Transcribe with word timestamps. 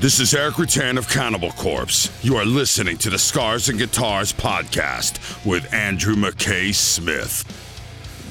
This 0.00 0.20
is 0.20 0.32
Erik 0.32 0.54
Rutan 0.54 0.96
of 0.96 1.08
Cannibal 1.08 1.50
Corpse. 1.50 2.08
You 2.24 2.36
are 2.36 2.44
listening 2.44 2.98
to 2.98 3.10
the 3.10 3.18
Scars 3.18 3.68
and 3.68 3.80
Guitars 3.80 4.32
podcast 4.32 5.44
with 5.44 5.74
Andrew 5.74 6.14
McKay 6.14 6.72
Smith. 6.72 7.42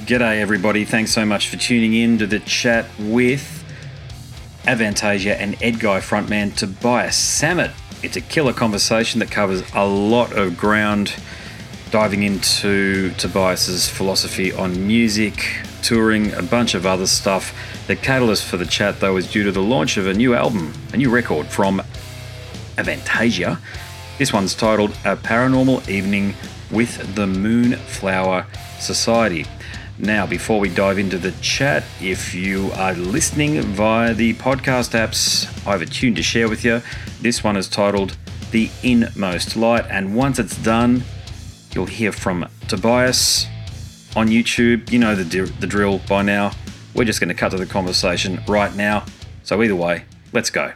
G'day, 0.05 0.39
everybody. 0.39 0.85
Thanks 0.85 1.11
so 1.11 1.25
much 1.25 1.49
for 1.49 1.57
tuning 1.57 1.93
in 1.93 2.19
to 2.19 2.25
the 2.25 2.39
chat 2.39 2.85
with 2.97 3.66
Avantasia 4.63 5.35
and 5.38 5.57
Edguy 5.57 5.99
frontman 5.99 6.55
Tobias 6.55 7.17
Sammet. 7.17 7.73
It's 8.02 8.15
a 8.15 8.21
killer 8.21 8.54
conversation 8.54 9.20
that 9.20 9.29
covers 9.29 9.61
a 9.73 9.86
lot 9.86 10.31
of 10.31 10.55
ground, 10.55 11.15
diving 11.91 12.23
into 12.23 13.11
Tobias's 13.18 13.89
philosophy 13.89 14.54
on 14.54 14.88
music, 14.88 15.66
touring, 15.88 16.33
a 16.33 16.43
bunch 16.43 16.75
of 16.75 16.85
other 16.85 17.07
stuff. 17.07 17.55
The 17.88 17.95
catalyst 17.95 18.43
for 18.43 18.57
the 18.57 18.65
chat, 18.65 18.99
though, 18.99 19.15
is 19.15 19.31
due 19.31 19.45
to 19.45 19.53
the 19.53 19.62
launch 19.62 19.95
of 19.95 20.05
a 20.05 20.13
new 20.13 20.35
album, 20.35 20.73
a 20.91 20.98
new 20.98 21.09
record 21.09 21.48
from 21.48 21.81
Avantasia. 22.75 23.57
This 24.17 24.34
one's 24.34 24.53
titled 24.53 24.91
A 25.05 25.15
Paranormal 25.15 25.88
Evening 25.88 26.34
with 26.70 27.15
the 27.15 27.26
Moonflower 27.26 28.48
Society. 28.81 29.45
Now, 29.98 30.27
before 30.27 30.59
we 30.59 30.67
dive 30.67 30.99
into 30.99 31.17
the 31.17 31.31
chat, 31.39 31.85
if 32.01 32.35
you 32.35 32.70
are 32.73 32.93
listening 32.93 33.62
via 33.62 34.13
the 34.13 34.34
podcast 34.34 34.91
apps, 34.91 35.48
I 35.65 35.71
have 35.71 35.81
a 35.81 35.85
tune 35.85 36.15
to 36.15 36.21
share 36.21 36.49
with 36.49 36.65
you. 36.65 36.81
This 37.21 37.45
one 37.45 37.55
is 37.55 37.70
titled 37.70 38.17
The 38.51 38.70
Inmost 38.84 39.55
Light, 39.55 39.85
and 39.90 40.17
once 40.17 40.38
it's 40.38 40.57
done, 40.57 41.04
you'll 41.73 41.85
hear 41.85 42.12
from 42.12 42.45
Tobias 42.67 43.48
on 44.17 44.30
YouTube. 44.30 44.91
You 44.91 44.98
know 44.98 45.16
the, 45.16 45.41
the 45.59 45.67
drill 45.67 45.99
by 46.09 46.23
now. 46.23 46.52
We're 46.95 47.05
just 47.05 47.20
going 47.20 47.30
to 47.30 47.35
cut 47.35 47.52
to 47.52 47.57
the 47.57 47.67
conversation 47.67 48.41
right 48.48 48.76
now. 48.76 49.05
So, 49.43 49.62
either 49.62 49.76
way, 49.76 50.05
let's 50.34 50.49
go. 50.49 50.73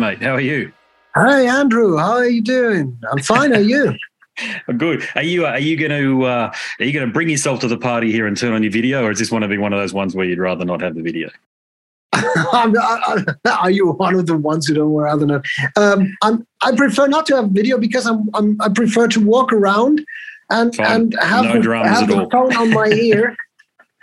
Mate. 0.00 0.20
How 0.22 0.34
are 0.34 0.40
you? 0.40 0.72
Hi, 1.14 1.42
Andrew. 1.42 1.96
How 1.98 2.12
are 2.12 2.28
you 2.28 2.42
doing? 2.42 2.98
I'm 3.12 3.18
fine. 3.22 3.52
Are 3.52 3.60
you? 3.60 3.94
Good. 4.78 5.06
Are 5.14 5.22
you 5.22 5.44
are 5.44 5.58
you 5.58 5.76
going 5.76 5.90
to 5.90 6.24
uh, 6.24 6.52
are 6.80 6.84
you 6.84 6.92
going 6.92 7.06
to 7.06 7.12
bring 7.12 7.28
yourself 7.28 7.60
to 7.60 7.68
the 7.68 7.76
party 7.76 8.10
here 8.10 8.26
and 8.26 8.36
turn 8.36 8.52
on 8.54 8.62
your 8.62 8.72
video, 8.72 9.04
or 9.04 9.10
is 9.10 9.18
this 9.18 9.30
one 9.30 9.42
to 9.42 9.48
be 9.48 9.58
one 9.58 9.72
of 9.74 9.78
those 9.78 9.92
ones 9.92 10.14
where 10.16 10.24
you'd 10.24 10.38
rather 10.38 10.64
not 10.64 10.80
have 10.80 10.94
the 10.94 11.02
video? 11.02 11.28
I'm, 12.14 12.74
I, 12.78 13.24
are 13.62 13.70
you 13.70 13.92
one 13.92 14.14
of 14.14 14.26
the 14.26 14.36
ones 14.36 14.66
who 14.66 14.74
don't 14.74 14.92
rather 14.94 15.26
not? 15.26 15.44
Um, 15.76 16.16
I'm. 16.22 16.46
I 16.62 16.74
prefer 16.74 17.06
not 17.06 17.26
to 17.26 17.36
have 17.36 17.50
video 17.50 17.76
because 17.76 18.06
I'm. 18.06 18.30
I'm 18.34 18.56
I 18.62 18.70
prefer 18.70 19.08
to 19.08 19.20
walk 19.24 19.52
around 19.52 20.02
and 20.50 20.74
Fine. 20.74 20.86
and 20.86 21.16
have 21.20 21.44
No 21.44 21.60
the, 21.60 21.88
have 21.88 22.08
the 22.08 22.26
phone 22.32 22.56
on 22.56 22.70
my 22.70 22.86
ear. 22.88 23.36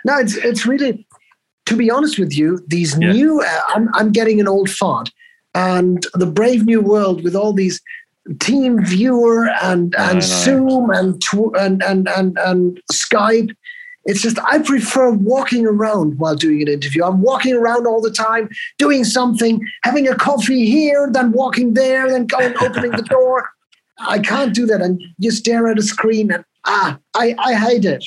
no, 0.04 0.18
it's 0.18 0.36
it's 0.36 0.64
really. 0.66 1.04
To 1.66 1.76
be 1.76 1.90
honest 1.90 2.18
with 2.18 2.36
you, 2.36 2.64
these 2.68 2.96
Yeah. 2.98 3.12
new. 3.12 3.42
Uh, 3.42 3.60
I'm 3.68 3.88
I'm 3.94 4.12
getting 4.12 4.40
an 4.40 4.46
old 4.46 4.70
fart, 4.70 5.10
and 5.58 6.06
the 6.14 6.26
brave 6.26 6.64
new 6.64 6.80
world 6.80 7.24
with 7.24 7.34
all 7.34 7.52
these 7.52 7.80
team 8.40 8.84
viewer 8.84 9.48
and 9.62 9.94
and 9.96 10.22
zoom 10.22 10.90
and, 10.90 11.20
tw- 11.22 11.56
and 11.58 11.82
and 11.82 12.08
and 12.16 12.38
and 12.38 12.80
skype 12.92 13.50
It's 14.04 14.22
just 14.22 14.38
I 14.52 14.58
prefer 14.58 15.10
walking 15.10 15.66
around 15.66 16.18
while 16.18 16.34
doing 16.34 16.62
an 16.62 16.68
interview. 16.68 17.04
I'm 17.04 17.20
walking 17.20 17.54
around 17.54 17.86
all 17.86 18.00
the 18.00 18.16
time, 18.28 18.48
doing 18.78 19.04
something, 19.04 19.60
having 19.82 20.08
a 20.08 20.14
coffee 20.14 20.64
here, 20.76 21.08
then 21.16 21.32
walking 21.32 21.74
there, 21.74 22.08
then 22.08 22.26
going 22.26 22.54
opening 22.66 22.92
the 22.92 23.08
door. 23.16 23.50
I 24.16 24.18
can't 24.30 24.54
do 24.54 24.64
that 24.66 24.80
and 24.80 25.02
you 25.18 25.30
stare 25.30 25.66
at 25.68 25.78
a 25.78 25.82
screen 25.82 26.30
and 26.34 26.44
ah, 26.64 26.98
I, 27.14 27.34
I 27.38 27.54
hate 27.54 27.84
it. 27.84 28.04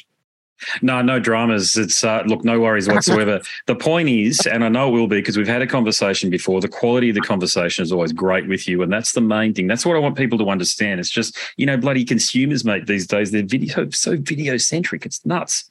No, 0.81 1.01
no 1.01 1.19
dramas. 1.19 1.75
It's 1.75 2.03
uh, 2.03 2.23
look, 2.25 2.43
no 2.43 2.59
worries 2.59 2.87
whatsoever. 2.87 3.41
the 3.67 3.75
point 3.75 4.09
is, 4.09 4.39
and 4.45 4.63
I 4.63 4.69
know 4.69 4.89
it 4.89 4.91
will 4.91 5.07
be 5.07 5.19
because 5.19 5.37
we've 5.37 5.47
had 5.47 5.61
a 5.61 5.67
conversation 5.67 6.29
before. 6.29 6.61
The 6.61 6.67
quality 6.67 7.09
of 7.09 7.15
the 7.15 7.21
conversation 7.21 7.83
is 7.83 7.91
always 7.91 8.13
great 8.13 8.47
with 8.47 8.67
you, 8.67 8.81
and 8.81 8.91
that's 8.91 9.13
the 9.13 9.21
main 9.21 9.53
thing. 9.53 9.67
That's 9.67 9.85
what 9.85 9.95
I 9.95 9.99
want 9.99 10.17
people 10.17 10.37
to 10.39 10.49
understand. 10.49 10.99
It's 10.99 11.09
just 11.09 11.37
you 11.57 11.65
know, 11.65 11.77
bloody 11.77 12.05
consumers, 12.05 12.63
mate. 12.65 12.87
These 12.87 13.07
days, 13.07 13.31
they're 13.31 13.43
video 13.43 13.89
so 13.89 14.17
video 14.17 14.57
centric. 14.57 15.05
It's 15.05 15.25
nuts. 15.25 15.69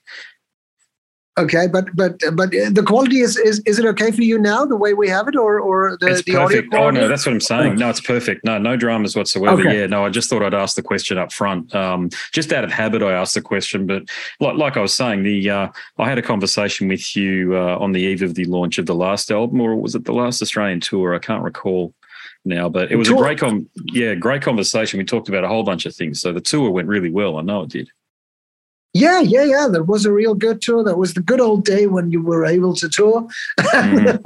Okay, 1.38 1.68
but 1.68 1.86
but 1.94 2.20
but 2.34 2.50
the 2.50 2.82
quality 2.84 3.20
is 3.20 3.36
is 3.36 3.60
is 3.64 3.78
it 3.78 3.86
okay 3.86 4.10
for 4.10 4.22
you 4.22 4.36
now 4.36 4.64
the 4.64 4.76
way 4.76 4.94
we 4.94 5.08
have 5.08 5.28
it 5.28 5.36
or 5.36 5.60
or 5.60 5.96
the, 6.00 6.08
it's 6.08 6.24
the 6.24 6.32
perfect. 6.32 6.74
audio? 6.74 6.88
Oh 6.88 6.90
no, 6.90 7.08
that's 7.08 7.24
what 7.24 7.32
I'm 7.32 7.40
saying. 7.40 7.76
No, 7.76 7.88
it's 7.88 8.00
perfect. 8.00 8.44
No, 8.44 8.58
no 8.58 8.76
dramas 8.76 9.14
whatsoever. 9.14 9.60
Okay. 9.60 9.80
Yeah, 9.80 9.86
no, 9.86 10.04
I 10.04 10.10
just 10.10 10.28
thought 10.28 10.42
I'd 10.42 10.54
ask 10.54 10.74
the 10.74 10.82
question 10.82 11.18
up 11.18 11.32
front. 11.32 11.72
Um, 11.74 12.10
just 12.32 12.52
out 12.52 12.64
of 12.64 12.72
habit, 12.72 13.02
I 13.02 13.12
asked 13.12 13.34
the 13.34 13.40
question, 13.40 13.86
but 13.86 14.02
like 14.40 14.56
like 14.56 14.76
I 14.76 14.80
was 14.80 14.92
saying, 14.92 15.22
the 15.22 15.48
uh, 15.48 15.68
I 15.98 16.08
had 16.08 16.18
a 16.18 16.22
conversation 16.22 16.88
with 16.88 17.14
you 17.14 17.56
uh, 17.56 17.78
on 17.78 17.92
the 17.92 18.00
eve 18.00 18.22
of 18.22 18.34
the 18.34 18.44
launch 18.46 18.78
of 18.78 18.86
the 18.86 18.96
last 18.96 19.30
album, 19.30 19.60
or 19.60 19.76
was 19.76 19.94
it 19.94 20.06
the 20.06 20.12
last 20.12 20.42
Australian 20.42 20.80
tour? 20.80 21.14
I 21.14 21.20
can't 21.20 21.44
recall 21.44 21.94
now, 22.44 22.68
but 22.68 22.90
it 22.90 22.96
was 22.96 23.08
a 23.08 23.14
great 23.14 23.38
com 23.38 23.68
yeah, 23.92 24.14
great 24.14 24.42
conversation. 24.42 24.98
We 24.98 25.04
talked 25.04 25.28
about 25.28 25.44
a 25.44 25.48
whole 25.48 25.62
bunch 25.62 25.86
of 25.86 25.94
things. 25.94 26.20
So 26.20 26.32
the 26.32 26.40
tour 26.40 26.70
went 26.70 26.88
really 26.88 27.10
well. 27.10 27.38
I 27.38 27.42
know 27.42 27.62
it 27.62 27.70
did. 27.70 27.88
Yeah, 28.92 29.20
yeah, 29.20 29.44
yeah. 29.44 29.68
That 29.70 29.84
was 29.84 30.04
a 30.04 30.12
real 30.12 30.34
good 30.34 30.60
tour. 30.60 30.82
That 30.82 30.98
was 30.98 31.14
the 31.14 31.20
good 31.20 31.40
old 31.40 31.64
day 31.64 31.86
when 31.86 32.10
you 32.10 32.20
were 32.22 32.44
able 32.44 32.74
to 32.74 32.88
tour. 32.88 33.26
Mhm. 33.60 34.20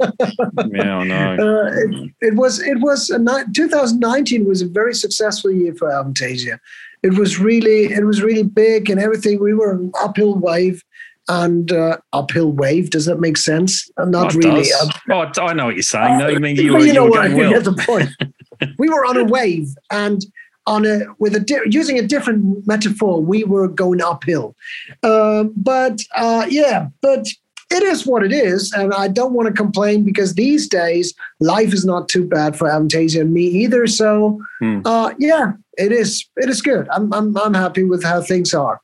Yeah, 0.73 0.97
I 0.97 1.03
know. 1.03 1.35
Uh, 1.39 1.71
it, 1.75 2.11
it 2.21 2.35
was 2.35 2.59
it 2.61 2.79
was 2.79 3.09
a 3.09 3.19
ni- 3.19 3.53
2019 3.53 4.45
was 4.45 4.61
a 4.61 4.67
very 4.67 4.93
successful 4.95 5.51
year 5.51 5.73
for 5.75 5.89
Avantasia. 5.89 6.59
It 7.03 7.13
was 7.17 7.39
really 7.39 7.93
it 7.93 8.05
was 8.05 8.21
really 8.23 8.43
big 8.43 8.89
and 8.89 8.99
everything. 8.99 9.39
We 9.39 9.53
were 9.53 9.71
an 9.73 9.91
uphill 10.01 10.35
wave 10.35 10.83
and 11.27 11.71
uh, 11.71 11.97
uphill 12.13 12.51
wave. 12.51 12.89
Does 12.89 13.05
that 13.05 13.19
make 13.19 13.37
sense? 13.37 13.89
Uh, 13.97 14.05
Not 14.05 14.35
Oh, 14.35 14.39
really. 14.39 14.67
Uh, 14.71 14.89
oh, 15.11 15.41
I 15.43 15.53
know 15.53 15.65
what 15.65 15.75
you're 15.75 15.83
saying. 15.83 16.17
No, 16.17 16.27
you 16.27 16.39
mean 16.39 16.55
you 16.55 16.73
were, 16.73 16.79
you 16.79 16.85
you 16.87 16.93
know 16.93 17.03
were 17.05 17.09
what? 17.11 17.19
I 17.21 17.27
going 17.27 17.37
think 17.39 17.51
well. 17.53 17.61
that's 17.61 17.75
the 17.77 17.83
point. 17.85 18.73
we 18.79 18.89
were 18.89 19.05
on 19.05 19.17
a 19.17 19.23
wave 19.25 19.67
and 19.91 20.25
on 20.67 20.85
a 20.85 20.99
with 21.19 21.35
a 21.35 21.39
di- 21.39 21.59
using 21.69 21.97
a 21.99 22.01
different 22.01 22.65
metaphor. 22.67 23.21
We 23.21 23.43
were 23.43 23.67
going 23.67 24.01
uphill, 24.01 24.55
Um 25.03 25.53
but 25.55 26.01
uh, 26.15 26.45
yeah, 26.49 26.87
but. 27.01 27.27
It 27.71 27.81
is 27.81 28.05
what 28.05 28.23
it 28.23 28.31
is, 28.31 28.71
and 28.73 28.93
I 28.93 29.07
don't 29.07 29.33
want 29.33 29.47
to 29.47 29.53
complain 29.53 30.03
because 30.05 30.35
these 30.35 30.67
days 30.67 31.15
life 31.39 31.73
is 31.73 31.83
not 31.83 32.07
too 32.07 32.23
bad 32.23 32.55
for 32.55 32.69
Avantasia 32.69 33.21
and 33.21 33.33
me 33.33 33.41
either. 33.41 33.87
So, 33.87 34.39
Hmm. 34.59 34.81
uh, 34.85 35.13
yeah, 35.17 35.53
it 35.75 35.91
is. 35.91 36.29
It 36.37 36.47
is 36.47 36.61
good. 36.61 36.87
I'm, 36.91 37.11
I'm 37.11 37.35
I'm 37.35 37.55
happy 37.55 37.83
with 37.83 38.03
how 38.03 38.21
things 38.21 38.53
are. 38.53 38.79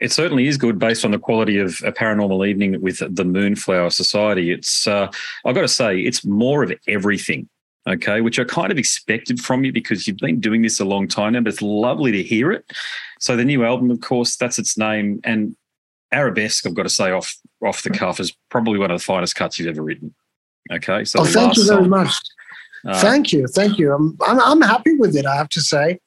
It 0.00 0.12
certainly 0.12 0.46
is 0.46 0.58
good 0.58 0.78
based 0.78 1.06
on 1.06 1.12
the 1.12 1.18
quality 1.18 1.58
of 1.58 1.80
a 1.82 1.92
paranormal 1.92 2.46
evening 2.46 2.78
with 2.82 2.98
the 2.98 3.24
Moonflower 3.24 3.88
Society. 3.88 4.50
It's, 4.52 4.86
uh, 4.86 5.08
I've 5.46 5.54
got 5.54 5.62
to 5.62 5.68
say, 5.68 5.98
it's 6.00 6.26
more 6.26 6.62
of 6.62 6.72
everything, 6.86 7.48
okay, 7.86 8.20
which 8.20 8.38
I 8.38 8.44
kind 8.44 8.72
of 8.72 8.78
expected 8.78 9.40
from 9.40 9.64
you 9.64 9.72
because 9.72 10.06
you've 10.06 10.16
been 10.18 10.40
doing 10.40 10.62
this 10.62 10.80
a 10.80 10.84
long 10.84 11.08
time 11.08 11.32
now, 11.34 11.40
but 11.40 11.52
it's 11.52 11.62
lovely 11.62 12.12
to 12.12 12.22
hear 12.22 12.50
it. 12.52 12.64
So 13.20 13.36
the 13.36 13.44
new 13.44 13.64
album, 13.64 13.90
of 13.90 14.00
course, 14.00 14.36
that's 14.36 14.58
its 14.58 14.76
name. 14.78 15.20
And 15.24 15.56
Arabesque, 16.12 16.66
I've 16.66 16.74
got 16.74 16.84
to 16.84 16.88
say, 16.88 17.10
off 17.10 17.34
off 17.62 17.82
the 17.82 17.90
cuff, 17.90 18.20
is 18.20 18.34
probably 18.50 18.78
one 18.78 18.90
of 18.90 18.98
the 18.98 19.04
finest 19.04 19.34
cuts 19.36 19.58
you've 19.58 19.68
ever 19.68 19.82
written. 19.82 20.14
Okay, 20.72 21.04
so 21.04 21.20
Oh, 21.20 21.24
thank 21.24 21.56
you 21.56 21.66
very 21.66 21.82
song, 21.82 21.90
much. 21.90 22.14
uh, 22.86 23.00
Thank 23.00 23.32
you, 23.32 23.46
thank 23.48 23.78
you. 23.78 23.92
I'm, 23.92 24.16
I'm 24.26 24.40
I'm 24.40 24.60
happy 24.62 24.94
with 24.94 25.16
it. 25.16 25.26
I 25.26 25.34
have 25.36 25.48
to 25.50 25.60
say, 25.60 25.98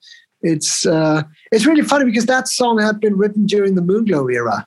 it's 0.41 0.85
uh, 0.85 1.23
it's 1.51 1.65
really 1.65 1.81
funny 1.83 2.05
because 2.05 2.25
that 2.27 2.47
song 2.47 2.79
had 2.79 2.99
been 2.99 3.17
written 3.17 3.45
during 3.45 3.75
the 3.75 3.81
Moonglow 3.81 4.31
era. 4.33 4.65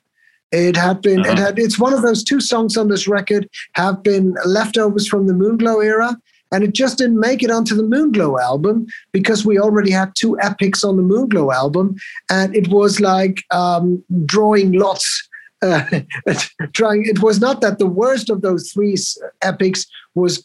It 0.51 0.75
had 0.75 1.01
been 1.01 1.21
it 1.21 1.27
Uh-huh. 1.27 1.45
had 1.45 1.59
it's 1.59 1.79
one 1.79 1.93
of 1.93 2.01
those 2.01 2.23
two 2.23 2.41
songs 2.41 2.75
on 2.77 2.89
this 2.89 3.07
record 3.07 3.47
have 3.75 4.03
been 4.03 4.35
leftovers 4.45 5.07
from 5.07 5.27
the 5.27 5.33
Moonglow 5.33 5.83
era, 5.83 6.17
and 6.51 6.63
it 6.63 6.73
just 6.73 6.97
didn't 6.97 7.19
make 7.19 7.43
it 7.43 7.51
onto 7.51 7.75
the 7.75 7.83
Moonglow 7.83 8.41
album 8.41 8.87
because 9.11 9.45
we 9.45 9.57
already 9.59 9.91
had 9.91 10.13
two 10.15 10.39
epics 10.39 10.83
on 10.83 10.97
the 10.97 11.03
Moonglow 11.03 11.53
album, 11.53 11.95
and 12.29 12.55
it 12.55 12.67
was 12.69 12.99
like 12.99 13.43
um, 13.51 14.03
drawing 14.25 14.73
lots. 14.73 15.27
Uh, 15.63 15.99
trying 16.73 17.05
it 17.05 17.21
was 17.21 17.39
not 17.39 17.61
that 17.61 17.77
the 17.77 17.85
worst 17.85 18.31
of 18.31 18.41
those 18.41 18.71
three 18.71 18.95
epics 19.43 19.85
was 20.15 20.43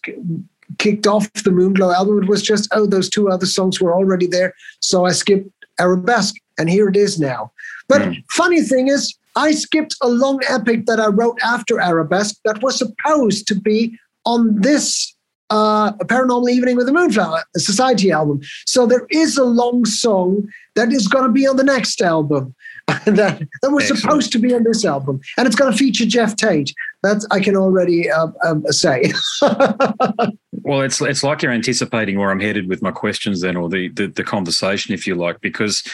kicked 0.77 1.07
off 1.07 1.33
the 1.33 1.49
Moonglow 1.51 1.95
album. 1.95 2.23
It 2.23 2.29
was 2.29 2.43
just, 2.43 2.69
oh, 2.73 2.85
those 2.85 3.09
two 3.09 3.31
other 3.31 3.47
songs 3.47 3.81
were 3.81 3.95
already 3.95 4.27
there. 4.27 4.53
So 4.81 5.07
I 5.07 5.13
skipped 5.13 5.49
Arabesque, 5.81 6.35
and 6.59 6.69
here 6.69 6.87
it 6.89 6.97
is 6.97 7.19
now. 7.19 7.51
But 7.89 8.03
Mm. 8.03 8.23
funny 8.33 8.61
thing 8.61 8.89
is, 8.89 9.15
I 9.37 9.53
skipped 9.53 9.97
a 10.03 10.09
long 10.09 10.41
epic 10.51 10.85
that 10.85 11.01
I 11.01 11.07
wrote 11.07 11.39
after 11.43 11.81
Arabesque 11.81 12.37
that 12.45 12.63
was 12.63 12.77
supposed 12.77 13.47
to 13.49 13.55
be 13.55 13.99
on 14.27 14.61
this 14.61 15.16
uh, 15.51 15.93
Paranormal 15.93 16.51
Evening 16.51 16.77
with 16.77 16.87
the 16.87 16.93
Moonflower 16.93 17.45
a 17.55 17.61
Society 17.61 18.11
album. 18.11 18.41
So 18.67 18.87
there 18.87 19.07
is 19.11 19.37
a 19.37 19.45
long 19.45 19.85
song 19.85 20.49
that 20.75 20.93
is 20.93 21.09
going 21.09 21.25
to 21.25 21.33
be 21.33 21.47
on 21.47 21.57
the 21.57 21.65
next 21.65 22.01
album. 22.03 22.55
that, 22.87 23.47
that 23.63 23.71
was 23.71 23.85
Excellent. 23.85 24.01
supposed 24.01 24.33
to 24.33 24.39
be 24.39 24.55
on 24.55 24.63
this 24.63 24.85
album, 24.85 25.21
and 25.37 25.47
it's 25.47 25.57
going 25.57 25.73
to 25.73 25.77
feature 25.77 26.07
Geoff 26.07 26.37
Tate. 26.37 26.73
That 27.03 27.27
I 27.31 27.41
can 27.41 27.57
already 27.57 28.11
uh, 28.11 28.29
um, 28.45 28.65
say. 28.71 29.13
Well, 30.63 30.81
it's 30.81 31.01
it's 31.01 31.23
like 31.23 31.43
you're 31.43 31.53
anticipating 31.53 32.19
where 32.19 32.33
I'm 32.33 32.41
headed 32.41 32.67
with 32.67 32.83
my 32.83 32.91
questions, 32.91 33.41
then, 33.41 33.57
or 33.57 33.69
the 33.69 33.89
the, 33.91 34.09
the 34.09 34.25
conversation, 34.25 34.95
if 34.95 35.07
you 35.07 35.15
like, 35.15 35.41
because 35.41 35.85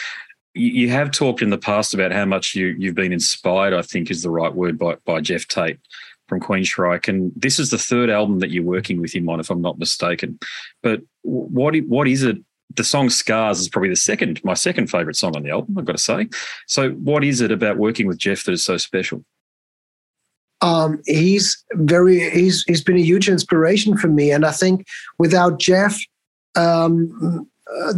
you, 0.55 0.69
you 0.69 0.89
have 0.89 1.11
talked 1.11 1.43
in 1.43 1.51
the 1.51 1.59
past 1.59 1.93
about 1.93 2.11
how 2.11 2.25
much 2.25 2.55
you 2.55 2.75
you've 2.79 2.95
been 2.95 3.13
inspired. 3.13 3.75
I 3.75 3.83
think 3.83 4.09
is 4.09 4.23
the 4.23 4.31
right 4.31 4.53
word 4.53 4.79
by 4.79 4.95
by 5.05 5.21
Geoff 5.21 5.47
Tate 5.47 5.79
from 6.39 6.41
Queensryche, 6.41 7.07
and 7.07 7.31
this 7.35 7.59
is 7.59 7.69
the 7.69 7.77
third 7.77 8.09
album 8.09 8.39
that 8.39 8.51
you're 8.51 8.63
working 8.63 9.01
with 9.01 9.13
him 9.13 9.29
on, 9.29 9.39
if 9.39 9.49
I'm 9.49 9.61
not 9.61 9.79
mistaken. 9.79 10.39
But 10.81 11.01
what 11.21 11.75
what 11.87 12.07
is 12.07 12.23
it? 12.23 12.37
The 12.75 12.83
song 12.83 13.09
"Scars" 13.09 13.59
is 13.59 13.69
probably 13.69 13.89
the 13.89 13.95
second, 13.95 14.43
my 14.43 14.55
second 14.55 14.87
favorite 14.87 15.15
song 15.15 15.35
on 15.35 15.43
the 15.43 15.51
album. 15.51 15.77
I've 15.77 15.85
got 15.85 15.97
to 15.97 16.01
say. 16.01 16.27
So, 16.67 16.91
what 16.91 17.23
is 17.23 17.41
it 17.41 17.51
about 17.51 17.77
working 17.77 18.07
with 18.07 18.17
Geoff 18.17 18.43
that 18.45 18.53
is 18.53 18.63
so 18.63 18.77
special? 18.77 19.23
um, 20.63 21.01
he's 21.05 21.61
very 21.73 22.29
he's 22.29 22.63
he's 22.63 22.81
been 22.81 22.95
a 22.95 23.01
huge 23.01 23.27
inspiration 23.27 23.97
for 23.97 24.07
me, 24.07 24.31
and 24.31 24.45
I 24.45 24.51
think 24.51 24.87
without 25.19 25.59
Geoff, 25.59 25.99
um, 26.55 27.45
uh, 27.69 27.93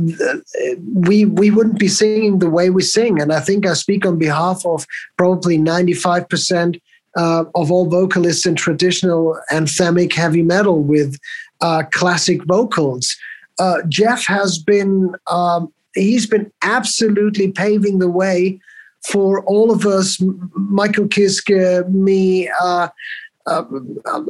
we 0.94 1.26
we 1.26 1.52
wouldn't 1.52 1.78
be 1.78 1.88
singing 1.88 2.40
the 2.40 2.50
way 2.50 2.72
we 2.72 2.82
sing. 2.82 3.22
And 3.22 3.32
I 3.32 3.40
think 3.40 3.68
I 3.68 3.74
speak 3.74 4.04
on 4.06 4.18
behalf 4.18 4.66
of 4.66 4.88
probably 5.16 5.60
ninety 5.60 5.94
five 5.94 6.28
percent 6.28 6.78
uh, 7.16 7.46
of 7.56 7.72
all 7.72 7.90
vocalists 7.90 8.46
in 8.46 8.56
traditional 8.56 9.40
anthemic 9.52 10.14
heavy 10.14 10.44
metal 10.44 10.82
with 10.82 11.18
uh, 11.62 11.84
classic 11.92 12.44
vocals. 12.46 13.16
Uh, 13.60 13.82
Geoff 13.88 14.26
has 14.26 14.58
been 14.58 15.16
um, 15.28 15.72
he's 15.94 16.28
been 16.28 16.52
absolutely 16.62 17.52
paving 17.52 18.00
the 18.00 18.10
way 18.10 18.60
for 19.04 19.44
all 19.46 19.72
of 19.72 19.86
us, 19.86 20.22
Michael 20.56 21.08
Kiske, 21.08 21.88
me. 21.90 22.50
Uh, 22.62 22.90
uh, 23.46 23.64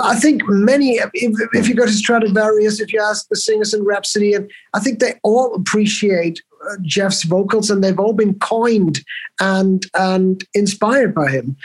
I 0.01 0.19
think 0.19 0.41
many, 0.47 0.95
if, 0.95 1.09
if 1.53 1.69
you 1.69 1.73
go 1.75 1.85
to 1.85 1.91
Stratovarius, 1.91 2.81
if 2.81 2.91
you 2.91 3.01
ask 3.01 3.27
the 3.29 3.37
singers 3.37 3.73
in 3.73 3.85
Rhapsody, 3.85 4.33
and 4.33 4.51
I 4.73 4.79
think 4.79 4.99
they 4.99 5.13
all 5.23 5.55
appreciate 5.55 6.41
uh, 6.69 6.75
Geoff's 6.81 7.23
vocals 7.23 7.69
and 7.69 7.81
they've 7.81 7.99
all 7.99 8.13
been 8.13 8.37
coined 8.39 8.99
and, 9.39 9.85
and 9.97 10.43
inspired 10.53 11.15
by 11.15 11.31
him. 11.31 11.55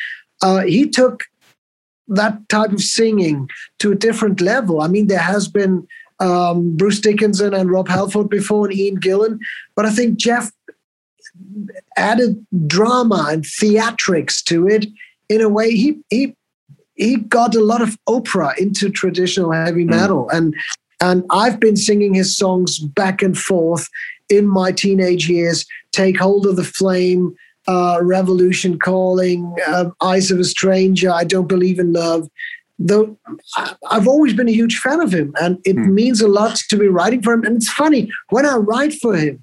Uh, 0.43 0.63
he 0.63 0.89
took 0.89 1.25
that 2.09 2.49
type 2.49 2.73
of 2.73 2.83
singing 2.83 3.49
to 3.79 3.93
a 3.93 3.95
different 3.97 4.41
level. 4.41 4.81
I 4.81 4.89
mean, 4.89 5.07
there 5.07 5.19
has 5.19 5.49
been 5.49 5.87
um, 6.19 6.77
Bruce 6.77 7.01
Dickinson 7.01 7.55
and 7.55 7.71
Rob 7.71 7.89
Halford 7.89 8.29
before 8.29 8.67
and 8.67 8.77
Ian 8.77 9.01
Gillan, 9.01 9.39
but 9.75 9.87
I 9.87 9.91
think 9.91 10.19
Jeff 10.19 10.51
added 11.97 12.45
drama 12.67 13.29
and 13.31 13.45
theatrics 13.45 14.43
to 14.45 14.67
it 14.69 14.87
in 15.29 15.41
a 15.41 15.49
way 15.49 15.71
he 15.71 15.99
he 16.11 16.35
he 16.95 17.17
got 17.17 17.55
a 17.55 17.63
lot 17.63 17.81
of 17.81 17.97
opera 18.07 18.53
into 18.59 18.91
traditional 18.91 19.53
heavy 19.53 19.85
metal 19.85 20.29
and 20.31 20.55
and 21.01 21.25
I've 21.31 21.61
been 21.61 21.77
singing 21.77 22.15
his 22.15 22.37
songs 22.37 22.79
back 22.79 23.23
and 23.23 23.39
forth 23.39 23.89
in 24.29 24.47
my 24.47 24.73
teenage 24.73 25.29
years 25.29 25.65
take 25.93 26.19
hold 26.19 26.47
of 26.47 26.57
the 26.57 26.65
flame 26.65 27.35
uh, 27.69 27.99
revolution 28.03 28.79
calling 28.79 29.55
uh, 29.67 29.91
eyes 30.03 30.31
of 30.31 30.39
a 30.39 30.45
stranger 30.45 31.11
i 31.11 31.25
don't 31.25 31.47
believe 31.49 31.79
in 31.79 31.93
love 31.93 32.29
though 32.79 33.17
i've 33.91 34.09
always 34.09 34.33
been 34.33 34.49
a 34.49 34.53
huge 34.53 34.79
fan 34.79 35.01
of 35.01 35.13
him 35.13 35.35
and 35.41 35.59
it 35.65 35.77
Hmm. 35.77 35.95
means 35.95 36.21
a 36.21 36.29
lot 36.29 36.57
to 36.69 36.77
be 36.77 36.89
writing 36.89 37.23
for 37.23 37.33
him 37.35 37.45
and 37.45 37.57
it's 37.57 37.71
funny 37.71 38.11
when 38.31 38.47
i 38.47 38.57
write 38.57 38.95
for 38.95 39.15
him 39.17 39.43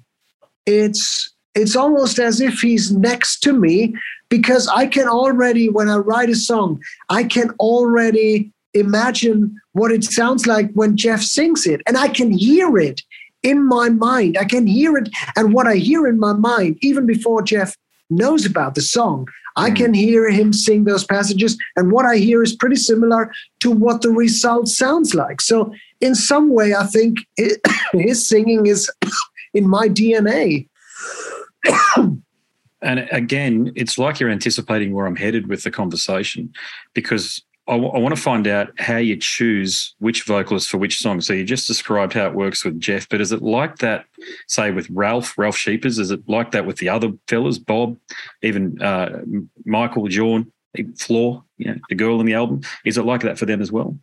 it's 0.66 1.32
it's 1.54 1.74
almost 1.76 2.18
as 2.18 2.40
if 2.40 2.60
he's 2.60 2.92
next 2.92 3.40
to 3.40 3.52
me 3.52 3.94
because 4.28 4.68
I 4.68 4.86
can 4.86 5.08
already, 5.08 5.68
when 5.68 5.88
I 5.88 5.96
write 5.96 6.28
a 6.28 6.36
song, 6.36 6.80
I 7.08 7.24
can 7.24 7.50
already 7.58 8.52
imagine 8.74 9.56
what 9.72 9.90
it 9.90 10.04
sounds 10.04 10.46
like 10.46 10.70
when 10.74 10.96
Geoff 10.96 11.22
sings 11.22 11.66
it. 11.66 11.80
And 11.86 11.96
I 11.96 12.08
can 12.08 12.30
hear 12.30 12.78
it 12.78 13.00
in 13.42 13.66
my 13.66 13.88
mind. 13.88 14.36
I 14.38 14.44
can 14.44 14.66
hear 14.66 14.96
it. 14.98 15.08
And 15.34 15.52
what 15.52 15.66
I 15.66 15.76
hear 15.76 16.06
in 16.06 16.18
my 16.20 16.32
mind, 16.34 16.78
even 16.82 17.06
before 17.06 17.42
Geoff 17.42 17.74
knows 18.10 18.46
about 18.46 18.74
the 18.74 18.80
song, 18.80 19.28
I 19.56 19.70
mm. 19.70 19.76
can 19.76 19.94
hear 19.94 20.28
him 20.30 20.52
sing 20.52 20.84
those 20.84 21.04
passages. 21.04 21.58
And 21.76 21.92
what 21.92 22.06
I 22.06 22.16
hear 22.16 22.42
is 22.42 22.54
pretty 22.54 22.76
similar 22.76 23.32
to 23.60 23.70
what 23.70 24.02
the 24.02 24.10
result 24.10 24.68
sounds 24.68 25.14
like. 25.14 25.40
So, 25.40 25.72
in 26.00 26.14
some 26.14 26.54
way, 26.54 26.74
I 26.74 26.86
think 26.86 27.18
it, 27.36 27.60
his 27.92 28.26
singing 28.26 28.66
is 28.66 28.90
in 29.54 29.68
my 29.68 29.88
DNA. 29.88 30.68
And 32.80 33.08
again, 33.10 33.72
it's 33.74 33.98
like 33.98 34.20
you're 34.20 34.30
anticipating 34.30 34.92
where 34.92 35.06
I'm 35.06 35.16
headed 35.16 35.48
with 35.48 35.64
the 35.64 35.70
conversation 35.70 36.52
because 36.94 37.42
I, 37.68 37.72
w- 37.72 37.92
I 37.92 37.98
want 37.98 38.14
to 38.16 38.20
find 38.20 38.46
out 38.46 38.68
how 38.78 38.96
you 38.96 39.16
choose 39.16 39.94
which 39.98 40.22
vocalist 40.24 40.68
for 40.70 40.78
which 40.78 40.98
song. 40.98 41.20
So 41.20 41.32
you 41.34 41.44
just 41.44 41.66
described 41.66 42.14
how 42.14 42.26
it 42.26 42.34
works 42.34 42.64
with 42.64 42.80
Geoff, 42.80 43.08
but 43.08 43.20
is 43.20 43.30
it 43.30 43.42
like 43.42 43.78
that, 43.78 44.06
say, 44.46 44.70
with 44.70 44.88
Ralf, 44.90 45.36
Ralf 45.36 45.56
Scheepers? 45.56 45.98
Is 45.98 46.10
it 46.10 46.26
like 46.28 46.50
that 46.52 46.66
with 46.66 46.78
the 46.78 46.88
other 46.88 47.12
fellas, 47.28 47.58
Bob, 47.58 47.96
even 48.42 48.80
uh, 48.80 49.20
Michael, 49.64 50.08
John, 50.08 50.50
Floor, 50.96 51.44
you 51.58 51.66
know, 51.72 51.78
the 51.88 51.94
girl 51.94 52.20
in 52.20 52.26
the 52.26 52.34
album? 52.34 52.62
Is 52.84 52.96
it 52.98 53.04
like 53.04 53.20
that 53.22 53.38
for 53.38 53.46
them 53.46 53.60
as 53.60 53.70
well? 53.70 53.96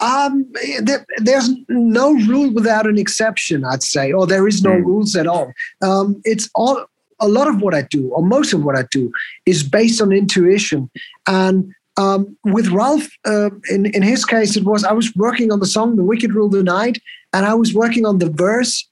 Um, 0.00 0.46
there, 0.82 1.06
there's 1.18 1.50
no 1.68 2.12
rule 2.12 2.50
without 2.52 2.86
an 2.86 2.98
exception, 2.98 3.64
I'd 3.64 3.82
say, 3.82 4.12
or 4.12 4.26
there 4.26 4.48
is 4.48 4.62
no 4.62 4.70
Mm. 4.70 4.84
rules 4.84 5.14
at 5.16 5.26
all. 5.26 5.52
Um, 5.82 6.20
it's 6.24 6.50
all 6.54 6.84
a 7.20 7.28
lot 7.28 7.46
of 7.46 7.62
what 7.62 7.74
I 7.74 7.82
do, 7.82 8.08
or 8.08 8.22
most 8.22 8.52
of 8.52 8.64
what 8.64 8.76
I 8.76 8.84
do, 8.90 9.12
is 9.46 9.62
based 9.62 10.02
on 10.02 10.10
intuition. 10.12 10.90
And 11.28 11.72
um, 11.96 12.36
with 12.44 12.68
Ralf, 12.68 13.08
uh, 13.24 13.50
in 13.70 13.86
in 13.86 14.02
his 14.02 14.24
case, 14.24 14.56
it 14.56 14.64
was 14.64 14.84
I 14.84 14.92
was 14.92 15.14
working 15.14 15.52
on 15.52 15.60
the 15.60 15.66
song 15.66 15.96
"The 15.96 16.04
Wicked 16.04 16.34
Rule 16.34 16.48
the 16.48 16.62
Night," 16.62 17.00
and 17.32 17.46
I 17.46 17.54
was 17.54 17.72
working 17.74 18.04
on 18.04 18.18
the 18.18 18.30
verse, 18.30 18.88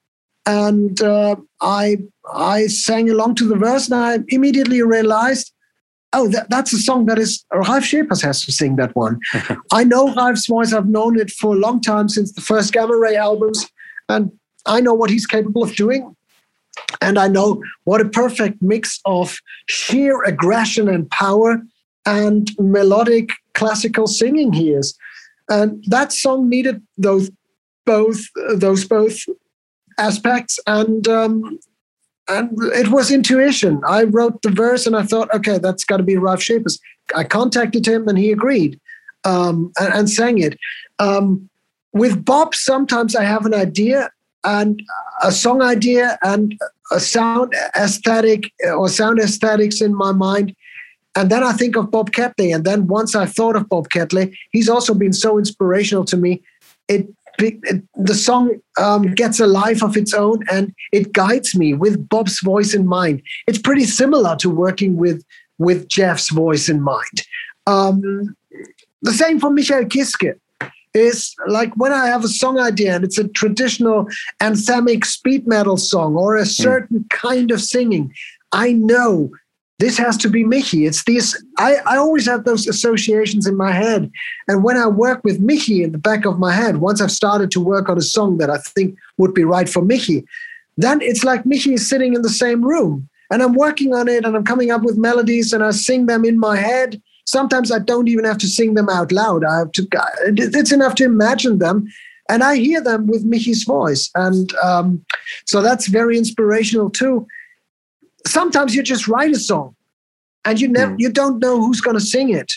and 0.47 1.01
uh, 1.03 1.37
I 1.61 1.99
I 2.33 2.67
sang 2.69 3.11
along 3.11 3.35
to 3.37 3.49
the 3.49 3.57
verse, 3.57 3.89
and 3.89 3.95
I 3.95 4.19
immediately 4.29 4.83
realized. 4.83 5.53
Oh, 6.15 6.29
that, 6.29 6.51
that's 6.51 6.75
a 6.75 6.79
song 6.79 7.07
that 7.07 7.19
is 7.19 7.43
Ralf 7.51 7.85
Scheepers 7.85 8.21
has 8.21 8.45
to 8.45 8.53
sing 8.53 8.77
that 8.77 8.95
one. 8.95 9.19
I 9.73 9.83
know 9.83 10.15
Ralf's 10.15 10.47
voice. 10.47 10.75
I've 10.75 10.87
known 10.87 11.19
it 11.19 11.31
for 11.31 11.55
a 11.55 11.59
long 11.59 11.81
time 11.81 12.11
since 12.11 12.33
the 12.33 12.43
first 12.43 12.71
Gamma 12.75 12.95
Ray 12.95 13.17
albums, 13.17 13.67
and 14.11 14.31
I 14.67 14.83
know 14.83 14.93
what 14.93 15.09
he's 15.09 15.27
capable 15.27 15.63
of 15.63 15.75
doing. 15.75 16.15
And 17.01 17.19
I 17.19 17.29
know 17.29 17.63
what 17.85 18.03
a 18.03 18.09
perfect 18.09 18.61
mix 18.61 19.01
of 19.07 19.39
sheer 19.69 20.23
aggression 20.25 20.87
and 20.87 21.11
power 21.11 21.63
and 22.07 22.51
melodic 22.59 23.31
classical 23.55 24.07
singing 24.07 24.53
he 24.53 24.71
is. 24.71 24.97
And 25.49 25.83
that 25.89 26.13
song 26.13 26.49
needed 26.49 26.83
those 26.97 27.31
both 27.85 28.21
those 28.55 28.85
both 28.85 29.19
aspects, 29.99 30.59
and 30.67 31.07
um, 31.09 31.59
and 32.29 32.51
it 32.75 32.89
was 32.89 33.11
intuition. 33.11 33.83
I 33.87 34.05
wrote 34.05 34.43
the 34.43 34.51
verse, 34.51 34.87
and 34.87 34.97
I 34.97 35.03
thought, 35.03 35.33
okay, 35.35 35.59
that's 35.59 35.85
got 35.85 35.99
to 35.99 36.03
be 36.03 36.17
Ralf 36.17 36.41
Scheepers. 36.41 36.79
I 37.15 37.25
contacted 37.25 37.87
him, 37.87 38.09
and 38.09 38.19
he 38.19 38.31
agreed 38.31 38.81
um, 39.25 39.73
and, 39.79 39.95
and 39.95 40.11
sang 40.11 40.39
it. 40.39 40.59
Um, 40.99 41.49
with 41.93 42.25
Bob, 42.25 42.55
sometimes 42.55 43.15
I 43.15 43.25
have 43.25 43.45
an 43.45 43.55
idea 43.55 44.11
and 44.45 44.83
a 45.23 45.31
song 45.31 45.63
idea 45.63 46.19
and 46.23 46.59
a 46.91 47.01
sound 47.01 47.55
aesthetic 47.77 48.53
or 48.65 48.89
sound 48.89 49.19
aesthetics 49.19 49.81
in 49.81 49.95
my 49.95 50.13
mind. 50.13 50.55
And 51.15 51.31
then 51.31 51.43
I 51.43 51.53
think 51.53 51.77
of 51.77 51.91
Bob 51.91 52.11
Catley. 52.13 52.55
And 52.55 52.65
then 52.65 52.87
once 52.87 53.15
I 53.15 53.27
thought 53.27 53.57
of 53.57 53.69
Bob 53.69 53.89
Catley, 53.91 54.35
he's 54.51 54.69
also 54.69 54.95
been 54.95 55.13
so 55.13 55.39
inspirational 55.39 56.05
to 56.07 56.17
me. 56.17 56.43
It, 56.89 57.09
it 57.39 57.83
the 57.97 58.15
song 58.15 58.61
um, 58.79 59.15
gets 59.15 59.41
a 59.41 59.47
life 59.47 59.83
of 59.83 59.97
its 59.97 60.15
own 60.15 60.43
and 60.51 60.75
it 60.93 61.13
guides 61.13 61.55
me 61.55 61.75
with 61.75 62.09
Bob's 62.09 62.41
voice 62.41 62.75
in 62.75 62.87
mind. 62.87 63.23
It's 63.47 63.59
pretty 63.59 63.85
similar 63.85 64.37
to 64.37 64.51
working 64.51 64.97
with 64.97 65.25
with 65.59 65.89
Geoff's 65.89 66.31
voice 66.31 66.69
in 66.69 66.81
mind. 66.81 67.23
Um, 67.67 68.37
the 69.03 69.13
same 69.13 69.39
for 69.39 69.51
Michael 69.51 69.85
Kiske 69.85 70.35
is 70.95 71.35
like 71.47 71.75
when 71.77 71.93
I 71.93 72.07
have 72.07 72.25
a 72.25 72.29
song 72.29 72.59
idea 72.59 72.95
and 72.95 73.05
it's 73.05 73.19
a 73.19 73.29
traditional 73.29 74.07
anthemic 74.41 75.05
speed 75.05 75.47
metal 75.47 75.77
song 75.77 76.17
or 76.17 76.37
a 76.37 76.47
certain 76.47 77.05
kind 77.11 77.51
of 77.51 77.61
singing, 77.61 78.13
I 78.53 78.73
know 78.73 79.31
this 79.83 79.99
has 79.99 80.17
to 80.19 80.29
be 80.29 80.45
Michi. 80.45 80.87
It's 80.87 81.03
these, 81.03 81.45
I, 81.59 81.75
I 81.87 81.97
always 81.97 82.27
have 82.27 82.45
those 82.45 82.69
associations 82.69 83.49
in 83.49 83.57
my 83.57 83.73
head. 83.73 84.13
And 84.47 84.63
when 84.63 84.77
I 84.77 84.87
work 84.87 85.25
with 85.25 85.45
Michi 85.45 85.83
in 85.83 85.91
the 85.91 85.99
back 85.99 86.25
of 86.25 86.39
my 86.39 86.53
head, 86.53 86.77
once 86.77 87.01
I've 87.01 87.11
started 87.11 87.51
to 87.51 87.61
work 87.61 87.89
on 87.89 87.99
a 87.99 88.03
song 88.03 88.39
that 88.39 88.49
I 88.49 88.59
think 88.59 88.97
would 89.19 89.35
be 89.35 89.43
right 89.43 89.69
for 89.69 89.83
Michi, 89.83 90.25
then 90.77 91.01
it's 91.03 91.25
like 91.25 91.43
Michi 91.43 91.73
is 91.73 91.89
sitting 91.89 92.15
in 92.15 92.23
the 92.23 92.31
same 92.31 92.63
room 92.65 93.09
and 93.29 93.43
I'm 93.43 93.55
working 93.55 93.93
on 93.93 94.07
it 94.07 94.25
and 94.25 94.37
I'm 94.37 94.45
coming 94.45 94.71
up 94.71 94.83
with 94.83 94.97
melodies 94.97 95.53
and 95.53 95.65
I 95.65 95.73
sing 95.73 96.07
them 96.07 96.25
in 96.25 96.39
my 96.39 96.57
head 96.57 97.03
sometimes 97.25 97.73
I 97.73 97.79
don't 97.79 98.09
even 98.09 98.25
have 98.25 98.39
to 98.39 98.49
sing 98.49 98.75
them 98.75 98.89
out 98.89 99.13
loud. 99.13 99.45
I 99.45 99.59
have 99.59 99.73
to. 99.73 99.87
It's 100.27 100.73
enough 100.73 100.95
to 100.97 101.05
imagine 101.05 101.59
them, 101.59 101.87
and 102.29 102.43
I 102.43 102.57
hear 102.57 102.81
them 102.81 103.07
with 103.07 103.29
Michi's 103.29 103.65
voice, 103.65 104.11
and 104.15 104.53
um, 104.57 105.05
so 105.47 105.63
that's 105.63 105.87
very 105.87 106.19
inspirational 106.19 106.91
too. 106.91 107.27
Sometimes 108.27 108.75
you 108.75 108.83
just 108.83 109.09
write 109.09 109.33
a 109.33 109.39
song, 109.39 109.75
and 110.45 110.61
you 110.61 110.69
never, 110.69 110.93
Mm. 110.93 111.01
you 111.01 111.11
don't 111.11 111.39
know 111.39 111.61
who's 111.61 111.81
going 111.81 111.99
to 111.99 112.05
sing 112.05 112.31
it. 112.31 112.53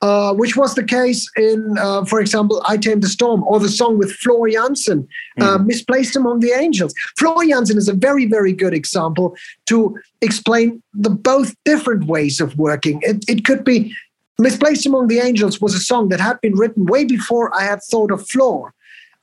Uh, 0.00 0.34
which 0.34 0.56
was 0.56 0.74
the 0.74 0.82
case 0.82 1.30
in, 1.36 1.78
uh, 1.78 2.04
for 2.04 2.18
example, 2.20 2.60
I 2.66 2.76
Tame 2.76 2.98
the 2.98 3.08
Storm 3.08 3.44
or 3.44 3.60
the 3.60 3.68
song 3.68 3.98
with 3.98 4.10
Floor 4.10 4.48
Jansen, 4.48 5.06
uh, 5.40 5.58
Misplaced 5.58 6.16
Among 6.16 6.40
the 6.40 6.50
Angels. 6.50 6.92
Floor 7.16 7.44
Jansen 7.44 7.78
is 7.78 7.88
a 7.88 7.92
very, 7.92 8.26
very 8.26 8.52
good 8.52 8.74
example 8.74 9.36
to 9.66 9.96
explain 10.20 10.82
the 10.92 11.08
both 11.08 11.54
different 11.64 12.06
ways 12.06 12.40
of 12.40 12.58
working. 12.58 12.98
It, 13.02 13.24
it 13.28 13.44
could 13.44 13.62
be 13.62 13.94
Misplaced 14.40 14.86
Among 14.86 15.06
the 15.06 15.20
Angels 15.20 15.60
was 15.60 15.72
a 15.72 15.78
song 15.78 16.08
that 16.08 16.18
had 16.18 16.40
been 16.40 16.56
written 16.56 16.86
way 16.86 17.04
before 17.04 17.54
I 17.54 17.62
had 17.62 17.80
thought 17.88 18.10
of 18.10 18.28
Floor. 18.28 18.74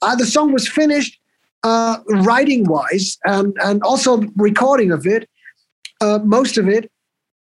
Uh, 0.01 0.15
the 0.15 0.25
song 0.25 0.53
was 0.53 0.65
finished 0.65 1.19
uh, 1.63 1.97
writing 2.07 2.63
wise 2.63 3.17
and, 3.25 3.53
and 3.65 3.83
also 3.83 4.23
recording 4.37 4.93
of 4.93 5.05
it, 5.05 5.29
uh, 6.01 6.19
most 6.23 6.57
of 6.57 6.67
it. 6.67 6.91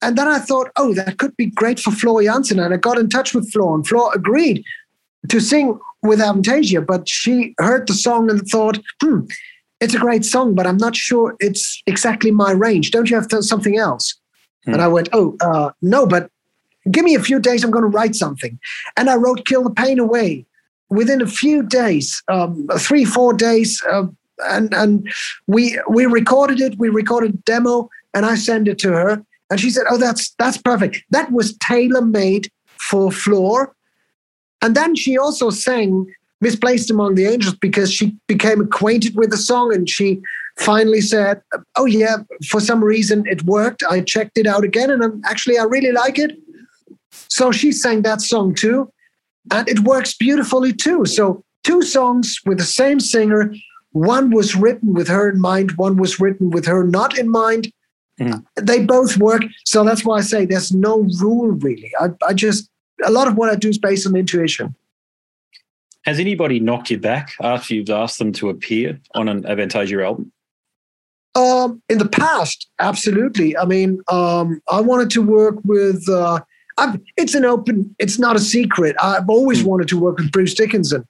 And 0.00 0.18
then 0.18 0.26
I 0.26 0.38
thought, 0.38 0.70
oh, 0.76 0.94
that 0.94 1.18
could 1.18 1.36
be 1.36 1.46
great 1.46 1.78
for 1.78 1.92
Floor 1.92 2.22
Jansen. 2.22 2.58
And 2.58 2.74
I 2.74 2.76
got 2.76 2.98
in 2.98 3.08
touch 3.08 3.34
with 3.34 3.50
Floor, 3.52 3.74
and 3.74 3.86
Floor 3.86 4.12
agreed 4.14 4.64
to 5.28 5.40
sing 5.40 5.78
with 6.02 6.18
Avantasia. 6.18 6.84
But 6.84 7.08
she 7.08 7.54
heard 7.58 7.86
the 7.86 7.94
song 7.94 8.28
and 8.28 8.46
thought, 8.48 8.80
hmm, 9.00 9.20
it's 9.80 9.94
a 9.94 9.98
great 9.98 10.24
song, 10.24 10.54
but 10.54 10.66
I'm 10.66 10.76
not 10.76 10.96
sure 10.96 11.36
it's 11.38 11.80
exactly 11.86 12.32
my 12.32 12.50
range. 12.50 12.90
Don't 12.90 13.10
you 13.10 13.16
have 13.16 13.28
to, 13.28 13.42
something 13.42 13.78
else? 13.78 14.14
Hmm. 14.64 14.74
And 14.74 14.82
I 14.82 14.88
went, 14.88 15.08
oh, 15.12 15.36
uh, 15.40 15.70
no, 15.82 16.06
but 16.06 16.30
give 16.90 17.04
me 17.04 17.14
a 17.14 17.22
few 17.22 17.38
days. 17.38 17.62
I'm 17.62 17.70
going 17.70 17.82
to 17.82 17.88
write 17.88 18.16
something. 18.16 18.58
And 18.96 19.08
I 19.08 19.14
wrote 19.14 19.46
Kill 19.46 19.62
the 19.62 19.70
Pain 19.70 20.00
Away 20.00 20.46
within 20.90 21.22
a 21.22 21.26
few 21.26 21.62
days, 21.62 22.22
um, 22.28 22.68
three, 22.78 23.04
four 23.04 23.32
days. 23.32 23.82
Uh, 23.90 24.06
and 24.44 24.74
and 24.74 25.12
we 25.46 25.78
we 25.88 26.06
recorded 26.06 26.60
it. 26.60 26.78
We 26.78 26.88
recorded 26.88 27.34
a 27.34 27.36
demo, 27.38 27.88
and 28.14 28.26
I 28.26 28.34
sent 28.34 28.68
it 28.68 28.78
to 28.80 28.92
her. 28.92 29.24
And 29.50 29.60
she 29.60 29.70
said, 29.70 29.84
"Oh, 29.90 29.98
that's 29.98 30.34
that's 30.38 30.58
perfect. 30.58 31.04
That 31.10 31.30
was 31.32 31.56
tailor 31.58 32.02
made 32.02 32.50
for 32.78 33.12
Floor." 33.12 33.74
And 34.62 34.74
then 34.74 34.94
she 34.94 35.18
also 35.18 35.50
sang 35.50 36.06
"Misplaced 36.40 36.90
Among 36.90 37.14
the 37.14 37.26
Angels" 37.26 37.56
because 37.56 37.92
she 37.92 38.16
became 38.28 38.60
acquainted 38.60 39.14
with 39.14 39.30
the 39.30 39.36
song, 39.36 39.74
and 39.74 39.88
she 39.88 40.22
finally 40.58 41.00
said, 41.00 41.42
"Oh 41.76 41.84
yeah, 41.84 42.18
for 42.48 42.60
some 42.60 42.82
reason 42.82 43.24
it 43.26 43.44
worked. 43.44 43.82
I 43.88 44.00
checked 44.00 44.38
it 44.38 44.46
out 44.46 44.64
again, 44.64 44.90
and 44.90 45.02
I'm, 45.02 45.20
actually 45.26 45.58
I 45.58 45.64
really 45.64 45.92
like 45.92 46.18
it." 46.18 46.38
So 47.28 47.52
she 47.52 47.72
sang 47.72 48.02
that 48.02 48.22
song 48.22 48.54
too, 48.54 48.90
and 49.50 49.68
it 49.68 49.80
works 49.80 50.14
beautifully 50.14 50.72
too. 50.72 51.04
So 51.04 51.44
two 51.62 51.82
songs 51.82 52.40
with 52.46 52.58
the 52.58 52.64
same 52.64 53.00
singer. 53.00 53.54
One 53.90 54.30
was 54.30 54.56
written 54.56 54.94
with 54.94 55.08
her 55.08 55.28
in 55.28 55.38
mind. 55.38 55.72
One 55.72 55.96
was 55.98 56.18
written 56.18 56.48
with 56.48 56.64
her 56.64 56.84
not 56.84 57.18
in 57.18 57.28
mind 57.28 57.70
they 58.56 58.84
both 58.84 59.16
work. 59.16 59.42
So 59.64 59.84
that's 59.84 60.04
why 60.04 60.18
I 60.18 60.20
say 60.20 60.44
there's 60.44 60.72
no 60.72 61.06
rule 61.20 61.48
really. 61.48 61.92
I, 62.00 62.08
I 62.26 62.34
just 62.34 62.68
a 63.04 63.10
lot 63.10 63.28
of 63.28 63.36
what 63.36 63.50
I 63.50 63.56
do 63.56 63.68
is 63.68 63.78
based 63.78 64.06
on 64.06 64.16
intuition. 64.16 64.74
Has 66.04 66.18
anybody 66.18 66.58
knocked 66.60 66.90
you 66.90 66.98
back 66.98 67.32
after 67.40 67.74
you've 67.74 67.90
asked 67.90 68.18
them 68.18 68.32
to 68.32 68.48
appear 68.48 69.00
on 69.14 69.28
an 69.28 69.44
Avantasia 69.44 70.04
album? 70.04 70.32
Um, 71.34 71.80
in 71.88 71.98
the 71.98 72.08
past, 72.08 72.68
absolutely. 72.80 73.56
I 73.56 73.64
mean, 73.64 74.00
um, 74.08 74.60
I 74.70 74.80
wanted 74.80 75.10
to 75.10 75.22
work 75.22 75.56
with. 75.64 76.06
Uh, 76.08 76.40
I've, 76.76 77.00
it's 77.16 77.34
an 77.34 77.44
open. 77.44 77.94
It's 77.98 78.18
not 78.18 78.36
a 78.36 78.40
secret. 78.40 78.96
I've 79.02 79.28
always 79.30 79.62
wanted 79.62 79.88
to 79.88 79.98
work 79.98 80.18
with 80.18 80.32
Bruce 80.32 80.54
Dickinson. 80.54 81.06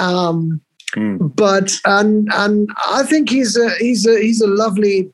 Um, 0.00 0.60
Mm. 0.96 1.34
but 1.34 1.72
and 1.86 2.28
and 2.34 2.68
I 2.90 3.02
think 3.04 3.30
he's 3.30 3.56
a 3.56 3.70
he's 3.78 4.06
a 4.06 4.20
he's 4.20 4.42
a 4.42 4.46
lovely 4.46 5.10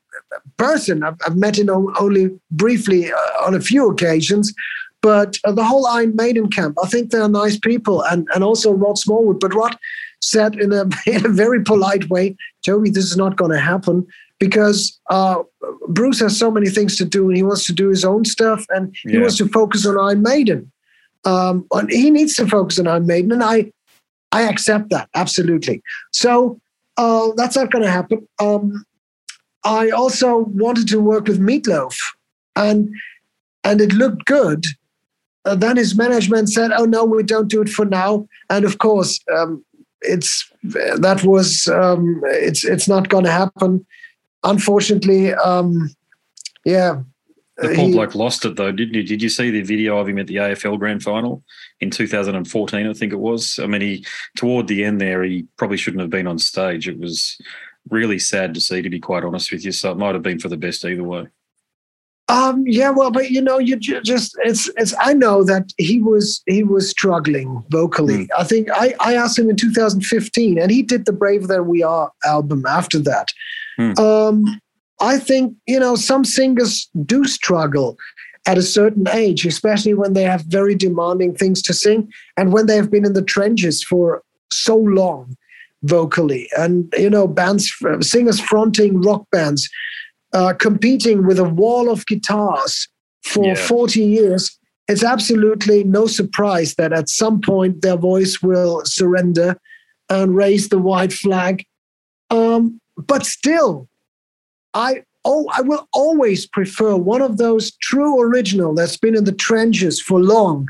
person. 0.58 1.02
I've, 1.02 1.16
I've 1.26 1.36
met 1.36 1.58
him 1.58 1.70
only 1.70 2.30
briefly 2.50 3.10
uh, 3.12 3.44
on 3.46 3.54
a 3.54 3.60
few 3.60 3.88
occasions, 3.90 4.52
but 5.00 5.38
uh, 5.44 5.52
the 5.52 5.64
whole 5.64 5.86
Iron 5.86 6.14
Maiden 6.16 6.48
camp, 6.50 6.76
I 6.82 6.88
think 6.88 7.10
they're 7.10 7.28
nice 7.28 7.58
people, 7.58 8.02
and 8.02 8.28
and 8.34 8.44
also 8.44 8.72
Rod 8.72 8.98
Smallwood. 8.98 9.40
But 9.40 9.54
Rod 9.54 9.76
said 10.20 10.56
in 10.56 10.72
a 10.72 10.84
in 11.06 11.24
a 11.24 11.30
very 11.30 11.62
polite 11.62 12.08
way, 12.10 12.36
Toby, 12.64 12.90
this 12.90 13.04
is 13.04 13.16
not 13.16 13.36
going 13.36 13.52
to 13.52 13.60
happen 13.60 14.06
because 14.38 15.00
uh, 15.10 15.42
Bruce 15.88 16.20
has 16.20 16.38
so 16.38 16.50
many 16.50 16.68
things 16.68 16.96
to 16.96 17.04
do, 17.04 17.28
and 17.28 17.36
he 17.36 17.42
wants 17.42 17.64
to 17.66 17.72
do 17.72 17.88
his 17.88 18.04
own 18.04 18.24
stuff, 18.24 18.64
and 18.70 18.94
he 19.02 19.14
Yeah. 19.14 19.20
wants 19.20 19.36
to 19.38 19.48
focus 19.48 19.86
on 19.86 19.98
Iron 19.98 20.22
Maiden. 20.22 20.70
Um, 21.24 21.66
and 21.72 21.90
he 21.90 22.10
needs 22.10 22.34
to 22.36 22.46
focus 22.46 22.78
on 22.78 22.86
Iron 22.86 23.06
Maiden, 23.06 23.32
and 23.32 23.42
I 23.42 23.72
I 24.30 24.42
accept 24.42 24.90
that 24.90 25.08
absolutely. 25.14 25.82
So 26.12 26.60
uh, 26.96 27.28
that's 27.36 27.56
not 27.56 27.70
going 27.72 27.84
to 27.84 27.90
happen. 27.90 28.26
Um, 28.40 28.84
I 29.68 29.90
also 29.90 30.38
wanted 30.38 30.88
to 30.88 31.00
work 31.00 31.28
with 31.28 31.40
Meatloaf, 31.40 31.94
and 32.56 32.88
and 33.64 33.80
it 33.82 33.92
looked 33.92 34.24
good. 34.24 34.64
Uh, 35.44 35.54
then 35.54 35.76
his 35.76 35.94
management 35.94 36.48
said, 36.48 36.72
"Oh 36.72 36.86
no, 36.86 37.04
we 37.04 37.22
don't 37.22 37.48
do 37.48 37.60
it 37.60 37.68
for 37.68 37.84
now." 37.84 38.26
And 38.48 38.64
of 38.64 38.78
course, 38.78 39.20
um, 39.36 39.62
it's 40.00 40.50
that 40.62 41.22
was 41.22 41.68
um, 41.68 42.22
it's 42.24 42.64
it's 42.64 42.88
not 42.88 43.10
going 43.10 43.24
to 43.24 43.30
happen. 43.30 43.84
Unfortunately, 44.42 45.34
um, 45.34 45.90
yeah. 46.64 47.02
The 47.58 47.72
uh, 47.72 47.74
poor 47.74 47.86
he- 47.86 47.92
bloke 47.92 48.14
lost 48.14 48.46
it 48.46 48.56
though, 48.56 48.72
didn't 48.72 48.94
you? 48.94 49.02
Did 49.02 49.20
you 49.20 49.28
see 49.28 49.50
the 49.50 49.62
video 49.62 49.98
of 49.98 50.08
him 50.08 50.18
at 50.18 50.28
the 50.28 50.36
AFL 50.36 50.78
Grand 50.78 51.02
Final 51.02 51.42
in 51.80 51.90
2014? 51.90 52.86
I 52.86 52.92
think 52.94 53.12
it 53.12 53.20
was. 53.20 53.58
I 53.62 53.66
mean, 53.66 53.82
he 53.82 54.06
toward 54.34 54.66
the 54.66 54.82
end 54.82 54.98
there, 54.98 55.22
he 55.24 55.46
probably 55.58 55.76
shouldn't 55.76 56.00
have 56.00 56.10
been 56.10 56.26
on 56.26 56.38
stage. 56.38 56.88
It 56.88 56.98
was 56.98 57.36
really 57.90 58.18
sad 58.18 58.54
to 58.54 58.60
see, 58.60 58.82
to 58.82 58.90
be 58.90 59.00
quite 59.00 59.24
honest 59.24 59.52
with 59.52 59.64
you. 59.64 59.72
So 59.72 59.92
it 59.92 59.98
might 59.98 60.14
have 60.14 60.22
been 60.22 60.38
for 60.38 60.48
the 60.48 60.56
best 60.56 60.84
either 60.84 61.04
way. 61.04 61.28
Um, 62.28 62.64
yeah, 62.66 62.90
well, 62.90 63.10
but 63.10 63.30
you 63.30 63.40
know, 63.40 63.58
you 63.58 63.76
just 63.76 64.36
it's 64.44 64.68
it's. 64.76 64.94
I 65.00 65.14
know 65.14 65.42
that 65.44 65.72
he 65.78 66.02
was 66.02 66.42
he 66.46 66.62
was 66.62 66.90
struggling 66.90 67.64
vocally. 67.70 68.28
I 68.36 68.44
think 68.44 68.68
I 68.70 68.94
I 69.00 69.14
asked 69.14 69.38
him 69.38 69.48
in 69.48 69.56
2015, 69.56 70.58
and 70.58 70.70
he 70.70 70.82
did 70.82 71.06
the 71.06 71.12
Braver 71.12 71.46
Than 71.46 71.66
We 71.66 71.82
Are 71.82 72.12
album 72.26 72.66
after 72.66 72.98
that. 72.98 73.32
Hmm. 73.76 73.98
Um, 73.98 74.60
I 75.00 75.18
think 75.18 75.56
you 75.66 75.80
know 75.80 75.96
some 75.96 76.22
singers 76.22 76.90
do 77.06 77.24
struggle 77.24 77.96
at 78.46 78.58
a 78.58 78.62
certain 78.62 79.08
age, 79.08 79.46
especially 79.46 79.94
when 79.94 80.12
they 80.12 80.24
have 80.24 80.42
very 80.42 80.74
demanding 80.74 81.34
things 81.34 81.62
to 81.62 81.72
sing, 81.72 82.12
and 82.36 82.52
when 82.52 82.66
they 82.66 82.76
have 82.76 82.90
been 82.90 83.06
in 83.06 83.14
the 83.14 83.22
trenches 83.22 83.82
for 83.82 84.22
so 84.52 84.76
long 84.76 85.34
vocally, 85.82 86.48
and 86.56 86.92
you 86.96 87.10
know, 87.10 87.26
bands 87.26 87.72
singers 88.00 88.40
fronting 88.40 89.00
rock 89.02 89.24
bands 89.30 89.68
uh, 90.32 90.52
competing 90.54 91.26
with 91.26 91.38
a 91.38 91.48
wall 91.48 91.90
of 91.90 92.06
guitars 92.06 92.88
for 93.22 93.46
Yeah. 93.46 93.54
40 93.54 94.00
years, 94.02 94.58
it's 94.88 95.04
absolutely 95.04 95.84
no 95.84 96.06
surprise 96.06 96.74
that 96.74 96.92
at 96.92 97.08
some 97.08 97.40
point 97.40 97.82
their 97.82 97.96
voice 97.96 98.42
will 98.42 98.82
surrender 98.84 99.56
and 100.08 100.34
raise 100.34 100.68
the 100.68 100.78
white 100.78 101.12
flag. 101.12 101.64
Um, 102.30 102.80
but 102.96 103.24
still, 103.26 103.88
I 104.74 105.02
oh, 105.24 105.46
I 105.52 105.60
will 105.62 105.88
always 105.92 106.46
prefer 106.46 106.96
one 106.96 107.22
of 107.22 107.36
those 107.36 107.72
true 107.76 108.20
original 108.20 108.74
that's 108.74 108.96
been 108.96 109.16
in 109.16 109.24
the 109.24 109.32
trenches 109.32 110.00
for 110.00 110.20
long, 110.20 110.68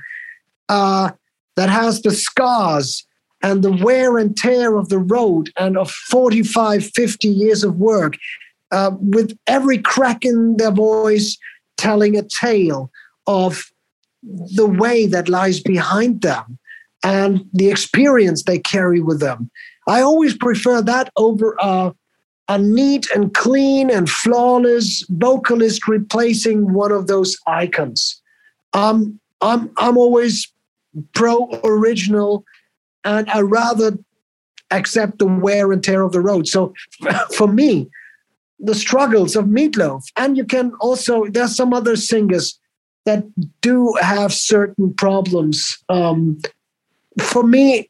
uh, 0.68 1.10
that 1.56 1.68
has 1.68 2.02
the 2.02 2.12
scars 2.12 3.04
and 3.42 3.62
the 3.62 3.72
wear 3.72 4.18
and 4.18 4.36
tear 4.36 4.76
of 4.76 4.88
the 4.88 4.98
road 4.98 5.50
and 5.56 5.76
of 5.76 5.90
45, 5.90 6.84
50 6.84 7.28
years 7.28 7.64
of 7.64 7.76
work 7.76 8.14
uh, 8.70 8.90
with 9.00 9.36
every 9.46 9.78
crack 9.78 10.24
in 10.24 10.56
their 10.56 10.72
voice 10.72 11.38
telling 11.76 12.16
a 12.16 12.22
tale 12.22 12.90
of 13.26 13.70
the 14.22 14.66
way 14.66 15.06
that 15.06 15.28
lies 15.28 15.60
behind 15.60 16.22
them 16.22 16.58
and 17.04 17.44
the 17.52 17.70
experience 17.70 18.42
they 18.42 18.58
carry 18.58 19.00
with 19.00 19.20
them. 19.20 19.50
I 19.86 20.02
always 20.02 20.36
prefer 20.36 20.82
that 20.82 21.10
over 21.16 21.56
uh, 21.60 21.92
a 22.48 22.58
neat 22.58 23.08
and 23.14 23.32
clean 23.34 23.90
and 23.90 24.08
flawless 24.08 25.04
vocalist 25.10 25.86
replacing 25.86 26.72
one 26.72 26.92
of 26.92 27.06
those 27.06 27.36
icons. 27.46 28.20
Um, 28.72 29.20
I'm 29.40 29.70
I'm 29.76 29.96
always 29.96 30.50
pro 31.14 31.48
original, 31.62 32.44
and 33.04 33.28
I 33.30 33.40
rather 33.40 33.98
accept 34.70 35.18
the 35.18 35.26
wear 35.26 35.72
and 35.72 35.82
tear 35.82 36.02
of 36.02 36.12
the 36.12 36.20
road. 36.20 36.46
So 36.46 36.74
for 37.34 37.48
me, 37.48 37.88
the 38.58 38.74
struggles 38.74 39.36
of 39.36 39.46
Meatloaf, 39.46 40.02
and 40.16 40.36
you 40.36 40.44
can 40.44 40.72
also 40.80 41.26
there's 41.26 41.54
some 41.54 41.72
other 41.72 41.96
singers 41.96 42.58
that 43.06 43.24
do 43.60 43.94
have 44.00 44.32
certain 44.32 44.92
problems. 44.94 45.78
Um, 45.88 46.38
for 47.20 47.42
me, 47.42 47.88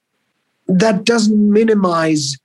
that 0.69 1.05
doesn't 1.05 1.53
minimize 1.53 2.37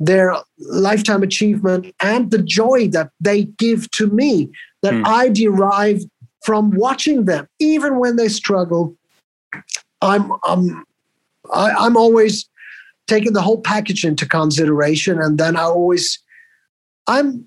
their 0.00 0.34
lifetime 0.58 1.22
achievement 1.22 1.94
and 2.02 2.30
the 2.30 2.42
joy 2.42 2.88
that 2.88 3.10
they 3.20 3.44
give 3.44 3.90
to 3.92 4.06
me 4.06 4.50
that 4.82 4.94
Hmm. 4.94 5.02
I 5.04 5.28
derive 5.28 6.02
from 6.42 6.70
watching 6.70 7.26
them, 7.26 7.46
even 7.58 7.98
when 7.98 8.16
they 8.16 8.28
struggle. 8.28 8.96
I'm 10.00 10.32
I'm 10.44 10.84
I, 11.52 11.70
I'm 11.72 11.96
always 11.96 12.48
taking 13.06 13.32
the 13.32 13.42
whole 13.42 13.60
package 13.60 14.04
into 14.04 14.26
consideration, 14.26 15.20
and 15.20 15.38
then 15.38 15.56
I 15.56 15.62
always 15.62 16.18
I'm 17.06 17.46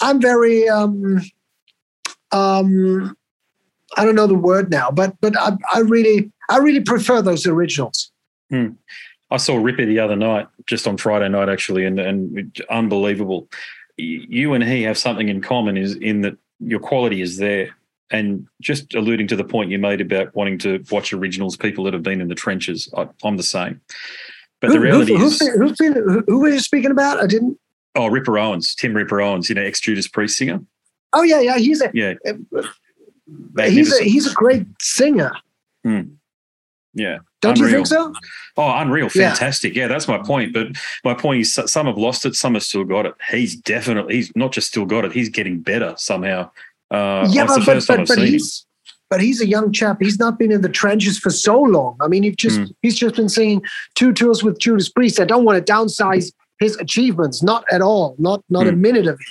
I'm 0.00 0.20
very 0.20 0.68
um 0.68 1.20
um 2.32 3.16
I 3.96 4.04
don't 4.04 4.14
know 4.14 4.26
the 4.26 4.34
word 4.34 4.70
now, 4.70 4.90
but 4.90 5.14
but 5.20 5.36
I, 5.38 5.56
I 5.74 5.80
really 5.80 6.30
I 6.48 6.58
really 6.58 6.80
prefer 6.80 7.22
those 7.22 7.46
originals. 7.46 8.10
I 9.30 9.36
saw 9.36 9.56
Ripper 9.56 9.86
the 9.86 10.00
other 10.00 10.16
night, 10.16 10.48
just 10.66 10.88
on 10.88 10.96
Friday 10.96 11.28
night 11.28 11.48
actually, 11.48 11.84
and 11.84 11.98
and 12.00 12.62
unbelievable. 12.68 13.48
You 13.96 14.54
and 14.54 14.64
he 14.64 14.82
have 14.82 14.98
something 14.98 15.28
in 15.28 15.40
common 15.40 15.76
is 15.76 15.94
in 15.96 16.22
that 16.22 16.36
your 16.58 16.80
quality 16.80 17.20
is 17.22 17.36
there. 17.36 17.70
And 18.12 18.46
just 18.60 18.94
alluding 18.94 19.28
to 19.28 19.36
the 19.36 19.44
point 19.44 19.70
you 19.70 19.78
made 19.78 20.00
about 20.00 20.34
wanting 20.34 20.58
to 20.58 20.82
watch 20.90 21.12
originals, 21.12 21.56
people 21.56 21.84
that 21.84 21.94
have 21.94 22.02
been 22.02 22.20
in 22.20 22.28
the 22.28 22.34
trenches, 22.34 22.92
I, 22.96 23.08
I'm 23.22 23.36
the 23.36 23.42
same. 23.42 23.80
But 24.60 24.72
the 24.72 24.80
reality 24.80 25.14
who, 25.14 25.26
is, 25.26 25.38
who's 25.40 25.78
who, 25.78 26.24
who 26.26 26.40
were 26.40 26.50
you 26.50 26.60
speaking 26.60 26.90
about? 26.90 27.22
I 27.22 27.26
didn't. 27.26 27.58
oh, 27.94 28.08
Ripper 28.08 28.38
Owens, 28.38 28.74
Tim 28.74 28.94
Ripper 28.94 29.20
Owens, 29.20 29.48
you 29.48 29.54
know, 29.54 29.62
ex 29.62 29.80
Judas 29.80 30.08
Priest 30.08 30.36
singer. 30.36 30.60
Oh 31.12 31.22
yeah, 31.22 31.40
yeah. 31.40 31.56
He's 31.56 31.80
a 31.80 31.90
Yeah, 31.94 32.14
uh, 32.26 32.62
uh, 33.58 33.62
he's 33.62 33.98
a 33.98 34.04
he's 34.04 34.30
a 34.30 34.34
great 34.34 34.66
singer. 34.80 35.32
Hmm. 35.84 36.02
yeah. 36.92 37.18
Don't 37.40 37.58
you 37.58 37.70
think 37.70 37.86
so? 37.86 38.12
Oh, 38.58 38.72
unreal. 38.76 39.08
Yeah. 39.14 39.30
Fantastic. 39.30 39.74
Yeah. 39.74 39.88
that's 39.88 40.06
my 40.06 40.18
point. 40.18 40.52
But 40.52 40.68
my 41.04 41.14
point 41.14 41.40
is 41.40 41.54
some 41.54 41.86
have 41.86 41.96
lost 41.96 42.26
it, 42.26 42.34
some 42.34 42.52
have 42.52 42.62
still 42.62 42.84
got 42.84 43.06
it. 43.06 43.14
He's 43.30 43.56
definitely, 43.56 44.16
he's 44.16 44.30
not 44.36 44.52
just 44.52 44.68
still 44.68 44.84
got 44.84 45.06
it, 45.06 45.12
he's 45.12 45.30
getting 45.30 45.60
better 45.60 45.94
somehow. 45.96 46.50
Uh, 46.90 47.28
yeah, 47.30 47.46
but 47.46 47.64
but, 47.64 47.84
but, 47.86 48.08
but 48.08 48.18
he's 48.18 48.66
but 49.08 49.20
he's 49.20 49.40
a 49.40 49.46
young 49.46 49.72
chap. 49.72 49.98
He's 50.00 50.18
not 50.18 50.38
been 50.38 50.52
in 50.52 50.60
the 50.60 50.68
trenches 50.68 51.18
for 51.18 51.30
so 51.30 51.60
long. 51.60 51.96
I 52.00 52.08
mean, 52.08 52.22
he's 52.22 52.36
just 52.36 52.58
Hmm. 52.58 52.64
he's 52.82 52.96
just 52.98 53.16
been 53.16 53.28
singing 53.28 53.62
two 53.94 54.12
tours 54.12 54.42
with 54.42 54.58
Judas 54.58 54.88
Priest. 54.88 55.20
I 55.20 55.24
don't 55.24 55.44
want 55.44 55.64
to 55.64 55.72
downsize 55.72 56.32
his 56.58 56.76
achievements, 56.76 57.42
not 57.42 57.64
at 57.72 57.80
all, 57.82 58.14
not 58.18 58.42
not 58.50 58.66
a 58.66 58.72
Hmm. 58.72 58.80
minute 58.80 59.06
of 59.06 59.14
it. 59.14 59.26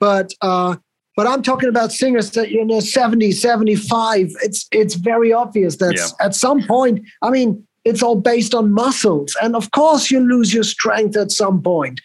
But 0.00 0.32
uh, 0.42 0.76
but 1.16 1.26
I'm 1.26 1.42
talking 1.42 1.68
about 1.68 1.92
singers 1.92 2.30
that 2.32 2.50
you 2.50 2.64
know 2.64 2.80
70, 2.80 3.32
75. 3.32 4.30
It's 4.42 4.66
it's 4.72 4.94
very 4.94 5.32
obvious 5.32 5.76
that 5.76 5.94
Yeah. 5.96 6.08
at 6.26 6.34
some 6.34 6.62
point, 6.66 7.00
I 7.22 7.30
mean, 7.30 7.66
it's 7.84 8.02
all 8.02 8.16
based 8.16 8.54
on 8.54 8.72
muscles, 8.72 9.36
and 9.42 9.54
of 9.56 9.70
course 9.72 10.10
you 10.10 10.20
lose 10.20 10.54
your 10.54 10.64
strength 10.64 11.16
at 11.16 11.30
some 11.30 11.60
point. 11.62 12.00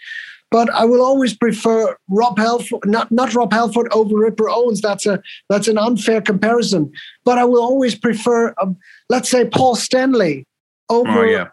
But 0.50 0.70
I 0.70 0.86
will 0.86 1.02
always 1.02 1.36
prefer 1.36 1.98
Rob 2.10 2.38
Halford, 2.40 2.80
not 2.86 3.12
not 3.12 3.34
Rob 3.34 3.52
Halford 3.52 3.92
over 3.92 4.16
Ripper 4.16 4.50
Owens. 4.50 4.82
That's 4.82 5.06
a 5.06 5.22
that's 5.50 5.68
an 5.68 5.78
unfair 5.78 6.22
comparison. 6.22 6.92
But 7.26 7.38
I 7.38 7.44
will 7.44 7.62
always 7.62 7.96
prefer, 7.96 8.54
um, 8.62 8.78
let's 9.10 9.30
say, 9.30 9.46
Paul 9.46 9.76
Stanley 9.76 10.46
over 10.90 11.10
Oh, 11.10 11.24
yeah. 11.24 11.48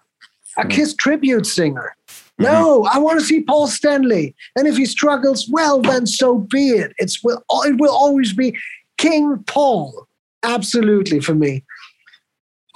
a 0.57 0.67
Kiss 0.67 0.95
tribute 0.95 1.47
singer. 1.47 1.95
No, 2.39 2.85
I 2.93 2.99
want 2.99 3.19
to 3.21 3.25
see 3.25 3.43
Paul 3.43 3.69
Stanley, 3.69 4.35
and 4.57 4.67
if 4.67 4.77
he 4.77 4.87
struggles, 4.87 5.49
well, 5.51 5.81
then 5.81 6.07
so 6.07 6.39
be 6.39 6.71
it. 6.71 6.93
It's 6.99 7.23
will 7.23 7.43
it 7.65 7.81
will 7.81 7.95
always 7.95 8.33
be 8.33 8.57
King 8.99 9.43
Paul, 9.47 10.07
absolutely 10.43 11.21
for 11.21 11.35
me. 11.35 11.63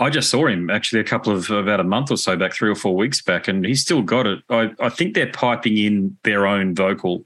I 0.00 0.10
just 0.10 0.30
saw 0.30 0.46
him 0.46 0.70
actually 0.70 1.00
a 1.00 1.04
couple 1.04 1.32
of 1.32 1.50
about 1.50 1.80
a 1.80 1.84
month 1.84 2.10
or 2.10 2.16
so 2.16 2.36
back, 2.36 2.52
three 2.52 2.70
or 2.70 2.76
four 2.76 2.94
weeks 2.94 3.20
back, 3.20 3.48
and 3.48 3.64
he's 3.64 3.80
still 3.82 4.02
got 4.02 4.26
it. 4.26 4.40
I, 4.48 4.70
I 4.80 4.88
think 4.88 5.14
they're 5.14 5.32
piping 5.32 5.76
in 5.76 6.16
their 6.22 6.46
own 6.46 6.74
vocal. 6.74 7.24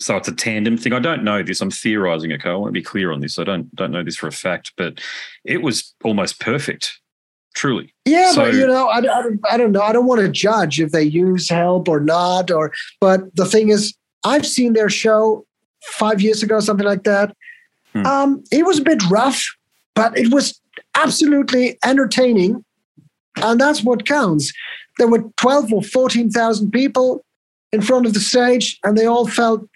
So 0.00 0.16
it's 0.16 0.28
a 0.28 0.34
tandem 0.34 0.76
thing. 0.76 0.92
I 0.92 1.00
don't 1.00 1.24
know 1.24 1.42
this. 1.42 1.60
I'm 1.60 1.70
theorizing. 1.70 2.32
Okay, 2.32 2.50
I 2.50 2.54
want 2.54 2.68
to 2.68 2.72
be 2.80 2.82
clear 2.82 3.12
on 3.12 3.20
this. 3.20 3.38
I 3.38 3.44
don't 3.44 3.74
don't 3.74 3.90
know 3.92 4.02
this 4.02 4.16
for 4.16 4.26
a 4.26 4.32
fact, 4.32 4.72
but 4.76 5.00
it 5.44 5.62
was 5.62 5.94
almost 6.04 6.40
perfect, 6.40 6.98
truly. 7.54 7.94
Yeah, 8.04 8.32
So- 8.32 8.44
but 8.44 8.54
you 8.54 8.66
know, 8.66 8.88
I, 8.88 8.98
I, 8.98 9.00
don't, 9.00 9.40
I 9.50 9.56
don't 9.56 9.72
know. 9.72 9.82
I 9.82 9.92
don't 9.92 10.06
want 10.06 10.20
to 10.20 10.28
judge 10.28 10.80
if 10.80 10.90
they 10.90 11.02
use 11.04 11.48
help 11.48 11.88
or 11.88 12.00
not. 12.00 12.50
Or, 12.50 12.72
but 13.00 13.34
the 13.36 13.44
thing 13.46 13.68
is, 13.70 13.94
I've 14.24 14.46
seen 14.46 14.72
their 14.72 14.88
show 14.90 15.44
five 15.82 16.20
years 16.20 16.42
ago, 16.42 16.58
something 16.60 16.86
like 16.86 17.04
that. 17.04 17.36
Hmm. 17.92 18.06
Um, 18.06 18.44
it 18.50 18.64
was 18.66 18.78
a 18.78 18.82
bit 18.82 19.02
rough, 19.08 19.44
but 19.94 20.16
it 20.18 20.32
was 20.32 20.60
absolutely 21.02 21.78
entertaining, 21.84 22.64
and 23.36 23.60
that's 23.60 23.82
what 23.82 24.06
counts. 24.06 24.52
There 24.98 25.08
were 25.08 25.24
twelve 25.36 25.72
or 25.72 25.82
fourteen 25.82 26.30
thousand 26.30 26.70
people 26.70 27.24
in 27.72 27.80
front 27.82 28.06
of 28.06 28.14
the 28.14 28.20
stage, 28.20 28.78
and 28.84 28.96
they 28.96 29.06
all 29.06 29.26
felt 29.26 29.68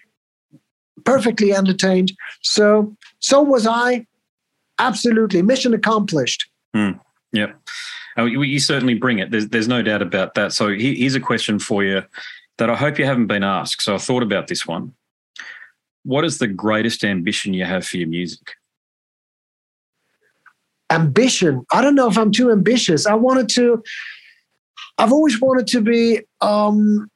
perfectly 1.05 1.53
entertained. 1.53 2.11
So, 2.41 2.95
so 3.19 3.41
was 3.41 3.67
I. 3.67 4.05
Absolutely, 4.79 5.41
mission 5.41 5.73
accomplished. 5.73 6.49
Hmm. 6.73 6.91
Yep. 7.31 7.55
Oh, 8.17 8.25
you, 8.25 8.41
you 8.43 8.59
certainly 8.59 8.93
bring 8.95 9.19
it. 9.19 9.31
There's, 9.31 9.47
there's 9.49 9.67
no 9.67 9.81
doubt 9.81 10.01
about 10.01 10.33
that. 10.35 10.53
So 10.53 10.69
here's 10.69 11.15
a 11.15 11.19
question 11.19 11.59
for 11.59 11.83
you 11.83 12.03
that 12.57 12.69
I 12.69 12.75
hope 12.75 12.99
you 12.99 13.05
haven't 13.05 13.27
been 13.27 13.43
asked. 13.43 13.81
So 13.81 13.95
I 13.95 13.97
thought 13.97 14.23
about 14.23 14.47
this 14.47 14.67
one. 14.67 14.93
What 16.03 16.25
is 16.25 16.37
the 16.37 16.47
greatest 16.47 17.03
ambition 17.03 17.53
you 17.53 17.65
have 17.65 17.85
for 17.85 17.97
your 17.97 18.07
music? 18.07 18.55
Ambition. 20.93 21.53
I 21.71 21.81
don't 21.81 21.95
know 21.95 22.09
if 22.09 22.17
I'm 22.17 22.31
too 22.31 22.51
ambitious. 22.51 23.05
I 23.05 23.15
wanted 23.15 23.47
to, 23.57 23.65
I've 24.97 25.13
always 25.17 25.41
wanted 25.41 25.67
to 25.67 25.81
be, 25.81 26.21
um, 26.41 27.09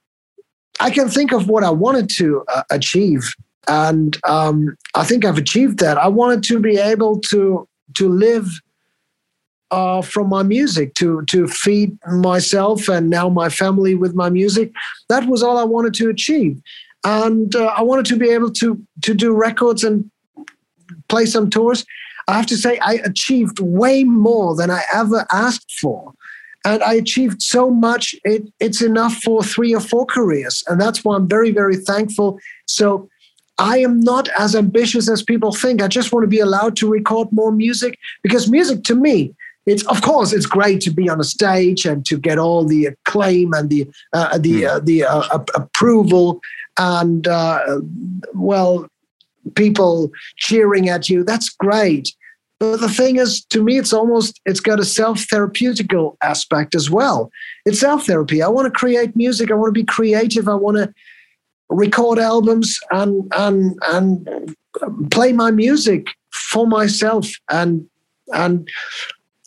I 0.80 0.90
can 0.92 1.10
think 1.10 1.32
of 1.32 1.48
what 1.50 1.64
I 1.64 1.70
wanted 1.86 2.10
to 2.18 2.44
uh, 2.54 2.64
achieve. 2.70 3.24
And 3.68 4.18
um, 4.24 4.78
I 4.96 5.04
think 5.04 5.26
I've 5.26 5.38
achieved 5.38 5.80
that. 5.80 5.98
I 5.98 6.08
wanted 6.08 6.44
to 6.50 6.60
be 6.60 6.78
able 6.78 7.20
to 7.32 7.68
to 7.96 8.10
live 8.10 8.48
uh, 9.72 10.02
from 10.02 10.30
my 10.30 10.44
music, 10.44 10.94
to 10.96 11.24
to 11.24 11.48
feed 11.48 11.98
myself 12.08 12.88
and 12.88 13.10
now 13.10 13.28
my 13.30 13.50
family 13.50 13.94
with 13.96 14.14
my 14.16 14.30
music. 14.30 14.72
That 15.10 15.28
was 15.28 15.44
all 15.44 15.58
I 15.58 15.66
wanted 15.66 15.94
to 15.96 16.10
achieve, 16.10 16.62
and 17.04 17.54
uh, 17.56 17.74
I 17.76 17.82
wanted 17.84 18.06
to 18.06 18.16
be 18.16 18.30
able 18.30 18.52
to 18.52 18.82
to 19.02 19.14
do 19.14 19.34
records 19.34 19.84
and 19.84 20.10
play 21.10 21.26
some 21.26 21.50
tours. 21.50 21.86
I 22.28 22.36
have 22.36 22.46
to 22.48 22.58
say, 22.58 22.78
I 22.80 22.96
achieved 23.06 23.60
way 23.60 24.04
more 24.04 24.56
than 24.56 24.70
I 24.70 24.82
ever 24.94 25.26
asked 25.32 25.72
for. 25.80 26.14
And 26.66 26.84
I 26.84 26.96
achieved 26.96 27.42
so 27.42 27.72
much, 27.72 28.14
it, 28.26 28.44
it's 28.60 28.82
enough 28.82 29.16
for 29.16 29.44
three 29.44 29.74
or 29.74 29.80
four 29.80 30.06
careers. 30.06 30.64
And 30.68 30.82
that's 30.82 31.04
why 31.04 31.16
I'm 31.16 31.28
very, 31.28 31.52
very 31.52 31.78
thankful. 31.78 32.40
So 32.66 33.10
I 33.58 33.78
am 33.80 34.02
not 34.02 34.28
as 34.38 34.56
ambitious 34.56 35.10
as 35.10 35.24
people 35.24 35.54
think. 35.54 35.82
I 35.82 35.88
just 35.88 36.12
want 36.12 36.24
to 36.24 36.28
be 36.28 36.40
allowed 36.40 36.76
to 36.78 36.90
record 36.90 37.30
more 37.32 37.52
music 37.52 37.98
because 38.22 38.50
music 38.50 38.84
to 38.84 38.96
me, 38.96 39.34
it's 39.66 39.86
of 39.88 40.02
course 40.02 40.32
it's 40.32 40.46
great 40.46 40.82
to 40.82 40.92
be 40.92 41.10
on 41.10 41.20
a 41.20 41.26
stage 41.26 41.86
and 41.86 42.06
to 42.06 42.18
get 42.18 42.38
all 42.38 42.64
the 42.64 42.86
acclaim 42.86 43.54
and 43.54 43.70
the 43.70 43.90
uh, 44.14 44.38
the 44.38 44.66
uh, 44.66 44.80
the 44.80 45.04
uh, 45.04 45.40
approval 45.56 46.40
and 46.78 47.28
uh, 47.28 47.82
well 48.34 48.88
people 49.56 50.12
cheering 50.38 50.90
at 50.90 51.10
you 51.10 51.24
that's 51.24 51.50
great. 51.50 52.14
But 52.60 52.78
the 52.78 52.90
thing 52.90 53.18
is 53.18 53.46
to 53.52 53.64
me 53.64 53.78
it's 53.78 53.94
almost 53.94 54.42
it's 54.46 54.60
got 54.60 54.80
a 54.80 54.86
self-therapeutical 54.86 56.18
aspect 56.24 56.74
as 56.76 56.90
well. 56.90 57.30
It's 57.66 57.80
self-therapy. 57.80 58.42
I 58.42 58.48
want 58.48 58.66
to 58.66 58.72
create 58.80 59.16
music 59.16 59.52
i 59.52 59.54
want 59.54 59.70
to 59.74 59.80
be 59.80 59.86
creative 59.86 60.48
i 60.48 60.56
want 60.56 60.78
to 60.78 60.92
record 61.70 62.18
albums 62.18 62.78
and 62.92 63.30
and 63.36 63.78
and 63.90 64.56
play 65.12 65.34
my 65.34 65.52
music 65.52 66.08
for 66.32 66.66
myself 66.66 67.28
and 67.52 67.86
and 68.34 68.68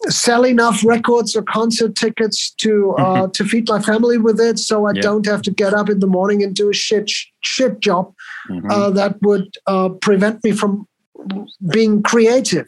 sell 0.08 0.46
enough 0.46 0.84
records 0.84 1.36
or 1.36 1.42
concert 1.42 1.94
tickets 1.94 2.50
to 2.52 2.92
uh, 2.98 3.26
to 3.28 3.44
feed 3.44 3.68
my 3.68 3.80
family 3.80 4.18
with 4.18 4.38
it 4.40 4.58
so 4.58 4.86
i 4.86 4.92
Yeah. 4.94 5.02
don't 5.02 5.26
have 5.26 5.42
to 5.42 5.50
get 5.50 5.72
up 5.74 5.88
in 5.90 6.00
the 6.00 6.06
morning 6.06 6.42
and 6.42 6.54
do 6.54 6.68
a 6.70 6.74
shit 6.74 7.10
shit 7.40 7.80
job 7.80 8.12
Mhm. 8.50 8.70
uh, 8.70 8.90
that 8.90 9.20
would 9.22 9.56
uh, 9.66 9.90
prevent 9.90 10.42
me 10.44 10.52
from 10.52 10.86
being 11.72 12.02
creative. 12.02 12.66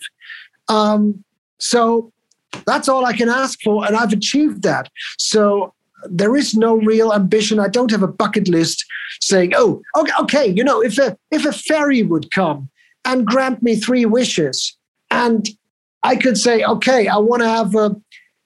Um, 0.68 1.24
so 1.58 2.12
that's 2.66 2.88
all 2.88 3.04
I 3.04 3.12
can 3.12 3.28
ask 3.28 3.60
for, 3.62 3.84
and 3.86 3.96
I've 3.96 4.12
achieved 4.12 4.62
that. 4.62 4.88
So 5.18 5.74
there 6.08 6.36
is 6.36 6.54
no 6.54 6.76
real 6.76 7.12
ambition. 7.12 7.58
I 7.58 7.68
don't 7.68 7.90
have 7.90 8.02
a 8.02 8.08
bucket 8.08 8.48
list 8.48 8.84
saying, 9.20 9.52
"Oh, 9.56 9.82
okay, 9.96 10.12
okay 10.20 10.46
you 10.46 10.64
know, 10.64 10.82
if 10.82 10.98
a 10.98 11.16
if 11.30 11.44
a 11.44 11.52
fairy 11.52 12.02
would 12.02 12.30
come 12.30 12.68
and 13.04 13.26
grant 13.26 13.62
me 13.62 13.76
three 13.76 14.04
wishes, 14.04 14.76
and 15.10 15.48
I 16.02 16.16
could 16.16 16.38
say, 16.38 16.64
okay, 16.64 17.08
I 17.08 17.16
want 17.16 17.42
to 17.42 17.48
have 17.48 17.74
a 17.74 17.94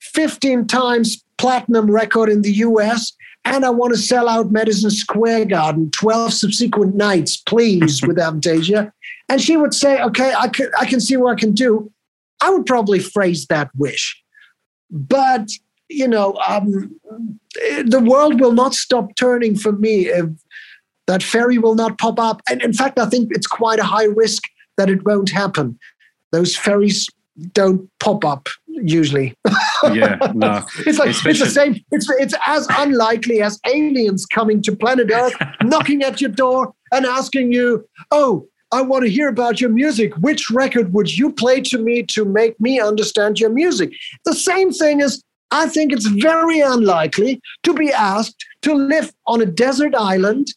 15 0.00 0.66
times 0.66 1.22
platinum 1.38 1.90
record 1.90 2.28
in 2.28 2.42
the 2.42 2.52
U.S." 2.52 3.12
and 3.46 3.64
I 3.64 3.70
want 3.70 3.94
to 3.94 3.98
sell 3.98 4.28
out 4.28 4.50
Madison 4.50 4.90
Square 4.90 5.46
Garden 5.46 5.90
12 5.92 6.32
subsequent 6.32 6.96
nights, 6.96 7.36
please, 7.36 8.02
with 8.06 8.16
Avantasia. 8.16 8.92
And 9.28 9.40
she 9.40 9.56
would 9.56 9.72
say, 9.72 10.02
okay, 10.02 10.34
I 10.36 10.48
can, 10.48 10.70
I 10.78 10.84
can 10.84 11.00
see 11.00 11.16
what 11.16 11.36
I 11.36 11.40
can 11.40 11.52
do. 11.52 11.90
I 12.40 12.50
would 12.50 12.66
probably 12.66 12.98
phrase 12.98 13.46
that 13.46 13.70
wish. 13.76 14.20
But, 14.90 15.48
you 15.88 16.08
know, 16.08 16.36
um, 16.46 17.00
the 17.84 18.02
world 18.04 18.40
will 18.40 18.52
not 18.52 18.74
stop 18.74 19.14
turning 19.16 19.56
for 19.56 19.72
me 19.72 20.08
if 20.08 20.26
that 21.06 21.22
ferry 21.22 21.58
will 21.58 21.76
not 21.76 21.98
pop 21.98 22.18
up. 22.18 22.42
And 22.50 22.60
in 22.62 22.72
fact, 22.72 22.98
I 22.98 23.06
think 23.06 23.30
it's 23.30 23.46
quite 23.46 23.78
a 23.78 23.84
high 23.84 24.04
risk 24.04 24.42
that 24.76 24.90
it 24.90 25.04
won't 25.04 25.30
happen. 25.30 25.78
Those 26.32 26.56
ferries 26.56 27.08
don't 27.52 27.88
pop 28.00 28.24
up 28.24 28.48
usually. 28.82 29.34
yeah, 29.92 30.18
no. 30.34 30.64
It's 30.80 30.98
like 30.98 31.10
it's 31.10 31.40
the 31.40 31.50
same. 31.50 31.80
It's 31.90 32.08
it's 32.18 32.34
as 32.46 32.66
unlikely 32.70 33.42
as 33.42 33.58
aliens 33.66 34.26
coming 34.26 34.62
to 34.62 34.76
planet 34.76 35.10
Earth, 35.12 35.34
knocking 35.62 36.02
at 36.02 36.20
your 36.20 36.30
door 36.30 36.72
and 36.92 37.06
asking 37.06 37.52
you, 37.52 37.86
"Oh, 38.10 38.46
I 38.72 38.82
want 38.82 39.04
to 39.04 39.10
hear 39.10 39.28
about 39.28 39.60
your 39.60 39.70
music. 39.70 40.14
Which 40.16 40.50
record 40.50 40.92
would 40.92 41.16
you 41.16 41.32
play 41.32 41.60
to 41.62 41.78
me 41.78 42.02
to 42.04 42.24
make 42.24 42.58
me 42.60 42.80
understand 42.80 43.38
your 43.38 43.50
music?" 43.50 43.92
The 44.24 44.34
same 44.34 44.72
thing 44.72 45.00
is, 45.00 45.22
I 45.50 45.68
think 45.68 45.92
it's 45.92 46.06
very 46.06 46.60
unlikely 46.60 47.40
to 47.62 47.74
be 47.74 47.92
asked 47.92 48.44
to 48.62 48.74
live 48.74 49.12
on 49.26 49.40
a 49.40 49.46
desert 49.46 49.94
island. 49.94 50.48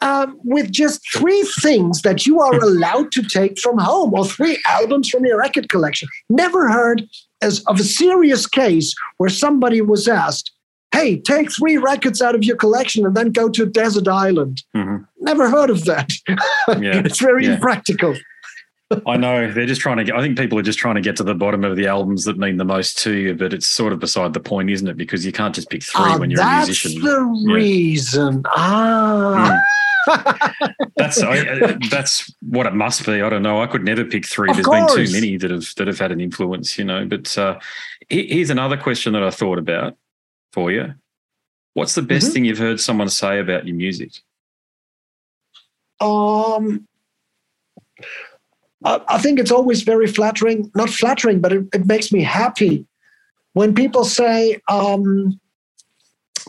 Um, 0.00 0.40
with 0.42 0.72
just 0.72 1.00
three 1.14 1.44
things 1.62 2.02
that 2.02 2.26
you 2.26 2.40
are 2.40 2.56
allowed 2.56 3.12
to 3.12 3.22
take 3.22 3.60
from 3.60 3.78
home, 3.78 4.12
or 4.14 4.24
three 4.24 4.60
albums 4.66 5.08
from 5.08 5.24
your 5.24 5.38
record 5.38 5.68
collection. 5.68 6.08
Never 6.28 6.68
heard 6.68 7.06
as 7.42 7.62
of 7.66 7.78
a 7.80 7.84
serious 7.84 8.46
case 8.46 8.94
where 9.18 9.28
somebody 9.30 9.80
was 9.80 10.08
asked, 10.08 10.50
"Hey, 10.92 11.18
take 11.20 11.50
three 11.52 11.76
records 11.76 12.22
out 12.22 12.34
of 12.34 12.44
your 12.44 12.56
collection 12.56 13.04
and 13.06 13.14
then 13.16 13.30
go 13.32 13.48
to 13.50 13.62
a 13.64 13.66
desert 13.66 14.08
island." 14.08 14.62
Mhm. 14.76 15.06
Never 15.20 15.50
heard 15.50 15.70
of 15.70 15.84
that. 15.84 16.10
Yeah. 16.28 17.02
it's 17.04 17.20
very 17.20 17.44
Yeah. 17.46 17.54
impractical. 17.54 18.14
I 19.06 19.16
know 19.16 19.50
they're 19.50 19.64
just 19.64 19.80
trying 19.80 19.96
to 19.96 20.04
get. 20.04 20.14
I 20.14 20.20
think 20.20 20.36
people 20.36 20.58
are 20.58 20.62
just 20.62 20.78
trying 20.78 20.96
to 20.96 21.00
get 21.00 21.16
to 21.16 21.24
the 21.24 21.34
bottom 21.34 21.64
of 21.64 21.76
the 21.76 21.86
albums 21.86 22.24
that 22.26 22.36
mean 22.38 22.58
the 22.58 22.64
most 22.66 22.98
to 23.04 23.12
you, 23.14 23.34
but 23.34 23.54
it's 23.54 23.66
sort 23.66 23.94
of 23.94 23.98
beside 24.00 24.34
the 24.34 24.40
point, 24.40 24.68
isn't 24.68 24.86
it? 24.86 24.98
Because 24.98 25.24
you 25.24 25.32
can't 25.32 25.54
just 25.54 25.70
pick 25.70 25.82
three 25.82 26.02
Ah, 26.04 26.18
when 26.18 26.30
you're 26.30 26.42
a 26.42 26.56
musician. 26.58 26.92
that's 27.00 27.04
the 27.04 27.44
Yeah. 27.48 27.54
reason. 27.54 28.42
Ah, 28.54 29.58
That's 30.96 31.22
I, 31.22 31.38
uh, 31.38 31.78
that's 31.90 32.32
what 32.40 32.66
it 32.66 32.74
must 32.74 33.06
be. 33.06 33.22
I 33.22 33.28
don't 33.28 33.42
know. 33.42 33.62
I 33.62 33.66
could 33.66 33.84
never 33.84 34.04
pick 34.04 34.26
three. 34.26 34.50
Of 34.50 34.56
There's 34.56 34.68
been 34.68 34.86
too 34.88 35.12
many 35.12 35.36
that 35.36 35.50
have 35.50 35.72
that 35.76 35.86
have 35.86 35.98
had 35.98 36.12
an 36.12 36.20
influence, 36.20 36.78
you 36.78 36.84
know. 36.84 37.06
But 37.06 37.36
uh, 37.38 37.58
here's 38.08 38.50
another 38.50 38.76
question 38.76 39.12
that 39.14 39.22
I 39.22 39.30
thought 39.30 39.58
about 39.58 39.96
for 40.52 40.70
you. 40.70 40.94
What's 41.74 41.94
the 41.94 42.02
best 42.02 42.28
Mhm. 42.28 42.32
thing 42.32 42.44
you've 42.44 42.58
heard 42.58 42.80
someone 42.80 43.08
say 43.08 43.38
about 43.38 43.66
your 43.66 43.76
music? 43.76 44.12
um, 46.00 46.86
I, 48.84 49.00
I 49.08 49.18
think 49.18 49.38
it's 49.38 49.52
always 49.52 49.82
very 49.82 50.06
flattering. 50.08 50.70
Not 50.74 50.90
flattering, 50.90 51.40
but 51.40 51.52
it, 51.52 51.64
it 51.72 51.86
makes 51.86 52.12
me 52.12 52.22
happy 52.22 52.86
when 53.52 53.74
people 53.74 54.04
say 54.04 54.60
um, 54.68 55.40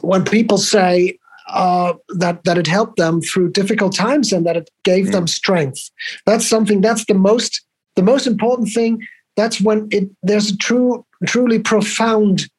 when 0.01 0.25
people 0.25 0.57
say 0.57 1.17
uh, 1.53 1.93
that 2.09 2.43
that 2.43 2.57
it 2.57 2.67
helped 2.67 2.97
them 2.97 3.21
through 3.21 3.51
difficult 3.51 3.95
times 3.95 4.33
and 4.33 4.45
that 4.45 4.57
it 4.57 4.69
gave 4.83 5.11
them 5.11 5.27
strength. 5.27 5.89
That's 6.25 6.47
something. 6.47 6.81
That's 6.81 7.05
the 7.05 7.13
most 7.13 7.61
the 7.95 8.03
most 8.03 8.27
important 8.27 8.69
thing. 8.73 9.01
That's 9.37 9.61
when 9.61 9.87
it 9.91 10.09
there's 10.23 10.51
a 10.51 10.57
true 10.57 11.05
truly 11.25 11.59
profound 11.59 12.49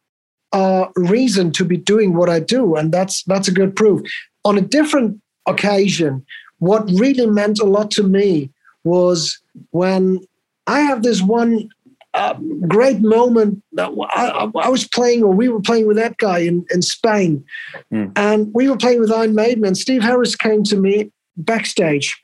uh, 0.53 0.87
reason 0.97 1.51
to 1.53 1.65
be 1.65 1.77
doing 1.77 2.15
what 2.15 2.31
I 2.31 2.39
do, 2.41 2.77
and 2.77 2.93
that's 2.93 3.25
that's 3.25 3.49
a 3.49 3.53
good 3.53 3.75
proof. 3.75 4.01
On 4.45 4.57
a 4.57 4.63
different 4.63 5.21
occasion, 5.47 6.25
what 6.59 6.89
really 6.91 7.27
meant 7.27 7.59
a 7.59 7.65
lot 7.65 7.91
to 7.93 8.05
me 8.05 8.51
was 8.85 9.41
when 9.71 10.21
I 10.67 10.81
have 10.81 11.03
this 11.03 11.21
one 11.21 11.69
uh, 12.15 12.35
great 12.69 13.01
moment. 13.01 13.63
That 13.73 13.91
I, 14.15 14.51
I- 14.55 14.69
was 14.69 14.87
playing, 14.87 15.23
or 15.25 15.33
we 15.33 15.49
were 15.49 15.61
playing 15.61 15.87
with 15.87 15.97
that 15.97 16.17
guy 16.19 16.39
in, 16.39 16.65
in 16.71 16.81
Spain, 16.83 17.45
Hmm. 17.91 18.07
and 18.17 18.51
we 18.55 18.69
were 18.69 18.77
playing 18.77 19.01
with 19.01 19.11
Iron 19.13 19.35
Maiden, 19.35 19.65
and 19.65 19.77
Steve 19.77 20.03
Harris 20.03 20.37
came 20.37 20.63
to 20.65 20.77
me 20.77 21.11
backstage. 21.37 22.17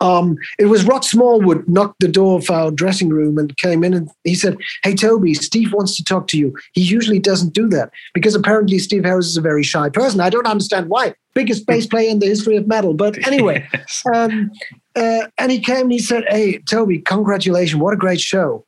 Um, 0.00 0.36
it 0.58 0.66
was 0.66 0.84
Rod 0.84 1.04
Smallwood 1.04 1.68
knocked 1.68 2.00
the 2.00 2.08
door 2.08 2.38
of 2.38 2.48
our 2.50 2.70
dressing 2.70 3.10
room 3.10 3.36
and 3.36 3.54
came 3.58 3.84
in, 3.84 3.92
and 3.92 4.08
he 4.24 4.34
said, 4.34 4.56
"Hey 4.82 4.94
Toby, 4.94 5.34
Steve 5.34 5.72
wants 5.74 5.96
to 5.96 6.04
talk 6.04 6.28
to 6.28 6.38
you. 6.38 6.54
He 6.72 6.80
usually 6.80 7.18
doesn't 7.18 7.52
do 7.52 7.68
that 7.68 7.90
because 8.14 8.34
apparently 8.34 8.78
Steve 8.78 9.04
Harris 9.04 9.26
is 9.26 9.36
a 9.36 9.42
very 9.42 9.62
shy 9.62 9.90
person. 9.90 10.20
I 10.20 10.30
don't 10.30 10.46
understand 10.46 10.88
why. 10.88 11.14
biggest 11.34 11.66
bass 11.66 11.86
player 11.92 12.08
in 12.10 12.20
the 12.20 12.26
history 12.26 12.56
of 12.56 12.66
metal. 12.66 12.94
But 12.94 13.18
anyway, 13.26 13.68
Yes. 13.74 14.02
um, 14.14 14.50
uh, 14.94 15.26
and 15.36 15.52
he 15.52 15.60
came 15.60 15.82
and 15.82 15.92
he 15.92 15.98
said, 15.98 16.24
"Hey, 16.28 16.58
Toby, 16.70 17.00
congratulations! 17.00 17.78
What 17.82 17.92
a 17.92 17.98
great 17.98 18.20
show!" 18.20 18.64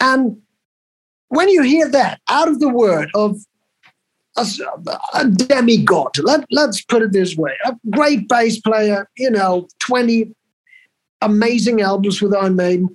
And 0.00 0.38
when 1.28 1.48
you 1.48 1.62
hear 1.62 1.88
that 1.88 2.20
out 2.30 2.48
of 2.48 2.60
the 2.60 2.68
word 2.68 3.10
of 3.14 3.36
a, 4.36 4.46
a 5.14 5.26
demigod, 5.28 6.18
let, 6.22 6.44
let's 6.50 6.82
put 6.82 7.02
it 7.02 7.12
this 7.12 7.36
way: 7.36 7.52
a 7.64 7.74
great 7.90 8.28
bass 8.28 8.60
player, 8.60 9.08
you 9.16 9.30
know, 9.30 9.68
twenty 9.78 10.34
amazing 11.22 11.80
albums 11.80 12.20
with 12.20 12.34
Iron 12.34 12.56
Maiden. 12.56 12.88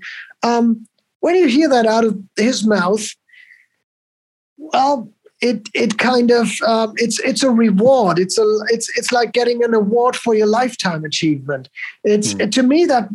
Um, 0.43 0.85
when 1.19 1.35
you 1.35 1.47
hear 1.47 1.69
that 1.69 1.85
out 1.85 2.03
of 2.05 2.19
his 2.35 2.65
mouth, 2.65 3.07
well, 4.57 5.11
it 5.41 5.67
it 5.73 5.97
kind 5.97 6.31
of 6.31 6.49
um, 6.61 6.93
it's 6.97 7.19
it's 7.19 7.43
a 7.43 7.49
reward. 7.49 8.19
It's 8.19 8.37
a 8.37 8.59
it's 8.67 8.89
it's 8.97 9.11
like 9.11 9.31
getting 9.33 9.63
an 9.63 9.73
award 9.73 10.15
for 10.15 10.35
your 10.35 10.47
lifetime 10.47 11.03
achievement. 11.03 11.69
It's 12.03 12.33
to 12.33 12.63
me 12.63 12.85
that 12.85 13.09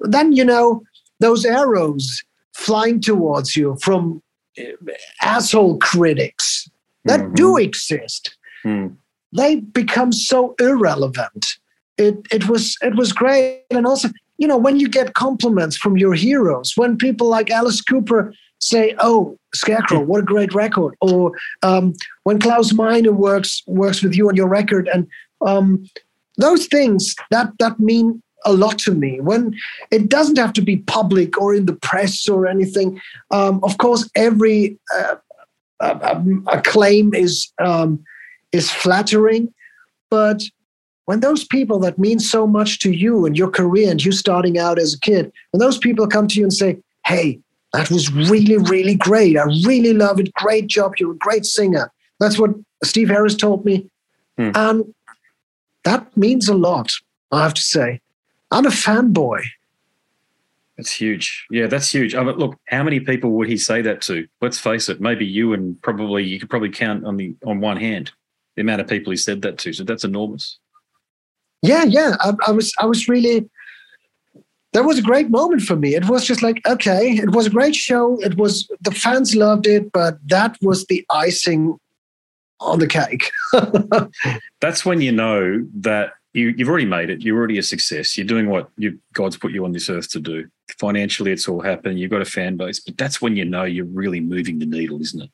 then 0.00 0.32
you 0.32 0.44
know 0.44 0.82
those 1.18 1.44
arrows 1.44 2.22
flying 2.54 3.00
towards 3.00 3.56
you 3.56 3.76
from 3.80 4.22
uh, 4.58 4.64
asshole 5.22 5.78
critics 5.78 6.68
that 7.04 7.34
do 7.34 7.56
exist. 7.56 8.36
Mm. 8.64 8.96
they 9.36 9.56
become 9.56 10.12
so 10.12 10.54
irrelevant. 10.60 11.46
It 11.98 12.16
it 12.30 12.48
was 12.48 12.76
it 12.80 12.94
was 12.94 13.12
great, 13.12 13.64
and 13.70 13.86
also 13.86 14.08
you 14.38 14.46
know 14.46 14.56
when 14.56 14.78
you 14.78 14.88
get 14.88 15.14
compliments 15.14 15.76
from 15.76 15.96
your 15.96 16.14
heroes, 16.14 16.74
when 16.76 16.96
people 16.96 17.28
like 17.28 17.50
Alice 17.50 17.80
Cooper 17.80 18.32
say, 18.60 18.94
"Oh, 19.00 19.36
Scarecrow, 19.54 20.00
what 20.00 20.20
a 20.20 20.24
great 20.24 20.54
record," 20.54 20.94
or 21.00 21.32
um, 21.62 21.94
when 22.22 22.38
Klaus 22.38 22.72
Meine 22.72 23.16
works 23.16 23.62
works 23.66 24.02
with 24.02 24.14
you 24.14 24.28
on 24.28 24.36
your 24.36 24.48
record, 24.48 24.88
and 24.94 25.06
um, 25.44 25.84
those 26.38 26.66
things 26.66 27.14
that 27.30 27.52
that 27.58 27.78
mean 27.80 28.22
a 28.44 28.52
lot 28.52 28.78
to 28.80 28.92
me. 28.92 29.20
When 29.20 29.54
it 29.90 30.08
doesn't 30.08 30.38
have 30.38 30.52
to 30.54 30.62
be 30.62 30.76
public 30.78 31.40
or 31.40 31.54
in 31.54 31.66
the 31.66 31.74
press 31.76 32.28
or 32.28 32.46
anything. 32.46 33.00
Um, 33.30 33.60
of 33.62 33.78
course, 33.78 34.08
every 34.14 34.78
uh, 34.94 35.16
uh, 35.80 35.98
um, 36.02 36.44
acclaim 36.52 37.14
is. 37.14 37.52
Um, 37.58 38.04
is 38.52 38.70
flattering, 38.70 39.50
but 40.10 40.42
when 41.06 41.20
those 41.20 41.42
people 41.42 41.78
that 41.78 41.98
mean 41.98 42.18
so 42.18 42.46
much 42.46 42.80
to 42.80 42.92
you 42.92 43.24
and 43.24 43.34
your 43.34 43.48
career 43.50 43.90
and 43.90 44.04
you 44.04 44.12
starting 44.12 44.58
out 44.58 44.78
as 44.78 44.92
a 44.92 45.00
kid, 45.00 45.32
when 45.52 45.58
those 45.58 45.78
people 45.78 46.06
come 46.06 46.28
to 46.28 46.38
you 46.38 46.44
and 46.44 46.52
say, 46.52 46.76
"Hey, 47.06 47.40
that 47.72 47.90
was 47.90 48.12
really, 48.12 48.58
really 48.58 48.94
great. 48.94 49.38
I 49.38 49.44
really 49.64 49.94
love 49.94 50.20
it. 50.20 50.34
Great 50.34 50.66
job. 50.66 50.92
You're 50.98 51.12
a 51.12 51.16
great 51.16 51.46
singer." 51.46 51.90
That's 52.20 52.38
what 52.38 52.50
Steve 52.84 53.08
Harris 53.08 53.36
told 53.36 53.64
me, 53.64 53.88
Hmm. 54.36 54.50
and 54.54 54.94
that 55.84 56.14
means 56.14 56.46
a 56.50 56.54
lot. 56.54 56.90
I 57.30 57.42
have 57.42 57.54
to 57.54 57.62
say, 57.62 58.02
I'm 58.52 58.66
a 58.66 58.70
fanboy. 58.70 59.42
That's 60.76 60.90
huge. 60.92 61.46
Yeah, 61.50 61.66
that's 61.66 61.90
huge. 61.92 62.14
I 62.14 62.22
mean, 62.24 62.36
look, 62.36 62.56
how 62.68 62.82
many 62.82 63.00
people 63.00 63.30
would 63.32 63.48
he 63.48 63.56
say 63.56 63.82
that 63.82 64.00
to? 64.02 64.26
Let's 64.40 64.58
face 64.58 64.88
it, 64.88 65.00
maybe 65.00 65.26
you 65.26 65.52
and 65.52 65.80
probably 65.82 66.24
you 66.24 66.38
could 66.40 66.50
probably 66.50 66.70
count 66.70 67.04
on 67.04 67.16
the 67.16 67.34
on 67.44 67.60
one 67.60 67.76
hand 67.76 68.12
the 68.56 68.62
amount 68.62 68.80
of 68.80 68.88
people 68.88 69.10
he 69.10 69.16
said 69.16 69.42
that 69.42 69.58
to. 69.58 69.72
So 69.72 69.84
that's 69.84 70.04
enormous. 70.04 70.58
yeah 71.62 71.84
yeah 71.84 72.16
I, 72.20 72.32
I 72.48 72.50
was 72.50 72.72
i 72.80 72.86
was 72.86 73.08
really 73.08 73.48
that 74.72 74.84
was 74.84 74.98
a 74.98 75.02
great 75.02 75.30
moment 75.30 75.62
for 75.62 75.76
me 75.76 75.94
it 75.94 76.08
was 76.08 76.24
just 76.24 76.42
like 76.42 76.60
okay 76.66 77.12
it 77.24 77.30
was 77.30 77.46
a 77.46 77.50
great 77.50 77.74
show 77.76 78.18
it 78.20 78.36
was 78.36 78.68
the 78.80 78.90
fans 78.90 79.34
loved 79.36 79.66
it 79.66 79.92
but 79.92 80.18
that 80.28 80.56
was 80.60 80.86
the 80.86 81.04
icing 81.10 81.78
on 82.60 82.78
the 82.78 82.86
cake 82.88 83.30
That's 84.60 84.84
when 84.84 85.00
you 85.00 85.12
know 85.12 85.66
that 85.80 86.12
you, 86.34 86.54
you've 86.56 86.68
already 86.68 86.86
made 86.86 87.10
it. 87.10 87.20
You're 87.22 87.36
already 87.36 87.58
a 87.58 87.62
success. 87.62 88.16
You're 88.16 88.26
doing 88.26 88.48
what 88.48 88.70
you, 88.78 88.98
God's 89.12 89.36
put 89.36 89.52
you 89.52 89.64
on 89.64 89.72
this 89.72 89.90
earth 89.90 90.10
to 90.10 90.20
do. 90.20 90.48
Financially, 90.80 91.30
it's 91.32 91.46
all 91.48 91.60
happened. 91.60 91.98
You've 92.00 92.10
got 92.10 92.22
a 92.22 92.26
fan 92.26 92.56
base, 92.56 92.80
but 92.80 92.96
that's 92.96 93.20
when 93.20 93.36
you 93.36 93.44
know 93.44 93.64
you're 93.64 93.84
really 93.84 94.20
moving 94.20 94.58
the 94.58 94.66
needle, 94.66 95.00
isn't 95.00 95.22
it? 95.22 95.30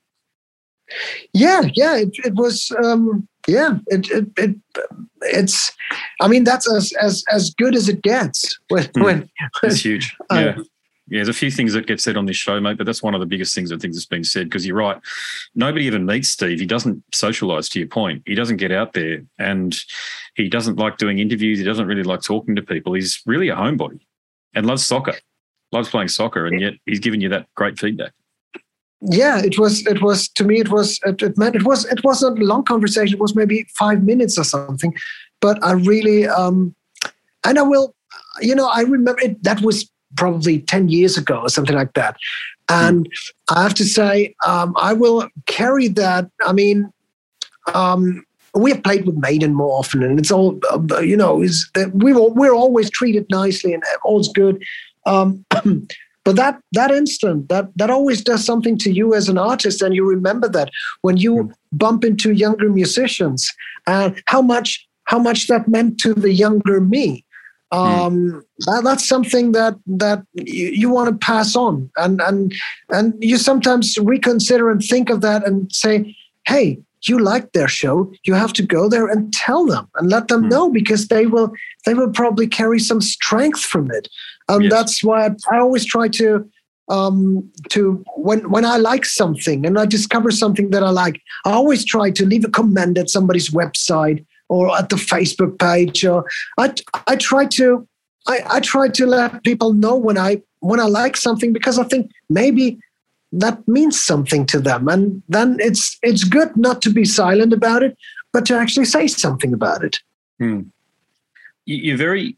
yeah 1.34 1.61
yeah 1.74 1.96
it, 1.98 2.08
it 2.24 2.34
was 2.34 2.72
um 2.82 3.28
yeah 3.46 3.76
it, 3.88 4.11
it 4.11 4.26
it 4.38 4.56
it's 5.20 5.70
i 6.22 6.26
mean 6.26 6.44
that's 6.44 6.66
as 6.72 6.94
as 6.98 7.22
as 7.30 7.50
good 7.58 7.76
as 7.76 7.90
it 7.90 8.00
gets 8.00 8.58
when 8.68 8.88
Hmm. 8.96 9.02
when 9.02 9.30
It's 9.62 9.84
huge. 9.84 10.16
Uh, 10.30 10.34
Yeah. 10.56 10.62
Yeah, 11.10 11.18
there's 11.18 11.28
a 11.28 11.32
few 11.32 11.50
things 11.50 11.72
that 11.72 11.86
get 11.86 12.00
said 12.00 12.16
on 12.16 12.26
this 12.26 12.36
show, 12.36 12.60
mate, 12.60 12.76
but 12.76 12.84
that's 12.84 13.02
one 13.02 13.14
of 13.14 13.20
the 13.20 13.26
biggest 13.26 13.54
things 13.54 13.72
I 13.72 13.78
think 13.78 13.94
that's 13.94 14.04
been 14.06 14.24
said 14.24 14.44
because 14.44 14.66
you're 14.66 14.76
right. 14.76 14.98
Nobody 15.54 15.86
even 15.86 16.04
meets 16.04 16.28
Steve. 16.28 16.60
He 16.60 16.66
doesn't 16.66 17.02
socialize, 17.14 17.68
to 17.70 17.78
your 17.78 17.88
point. 17.88 18.22
He 18.26 18.34
doesn't 18.34 18.58
get 18.58 18.72
out 18.72 18.92
there 18.92 19.22
and 19.38 19.74
he 20.34 20.48
doesn't 20.48 20.76
like 20.76 20.98
doing 20.98 21.18
interviews. 21.18 21.58
He 21.58 21.64
doesn't 21.64 21.86
really 21.86 22.02
like 22.02 22.20
talking 22.22 22.54
to 22.56 22.62
people. 22.62 22.92
He's 22.92 23.22
really 23.24 23.48
a 23.48 23.56
homebody 23.56 24.00
and 24.54 24.66
loves 24.66 24.84
soccer, 24.84 25.14
loves 25.72 25.88
playing 25.88 26.08
soccer, 26.08 26.46
and 26.46 26.60
yet 26.60 26.74
he's 26.84 27.00
giving 27.00 27.20
you 27.20 27.28
that 27.30 27.46
great 27.54 27.78
feedback. 27.78 28.12
yeah 29.00 29.38
it 29.38 29.58
was 29.58 29.86
it 29.86 30.02
was 30.02 30.28
to 30.28 30.42
me 30.44 30.58
it 30.58 30.70
was 30.70 30.98
it, 31.04 31.22
it 31.22 31.38
meant 31.38 31.54
it 31.54 31.62
was 31.64 31.84
it 31.86 32.02
wasn't 32.02 32.36
a 32.38 32.44
long 32.44 32.64
conversation 32.64 33.14
it 33.14 33.20
was 33.20 33.34
maybe 33.34 33.64
five 33.76 34.02
minutes 34.02 34.36
or 34.36 34.42
something 34.42 34.92
but 35.40 35.56
i 35.62 35.70
really 35.70 36.26
um 36.26 36.74
and 37.44 37.58
i 37.60 37.62
will 37.62 37.94
you 38.40 38.56
know 38.56 38.66
i 38.68 38.80
remember 38.80 39.20
it 39.20 39.40
that 39.44 39.60
was 39.60 39.88
probably 40.16 40.60
10 40.60 40.88
years 40.88 41.16
ago 41.16 41.40
or 41.40 41.48
something 41.48 41.76
like 41.76 41.92
that 41.94 42.16
and 42.68 43.08
i 43.50 43.62
have 43.62 43.74
to 43.74 43.84
say 43.84 44.34
um 44.46 44.74
i 44.78 44.92
will 44.92 45.28
carry 45.46 45.88
that 45.88 46.30
i 46.46 46.52
mean 46.52 46.90
um 47.74 48.24
we 48.54 48.72
have 48.72 48.82
played 48.82 49.06
with 49.06 49.16
Maiden 49.16 49.54
more 49.54 49.78
often, 49.78 50.02
and 50.02 50.18
it's 50.18 50.30
all 50.30 50.58
uh, 50.70 51.00
you 51.00 51.16
know. 51.16 51.42
Is 51.42 51.70
that 51.74 51.94
we 51.94 52.12
were 52.12 52.30
we're 52.30 52.54
always 52.54 52.90
treated 52.90 53.26
nicely 53.30 53.72
and 53.72 53.82
all's 54.04 54.28
good. 54.32 54.64
Um, 55.06 55.44
but 56.24 56.36
that 56.36 56.60
that 56.72 56.90
instant 56.90 57.48
that 57.48 57.70
that 57.76 57.90
always 57.90 58.22
does 58.22 58.44
something 58.44 58.76
to 58.78 58.90
you 58.92 59.14
as 59.14 59.28
an 59.28 59.38
artist 59.38 59.80
and 59.80 59.94
you 59.94 60.06
remember 60.06 60.48
that 60.48 60.70
when 61.00 61.16
you 61.16 61.50
bump 61.72 62.04
into 62.04 62.32
younger 62.32 62.68
musicians 62.68 63.50
and 63.86 64.22
how 64.26 64.42
much 64.42 64.86
how 65.04 65.18
much 65.18 65.46
that 65.46 65.68
meant 65.68 65.98
to 66.00 66.12
the 66.12 66.32
younger 66.32 66.80
me 66.80 67.24
um 67.70 68.42
that, 68.66 68.83
that's 68.83 69.07
something 69.07 69.52
that 69.52 69.74
that 69.87 70.22
you, 70.33 70.68
you 70.68 70.88
want 70.90 71.09
to 71.11 71.26
pass 71.26 71.54
on 71.54 71.90
and 71.98 72.20
and 72.22 72.54
and 72.90 73.14
you 73.20 73.37
sometimes 73.37 73.98
reconsider 73.98 74.70
and 74.70 74.83
think 74.83 75.11
of 75.11 75.20
that 75.20 75.46
and 75.46 75.70
say 75.70 76.16
hey 76.46 76.78
you 77.02 77.18
like 77.18 77.52
their 77.52 77.68
show 77.68 78.11
you 78.24 78.33
have 78.35 78.52
to 78.54 78.62
go 78.62 78.88
there 78.88 79.07
and 79.07 79.33
tell 79.35 79.66
them 79.66 79.87
and 79.96 80.09
let 80.09 80.28
them 80.28 80.42
Hmm. 80.44 80.48
know 80.48 80.70
because 80.70 81.09
they 81.09 81.26
will 81.26 81.52
they 81.85 81.94
will 81.94 82.11
probably 82.11 82.46
carry 82.46 82.78
some 82.78 83.00
strength 83.02 83.61
from 83.61 83.90
it 83.90 84.09
and 84.48 84.64
Yes. 84.64 84.72
that's 84.72 85.04
why 85.04 85.26
I, 85.26 85.31
I 85.52 85.59
always 85.59 85.85
try 85.85 86.09
to 86.09 86.48
um 86.88 87.46
to 87.68 88.02
when 88.16 88.48
when 88.50 88.64
i 88.64 88.78
like 88.78 89.04
something 89.04 89.66
and 89.66 89.78
i 89.78 89.85
discover 89.85 90.31
something 90.31 90.70
that 90.70 90.83
i 90.83 90.88
like 90.88 91.20
i 91.44 91.50
always 91.52 91.85
try 91.85 92.11
to 92.11 92.24
leave 92.24 92.46
a 92.46 92.48
comment 92.48 92.96
at 92.96 93.11
somebody's 93.11 93.50
website 93.50 94.24
or 94.48 94.76
at 94.76 94.88
the 94.88 94.96
facebook 94.96 95.58
page 95.58 96.04
or 96.04 96.24
i 96.58 96.72
i 97.06 97.16
try 97.16 97.44
to 97.46 97.87
i 98.26 98.40
i 98.50 98.61
try 98.61 98.88
to 98.88 99.06
let 99.06 99.42
people 99.44 99.72
know 99.72 99.96
when 99.96 100.18
i 100.18 100.40
when 100.61 100.80
i 100.80 100.84
like 100.84 101.16
something 101.16 101.52
because 101.52 101.78
i 101.78 101.84
think 101.84 102.11
maybe 102.28 102.78
that 103.30 103.66
means 103.68 104.02
something 104.02 104.46
to 104.46 104.58
them 104.58 104.88
and 104.88 105.22
then 105.28 105.56
it's 105.61 105.98
it's 106.02 106.24
good 106.24 106.56
not 106.56 106.80
to 106.82 106.90
be 106.90 107.04
silent 107.04 107.52
about 107.52 107.82
it 107.82 107.96
but 108.32 108.46
to 108.46 108.56
actually 108.56 108.87
say 108.87 109.06
something 109.06 109.52
about 109.52 109.84
it 109.84 109.98
Hmm. 110.38 110.61
You- 111.66 111.76
You're 111.78 111.96
very. 111.96 112.37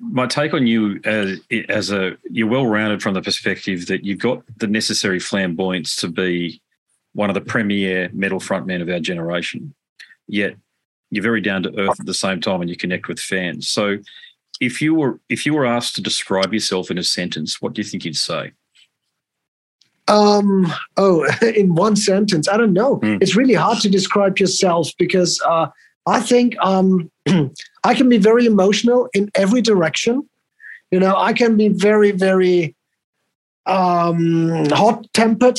My 0.00 0.26
take 0.26 0.54
on 0.54 0.66
you 0.66 0.98
as 1.04 1.38
as 1.68 1.90
a 1.90 2.16
you're 2.30 2.48
well 2.48 2.66
rounded 2.66 3.02
from 3.02 3.12
the 3.12 3.20
perspective 3.20 3.86
that 3.88 4.04
you've 4.06 4.18
got 4.20 4.42
the 4.56 4.66
necessary 4.66 5.20
flamboyance 5.20 5.94
to 5.96 6.08
be 6.08 6.62
one 7.12 7.28
of 7.28 7.34
the 7.34 7.42
premier 7.42 8.08
metal 8.14 8.40
frontmen 8.40 8.80
of 8.80 8.88
our 8.88 9.00
generation. 9.00 9.74
Yet 10.26 10.56
you're 11.12 11.22
very 11.22 11.42
down 11.42 11.62
to 11.62 11.78
earth 11.78 12.00
at 12.00 12.06
the 12.06 12.14
same 12.14 12.40
time, 12.40 12.62
and 12.62 12.70
you 12.70 12.76
connect 12.76 13.06
with 13.06 13.20
fans. 13.20 13.68
So, 13.68 13.98
if 14.60 14.80
you 14.80 14.94
were 14.94 15.20
if 15.28 15.44
you 15.44 15.54
were 15.54 15.66
asked 15.66 15.94
to 15.96 16.02
describe 16.02 16.52
yourself 16.52 16.90
in 16.90 16.98
a 16.98 17.04
sentence, 17.04 17.60
what 17.60 17.74
do 17.74 17.82
you 17.82 17.84
think 17.84 18.04
you'd 18.04 18.16
say? 18.16 18.52
Um, 20.08 20.72
oh, 20.96 21.30
in 21.54 21.74
one 21.74 21.96
sentence, 21.96 22.48
I 22.48 22.56
don't 22.56 22.72
know. 22.72 22.96
Hmm. 22.96 23.18
It's 23.20 23.36
really 23.36 23.54
hard 23.54 23.80
to 23.80 23.90
describe 23.90 24.38
yourself 24.38 24.90
because 24.98 25.40
uh, 25.46 25.66
I 26.06 26.20
think 26.20 26.56
um, 26.60 27.10
I 27.84 27.94
can 27.94 28.08
be 28.08 28.18
very 28.18 28.46
emotional 28.46 29.08
in 29.12 29.30
every 29.34 29.60
direction. 29.60 30.28
You 30.90 31.00
know, 31.00 31.14
I 31.16 31.34
can 31.34 31.56
be 31.56 31.68
very, 31.68 32.10
very 32.10 32.74
um, 33.66 34.66
hot 34.70 35.06
tempered 35.12 35.58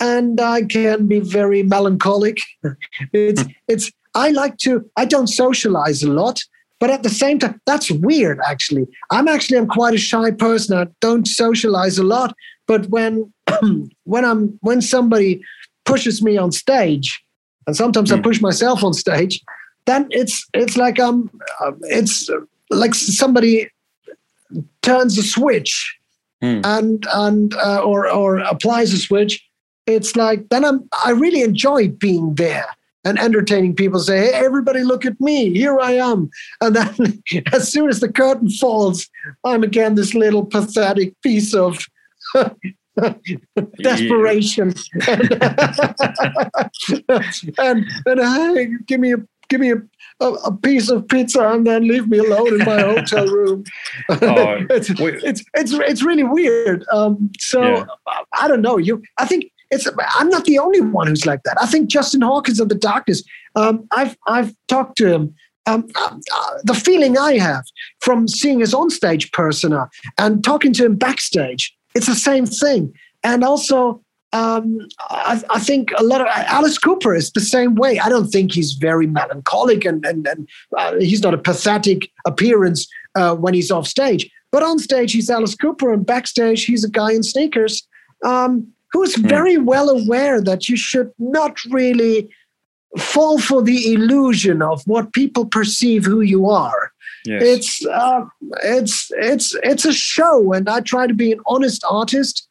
and 0.00 0.40
I 0.40 0.62
can 0.62 1.06
be 1.06 1.20
very 1.20 1.62
melancholic. 1.62 2.38
it's, 3.12 3.44
it's, 3.66 3.90
I 4.24 4.28
like 4.42 4.56
to, 4.64 4.72
I 5.02 5.04
don't 5.14 5.28
socialize 5.44 6.02
a 6.02 6.12
lot. 6.22 6.36
But 6.80 6.90
at 6.90 7.02
the 7.02 7.10
same 7.22 7.38
time, 7.40 7.60
that's 7.66 7.90
weird. 7.90 8.38
Actually, 8.52 8.86
I'm 9.10 9.26
actually 9.26 9.58
I'm 9.58 9.66
quite 9.78 9.94
a 9.94 9.98
shy 10.10 10.30
person. 10.30 10.78
I 10.78 10.86
don't 11.00 11.26
socialize 11.26 11.98
a 11.98 12.04
lot. 12.04 12.30
But 12.70 12.82
when 12.94 13.32
when 14.12 14.24
I'm 14.30 14.42
when 14.68 14.80
somebody 14.80 15.30
pushes 15.84 16.22
me 16.22 16.38
on 16.44 16.50
stage, 16.52 17.08
and 17.66 17.74
sometimes 17.82 18.12
I 18.12 18.16
Mm. 18.16 18.22
push 18.28 18.40
myself 18.40 18.84
on 18.84 18.92
stage, 18.94 19.34
then 19.86 20.06
it's 20.20 20.46
it's 20.54 20.76
like 20.84 21.00
um 21.06 21.18
uh, 21.60 21.72
it's 21.98 22.30
like 22.82 22.94
somebody 22.94 23.54
turns 24.82 25.18
a 25.18 25.22
switch 25.22 25.72
Hmm. 26.40 26.60
and 26.64 27.04
and 27.24 27.54
uh, 27.68 27.80
or 27.90 28.00
or 28.08 28.38
applies 28.54 28.92
a 28.92 28.98
switch. 28.98 29.32
It's 29.86 30.14
like 30.14 30.40
then 30.50 30.64
I'm 30.64 30.78
I 31.04 31.10
really 31.10 31.42
enjoy 31.42 31.88
being 31.88 32.34
there 32.36 32.68
and 33.04 33.18
entertaining 33.18 33.74
people. 33.74 34.00
Say, 34.00 34.18
hey, 34.18 34.32
everybody, 34.32 34.82
look 34.82 35.06
at 35.06 35.20
me! 35.20 35.52
Here 35.52 35.78
I 35.78 35.92
am. 35.92 36.30
And 36.60 36.76
then 36.76 37.22
as 37.52 37.70
soon 37.70 37.88
as 37.88 38.00
the 38.00 38.12
curtain 38.12 38.50
falls, 38.50 39.08
I'm 39.44 39.62
again 39.62 39.94
this 39.94 40.14
little 40.14 40.44
pathetic 40.44 41.14
piece 41.22 41.54
of. 41.54 41.78
desperation 43.78 44.74
and 47.58 47.84
and, 48.06 48.20
hey, 48.20 48.68
give 48.86 48.98
me 48.98 49.12
a 49.12 49.18
give 49.48 49.60
me 49.60 49.72
a, 49.72 49.76
a, 50.20 50.32
a 50.32 50.56
piece 50.56 50.90
of 50.90 51.06
pizza 51.08 51.48
and 51.48 51.66
then 51.66 51.86
leave 51.86 52.08
me 52.08 52.18
alone 52.18 52.60
in 52.60 52.66
my 52.66 52.80
hotel 52.80 53.26
room. 53.26 53.64
Oh, 54.08 54.66
it's, 54.70 54.90
it's 54.90 55.44
it's 55.54 55.72
it's 55.72 56.02
really 56.02 56.24
weird. 56.24 56.84
Um, 56.92 57.30
so 57.38 57.62
Yeah. 57.62 57.84
I 58.34 58.48
don't 58.48 58.62
know. 58.62 58.78
You, 58.78 59.02
I 59.18 59.26
think 59.26 59.50
it's. 59.70 59.88
I'm 60.16 60.28
not 60.28 60.44
the 60.44 60.58
only 60.58 60.80
one 60.80 61.06
who's 61.06 61.26
like 61.26 61.42
that. 61.44 61.60
I 61.60 61.66
think 61.66 61.90
Justin 61.90 62.20
Hawkins 62.20 62.60
of 62.60 62.68
the 62.68 62.74
Darkness. 62.74 63.22
Um, 63.54 63.86
I've 63.92 64.16
I've 64.26 64.54
talked 64.68 64.96
to 64.98 65.12
him. 65.12 65.34
Um, 65.66 65.86
uh, 65.96 66.16
uh, 66.34 66.54
the 66.64 66.74
feeling 66.74 67.18
I 67.18 67.38
have 67.38 67.64
from 68.00 68.26
seeing 68.26 68.60
his 68.60 68.72
onstage 68.72 69.32
persona 69.32 69.90
and 70.16 70.42
talking 70.42 70.72
to 70.72 70.86
him 70.86 70.96
backstage, 70.96 71.76
it's 71.94 72.06
the 72.06 72.14
same 72.14 72.46
thing. 72.46 72.94
And 73.22 73.44
also, 73.44 74.02
um, 74.32 74.78
I, 75.10 75.42
I 75.50 75.58
think 75.58 75.90
a 75.98 76.02
lot 76.02 76.22
of 76.22 76.26
Alice 76.28 76.78
Cooper 76.78 77.14
is 77.14 77.32
the 77.32 77.42
same 77.42 77.74
way. 77.74 77.98
I 77.98 78.08
don't 78.08 78.28
think 78.28 78.52
he's 78.52 78.72
very 78.72 79.06
melancholic 79.06 79.84
and 79.84 80.04
and, 80.06 80.26
and 80.26 80.48
uh, 80.76 80.94
he's 80.98 81.22
not 81.22 81.34
a 81.34 81.38
pathetic 81.38 82.10
appearance 82.26 82.88
uh, 83.14 83.34
when 83.34 83.52
he's 83.52 83.70
off 83.70 83.86
stage. 83.86 84.30
But 84.50 84.62
on 84.62 84.78
stage, 84.78 85.12
he's 85.12 85.28
Alice 85.28 85.54
Cooper, 85.54 85.92
and 85.92 86.06
backstage, 86.06 86.64
he's 86.64 86.84
a 86.84 86.90
guy 86.90 87.12
in 87.12 87.22
sneakers 87.22 87.86
um, 88.24 88.68
who 88.92 89.02
is 89.02 89.16
very 89.16 89.58
well 89.58 89.90
aware 89.90 90.40
that 90.40 90.68
you 90.68 90.76
should 90.76 91.12
not 91.18 91.62
really 91.70 92.28
fall 92.96 93.38
for 93.38 93.62
the 93.62 93.92
illusion 93.92 94.62
of 94.62 94.82
what 94.86 95.12
people 95.12 95.44
perceive 95.44 96.04
who 96.04 96.20
you 96.20 96.48
are. 96.48 96.92
yes. 97.24 97.42
It's 97.42 97.86
uh, 97.86 98.24
it's 98.62 99.10
it's 99.16 99.54
it's 99.62 99.84
a 99.84 99.92
show, 99.92 100.52
and 100.52 100.68
I 100.68 100.80
try 100.80 101.06
to 101.06 101.14
be 101.14 101.32
an 101.32 101.40
honest 101.46 101.84
artist, 101.88 102.46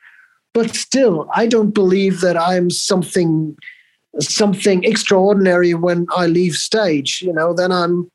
but 0.53 0.75
still, 0.75 1.27
I 1.33 1.47
don't 1.47 1.71
believe 1.73 2.21
that 2.21 2.37
I'm 2.37 2.69
something 2.69 3.55
something 4.19 4.83
extraordinary 4.83 5.73
when 5.73 6.07
I 6.15 6.27
leave 6.27 6.55
stage. 6.55 7.21
You 7.21 7.33
know, 7.33 7.53
then 7.53 7.71
I'm 7.71 8.11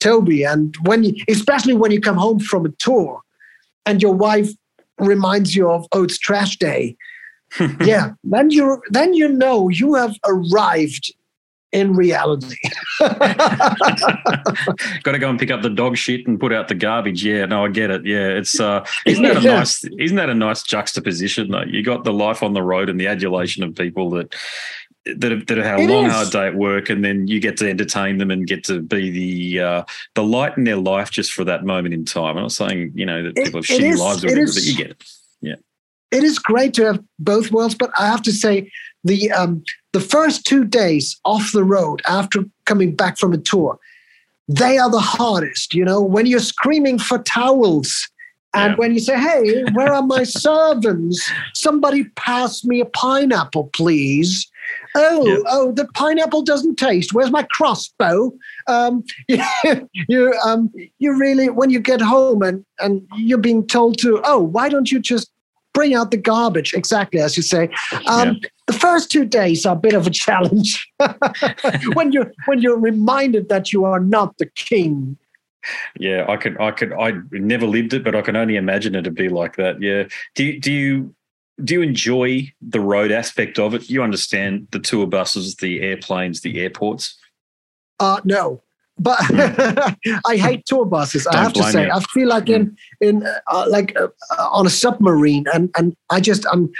Toby, 0.00 0.42
and 0.44 0.74
when 0.82 1.04
you, 1.04 1.14
especially 1.28 1.74
when 1.74 1.92
you 1.92 2.00
come 2.00 2.16
home 2.16 2.40
from 2.40 2.66
a 2.66 2.70
tour, 2.78 3.20
and 3.86 4.02
your 4.02 4.14
wife 4.14 4.50
reminds 4.98 5.54
you 5.54 5.70
of 5.70 5.86
oh, 5.92 6.04
it's 6.04 6.18
trash 6.18 6.56
day. 6.56 6.96
yeah, 7.84 8.12
then 8.24 8.50
you 8.50 8.80
then 8.90 9.14
you 9.14 9.28
know 9.28 9.68
you 9.68 9.94
have 9.94 10.14
arrived 10.26 11.14
in 11.72 11.94
reality. 11.94 12.56
Got 15.02 15.12
to 15.12 15.18
go 15.18 15.30
and 15.30 15.38
pick 15.38 15.50
up 15.50 15.62
the 15.62 15.70
dog 15.70 15.96
shit 15.96 16.26
and 16.26 16.38
put 16.38 16.52
out 16.52 16.68
the 16.68 16.74
garbage. 16.74 17.24
Yeah, 17.24 17.46
no, 17.46 17.64
I 17.64 17.68
get 17.68 17.90
it. 17.90 18.04
Yeah, 18.06 18.28
it's 18.28 18.60
uh, 18.60 18.84
isn't 19.06 19.22
that 19.24 19.38
a 19.38 19.40
nice? 19.46 19.84
Isn't 19.98 20.16
that 20.16 20.28
a 20.30 20.34
nice 20.34 20.62
juxtaposition 20.62 21.50
though? 21.50 21.62
You 21.64 21.82
got 21.82 22.04
the 22.04 22.12
life 22.12 22.42
on 22.42 22.52
the 22.54 22.62
road 22.62 22.88
and 22.88 23.00
the 23.00 23.06
adulation 23.06 23.62
of 23.64 23.74
people 23.74 24.10
that 24.10 24.34
that 25.18 25.32
have, 25.32 25.46
that 25.46 25.56
have 25.58 25.66
had 25.66 25.80
a 25.80 25.82
It 25.82 25.90
long 25.90 26.06
is. 26.06 26.12
hard 26.12 26.30
day 26.30 26.46
at 26.46 26.54
work, 26.54 26.88
and 26.90 27.04
then 27.04 27.26
you 27.26 27.40
get 27.40 27.56
to 27.58 27.68
entertain 27.68 28.18
them 28.18 28.30
and 28.30 28.46
get 28.46 28.64
to 28.64 28.80
be 28.80 29.10
the 29.10 29.60
uh, 29.64 29.84
the 30.14 30.22
light 30.22 30.56
in 30.56 30.64
their 30.64 30.76
life 30.76 31.10
just 31.10 31.32
for 31.32 31.44
that 31.44 31.64
moment 31.64 31.92
in 31.94 32.04
time. 32.04 32.36
I'm 32.36 32.42
not 32.42 32.52
saying 32.52 32.92
you 32.94 33.06
know 33.06 33.22
that 33.24 33.36
It- 33.36 33.44
people 33.46 33.58
have 33.58 33.66
shitty 33.66 33.92
is- 33.92 34.00
lives 34.00 34.24
or 34.24 34.28
whatever, 34.28 34.46
but 34.52 34.62
you 34.62 34.76
get 34.76 34.90
it. 34.90 35.04
It 36.12 36.22
is 36.22 36.38
great 36.38 36.74
to 36.74 36.84
have 36.84 37.02
both 37.18 37.50
worlds, 37.50 37.74
but 37.74 37.90
I 37.98 38.06
have 38.06 38.22
to 38.22 38.32
say 38.32 38.70
the 39.04 39.32
um, 39.32 39.62
the 39.92 40.00
first 40.00 40.44
two 40.46 40.64
days 40.64 41.18
off 41.24 41.52
the 41.52 41.64
road 41.64 42.02
after 42.06 42.44
coming 42.66 42.94
back 42.94 43.18
from 43.18 43.32
a 43.32 43.38
tour, 43.38 43.78
they 44.48 44.78
are 44.78 44.90
the 44.90 45.00
hardest. 45.00 45.74
You 45.74 45.84
know, 45.84 46.00
when 46.00 46.26
you're 46.26 46.40
screaming 46.40 46.98
for 46.98 47.18
towels. 47.18 48.08
And 48.54 48.72
Yeah. 48.72 48.76
when 48.76 48.92
you 48.92 49.00
say, 49.00 49.18
"Hey, 49.18 49.64
where 49.72 49.90
are 49.94 50.02
my 50.02 50.24
servants? 50.24 51.18
Somebody 51.54 52.04
pass 52.16 52.62
me 52.64 52.80
a 52.82 52.84
pineapple, 52.84 53.70
please." 53.72 54.46
Oh, 54.94 55.24
Yeah. 55.26 55.38
oh, 55.48 55.72
the 55.72 55.86
pineapple 55.94 56.42
doesn't 56.42 56.76
taste. 56.76 57.14
Where's 57.14 57.30
my 57.30 57.44
crossbow? 57.44 58.30
Um, 58.68 59.04
you, 60.08 60.34
um, 60.44 60.70
you 60.98 61.16
really, 61.18 61.48
when 61.48 61.70
you 61.70 61.80
get 61.80 62.02
home 62.02 62.42
and 62.42 62.62
and 62.78 63.00
you're 63.16 63.38
being 63.38 63.66
told 63.66 63.96
to, 64.00 64.20
oh, 64.24 64.40
why 64.40 64.68
don't 64.68 64.92
you 64.92 65.00
just 65.00 65.31
bring 65.72 65.94
out 65.94 66.10
the 66.10 66.16
garbage? 66.16 66.74
Exactly 66.74 67.20
as 67.20 67.36
you 67.36 67.42
say. 67.42 67.70
Um, 68.06 68.40
The 68.68 68.78
first 68.78 69.10
two 69.10 69.24
days 69.24 69.66
are 69.66 69.74
a 69.74 69.78
bit 69.78 69.92
of 69.92 70.06
a 70.06 70.10
challenge 70.10 70.88
when 71.94 72.12
you 72.12 72.30
when 72.46 72.62
you're 72.62 72.78
reminded 72.78 73.48
that 73.48 73.72
you 73.72 73.84
are 73.84 74.00
not 74.00 74.38
the 74.38 74.46
king. 74.46 75.18
Yeah, 75.98 76.26
I 76.28 76.36
could, 76.36 76.60
I 76.60 76.70
could, 76.70 76.92
I 76.92 77.12
never 77.30 77.66
lived 77.66 77.92
it, 77.94 78.02
but 78.02 78.14
I 78.14 78.22
can 78.22 78.36
only 78.36 78.56
imagine 78.56 78.94
it 78.94 79.02
to 79.02 79.10
be 79.10 79.28
like 79.28 79.56
that. 79.56 79.80
Yeah. 79.80 80.04
Do 80.34 80.44
you, 80.44 80.60
do 80.60 80.72
you 80.72 81.14
do 81.62 81.74
you 81.74 81.82
enjoy 81.82 82.52
the 82.60 82.80
road 82.80 83.12
aspect 83.12 83.58
of 83.58 83.74
it? 83.74 83.90
You 83.90 84.02
understand 84.02 84.68
the 84.70 84.78
tour 84.78 85.06
buses, 85.06 85.56
the 85.56 85.80
airplanes, 85.80 86.40
the 86.40 86.60
airports. 86.60 87.16
Uh, 88.00 88.20
no. 88.24 88.62
But 88.98 89.18
I 90.26 90.36
hate 90.36 90.66
tour 90.66 90.84
buses. 90.84 91.26
I 91.26 91.32
Don't 91.32 91.42
have 91.44 91.52
to 91.54 91.62
say, 91.64 91.86
you. 91.86 91.92
I 91.92 92.00
feel 92.00 92.28
like 92.28 92.48
in 92.48 92.76
in 93.00 93.26
uh, 93.46 93.66
like 93.68 93.96
uh, 93.98 94.08
uh, 94.38 94.48
on 94.50 94.66
a 94.66 94.70
submarine, 94.70 95.44
and 95.54 95.70
and 95.76 95.96
I 96.10 96.20
just 96.20 96.44
I'm, 96.52 96.70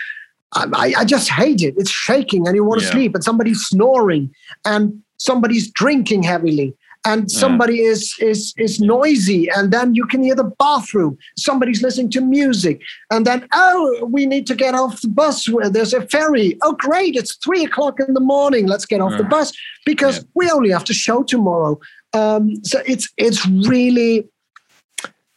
I 0.55 0.94
I 0.98 1.05
just 1.05 1.29
hate 1.31 1.62
it. 1.62 1.75
It's 1.79 1.90
shaking, 1.90 2.46
and 2.46 2.55
you 2.55 2.64
want 2.64 2.81
to 2.81 2.87
Yeah. 2.87 2.92
sleep, 2.92 3.14
and 3.14 3.25
somebody's 3.25 3.62
snoring, 3.62 4.31
and 4.64 5.03
somebody's 5.16 5.70
drinking 5.70 6.22
heavily, 6.25 6.77
and 7.07 7.22
Yeah. 7.22 7.38
somebody 7.40 7.81
is 7.81 8.14
is 8.20 8.53
is 8.59 8.79
noisy, 8.79 9.48
and 9.57 9.72
then 9.72 9.94
you 9.94 10.05
can 10.07 10.22
hear 10.22 10.35
the 10.37 10.53
bathroom. 10.59 11.16
Somebody's 11.38 11.83
listening 11.83 12.11
to 12.11 12.20
music, 12.20 12.83
and 13.11 13.27
then 13.27 13.48
oh, 13.55 14.07
we 14.12 14.27
need 14.27 14.46
to 14.48 14.55
get 14.55 14.75
off 14.75 15.01
the 15.01 15.09
bus. 15.09 15.48
There's 15.70 15.94
a 15.94 16.07
ferry. 16.09 16.59
Oh, 16.62 16.72
great! 16.75 17.16
It's 17.16 17.35
three 17.37 17.64
o'clock 17.64 17.98
in 18.07 18.12
the 18.14 18.20
morning. 18.20 18.66
Let's 18.68 18.87
get 18.87 19.01
off 19.01 19.16
the 19.16 19.25
Uh, 19.25 19.29
bus 19.37 19.53
because 19.87 20.18
yeah. 20.18 20.25
we 20.35 20.51
only 20.51 20.70
have 20.70 20.85
to 20.85 20.94
show 20.94 21.22
tomorrow. 21.22 21.81
Um, 22.14 22.62
so 22.64 22.83
it's 22.87 23.09
it's 23.16 23.46
really 23.46 24.29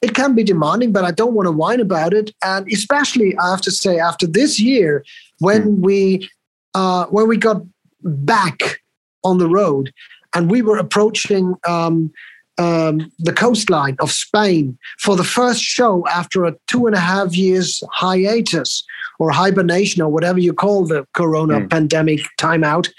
it 0.02 0.14
can 0.14 0.36
be 0.36 0.44
demanding, 0.44 0.92
but 0.92 1.04
I 1.04 1.12
don't 1.12 1.34
want 1.34 1.48
to 1.48 1.52
whine 1.52 1.80
about 1.80 2.14
it. 2.14 2.34
And 2.44 2.68
especially 2.72 3.36
I 3.38 3.50
have 3.50 3.62
to 3.62 3.72
say 3.72 3.98
after 3.98 4.28
this 4.28 4.60
year, 4.60 5.04
when 5.40 5.82
we 5.82 6.30
uh, 6.74 7.06
when 7.06 7.28
we 7.28 7.38
got 7.38 7.62
back 8.04 8.82
on 9.24 9.38
the 9.40 9.48
road 9.48 9.92
and 10.34 10.52
we 10.52 10.62
were 10.62 10.78
approaching 10.78 11.56
um, 11.68 12.12
um, 12.58 13.12
the 13.20 13.34
coastline 13.34 13.96
of 14.00 14.12
Spain 14.12 14.78
for 15.00 15.16
the 15.16 15.24
first 15.24 15.62
show 15.62 16.06
after 16.08 16.46
a 16.46 16.56
two 16.68 16.86
and 16.88 16.96
a 16.96 17.00
half 17.00 17.36
years 17.36 17.82
hiatus 17.92 18.84
or 19.18 19.32
hibernation 19.32 20.02
or 20.02 20.10
whatever 20.10 20.40
you 20.40 20.54
call 20.54 20.86
the 20.86 21.08
corona 21.14 21.62
Hmm. 21.62 21.68
pandemic 21.68 22.20
timeout. 22.38 22.90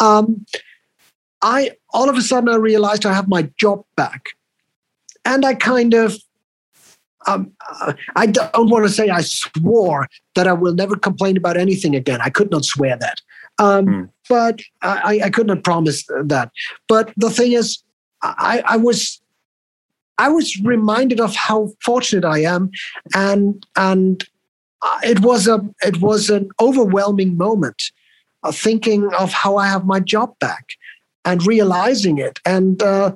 Um, 0.00 0.44
I 1.42 1.72
all 1.92 2.08
of 2.08 2.16
a 2.16 2.22
sudden 2.22 2.48
I 2.48 2.56
realized 2.56 3.06
I 3.06 3.12
have 3.12 3.28
my 3.28 3.42
job 3.58 3.84
back, 3.96 4.30
and 5.24 5.44
I 5.44 5.54
kind 5.54 5.94
of. 5.94 6.16
Um, 7.26 7.52
I 8.16 8.24
don't 8.24 8.70
want 8.70 8.86
to 8.86 8.90
say 8.90 9.10
I 9.10 9.20
swore 9.20 10.08
that 10.34 10.46
I 10.46 10.54
will 10.54 10.74
never 10.74 10.96
complain 10.96 11.36
about 11.36 11.58
anything 11.58 11.94
again. 11.94 12.18
I 12.22 12.30
could 12.30 12.50
not 12.50 12.64
swear 12.64 12.96
that, 12.96 13.20
um, 13.58 13.86
Hmm. 13.86 14.04
but 14.26 14.60
I, 14.80 15.20
I 15.24 15.28
could 15.28 15.46
not 15.46 15.62
promise 15.62 16.02
that. 16.06 16.50
But 16.88 17.12
the 17.18 17.28
thing 17.28 17.52
is, 17.52 17.82
I, 18.22 18.62
I 18.64 18.78
was, 18.78 19.20
I 20.16 20.30
was 20.30 20.58
reminded 20.62 21.20
of 21.20 21.36
how 21.36 21.68
fortunate 21.82 22.24
I 22.24 22.38
am, 22.38 22.70
and 23.14 23.66
and 23.76 24.24
uh, 24.80 25.00
it 25.04 25.20
was 25.20 25.46
a 25.46 25.60
it 25.82 26.00
was 26.00 26.30
an 26.30 26.48
overwhelming 26.58 27.36
moment, 27.36 27.82
uh, 28.44 28.52
thinking 28.52 29.12
of 29.18 29.30
how 29.30 29.58
I 29.58 29.66
have 29.66 29.84
my 29.84 30.00
job 30.00 30.38
back, 30.38 30.70
and 31.24 31.46
realizing 31.46 32.18
it. 32.18 32.38
And 32.44 32.82
uh, 32.82 33.14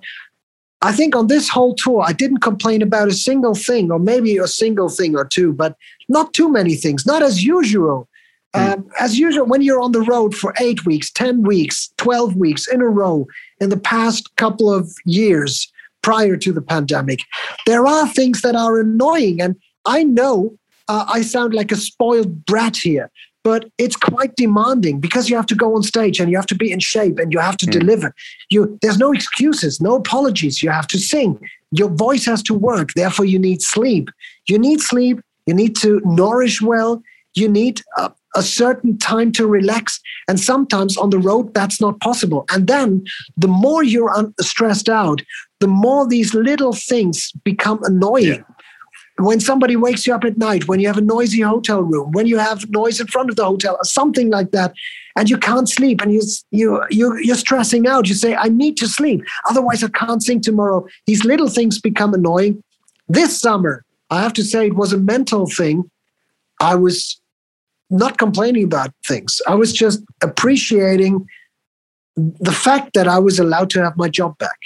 I 0.82 0.92
think 0.92 1.16
on 1.16 1.28
this 1.28 1.48
whole 1.48 1.74
tour, 1.74 2.04
I 2.06 2.12
didn't 2.12 2.38
complain 2.38 2.82
about 2.82 3.08
a 3.08 3.14
single 3.14 3.54
thing, 3.54 3.90
or 3.90 3.98
maybe 3.98 4.36
a 4.36 4.46
single 4.46 4.88
thing 4.88 5.16
or 5.16 5.24
two, 5.24 5.52
but 5.52 5.76
not 6.08 6.34
too 6.34 6.50
many 6.50 6.74
things. 6.74 7.06
Not 7.06 7.22
as 7.22 7.44
usual. 7.44 8.08
Um, 8.54 8.88
as 9.00 9.18
usual, 9.18 9.46
when 9.46 9.62
you're 9.62 9.80
on 9.80 9.90
the 9.90 10.02
road 10.02 10.36
for 10.36 10.54
eight 10.60 10.86
weeks, 10.86 11.10
10 11.10 11.42
weeks, 11.42 11.92
12 11.96 12.36
weeks 12.36 12.68
in 12.68 12.80
a 12.80 12.88
row 12.88 13.26
in 13.60 13.68
the 13.68 13.76
past 13.76 14.34
couple 14.36 14.72
of 14.72 14.92
years 15.04 15.72
prior 16.02 16.36
to 16.36 16.52
the 16.52 16.62
pandemic, 16.62 17.20
there 17.66 17.84
are 17.84 18.06
things 18.08 18.42
that 18.42 18.54
are 18.54 18.78
annoying. 18.78 19.40
And 19.40 19.56
I 19.86 20.04
know 20.04 20.56
uh, 20.86 21.04
I 21.08 21.22
sound 21.22 21.52
like 21.52 21.72
a 21.72 21.76
spoiled 21.76 22.46
brat 22.46 22.76
here, 22.76 23.10
but 23.44 23.66
it's 23.78 23.94
quite 23.94 24.34
demanding 24.36 24.98
because 24.98 25.28
you 25.28 25.36
have 25.36 25.46
to 25.46 25.54
go 25.54 25.76
on 25.76 25.82
stage 25.82 26.18
and 26.18 26.30
you 26.30 26.36
have 26.36 26.46
to 26.46 26.54
be 26.56 26.72
in 26.72 26.80
shape 26.80 27.18
and 27.18 27.32
you 27.32 27.38
have 27.38 27.56
to 27.58 27.66
Mm. 27.66 27.72
deliver. 27.78 28.14
You 28.50 28.78
there's 28.82 28.98
no 28.98 29.12
excuses, 29.12 29.80
no 29.80 29.94
apologies. 29.94 30.62
You 30.62 30.70
have 30.70 30.88
to 30.88 30.98
sing. 30.98 31.38
Your 31.70 31.90
voice 31.90 32.24
has 32.26 32.42
to 32.44 32.54
work. 32.54 32.88
Therefore, 32.94 33.26
you 33.26 33.38
need 33.38 33.60
sleep. 33.62 34.08
You 34.48 34.58
need 34.58 34.80
sleep. 34.80 35.20
You 35.46 35.54
need 35.54 35.76
to 35.76 36.00
nourish 36.04 36.62
well. 36.62 37.02
You 37.34 37.48
need 37.48 37.82
a, 37.98 38.10
a 38.34 38.42
certain 38.42 38.96
time 38.98 39.30
to 39.32 39.46
relax. 39.46 40.00
And 40.28 40.38
sometimes 40.40 40.96
on 40.96 41.10
the 41.10 41.18
road, 41.18 41.52
that's 41.52 41.80
not 41.80 42.00
possible. 42.00 42.44
And 42.52 42.66
then 42.66 43.04
the 43.36 43.48
more 43.48 43.82
you're 43.82 44.14
un- 44.16 44.32
stressed 44.40 44.88
out, 44.88 45.20
the 45.60 45.66
more 45.68 46.06
these 46.08 46.32
little 46.32 46.72
things 46.72 47.32
become 47.44 47.80
annoying. 47.84 48.44
When 49.18 49.38
somebody 49.38 49.76
wakes 49.76 50.06
you 50.06 50.14
up 50.14 50.24
at 50.24 50.38
night, 50.38 50.66
when 50.66 50.80
you 50.80 50.88
have 50.88 50.98
a 50.98 51.00
noisy 51.00 51.40
hotel 51.40 51.82
room, 51.82 52.10
when 52.12 52.26
you 52.26 52.38
have 52.38 52.68
noise 52.70 53.00
in 53.00 53.06
front 53.06 53.30
of 53.30 53.36
the 53.36 53.44
hotel, 53.44 53.76
or 53.80 53.84
something 53.84 54.28
like 54.28 54.50
that, 54.50 54.74
and 55.16 55.30
you 55.30 55.38
can't 55.38 55.68
sleep, 55.68 56.00
and 56.00 56.12
you 56.12 56.22
you 56.50 56.82
you 56.90 57.16
you're 57.18 57.36
stressing 57.36 57.86
out. 57.86 58.08
You 58.08 58.14
say, 58.14 58.34
"I 58.34 58.48
need 58.48 58.76
to 58.78 58.88
sleep, 58.88 59.22
otherwise 59.48 59.84
I 59.84 59.88
can't 59.88 60.22
sing 60.22 60.40
tomorrow." 60.40 60.86
These 61.06 61.24
little 61.24 61.48
things 61.48 61.80
become 61.80 62.12
annoying. 62.12 62.62
This 63.08 63.38
summer, 63.38 63.84
I 64.10 64.20
have 64.20 64.32
to 64.34 64.42
say, 64.42 64.66
it 64.66 64.74
was 64.74 64.92
a 64.92 64.98
mental 64.98 65.46
thing. 65.46 65.90
I 66.60 66.74
was 66.74 67.20
not 67.90 68.18
complaining 68.18 68.64
about 68.64 68.92
things. 69.06 69.40
I 69.46 69.54
was 69.54 69.72
just 69.72 70.02
appreciating 70.22 71.26
the 72.16 72.52
fact 72.52 72.94
that 72.94 73.06
I 73.06 73.18
was 73.18 73.38
allowed 73.38 73.70
to 73.70 73.82
have 73.82 73.96
my 73.96 74.08
job 74.08 74.38
back. 74.38 74.58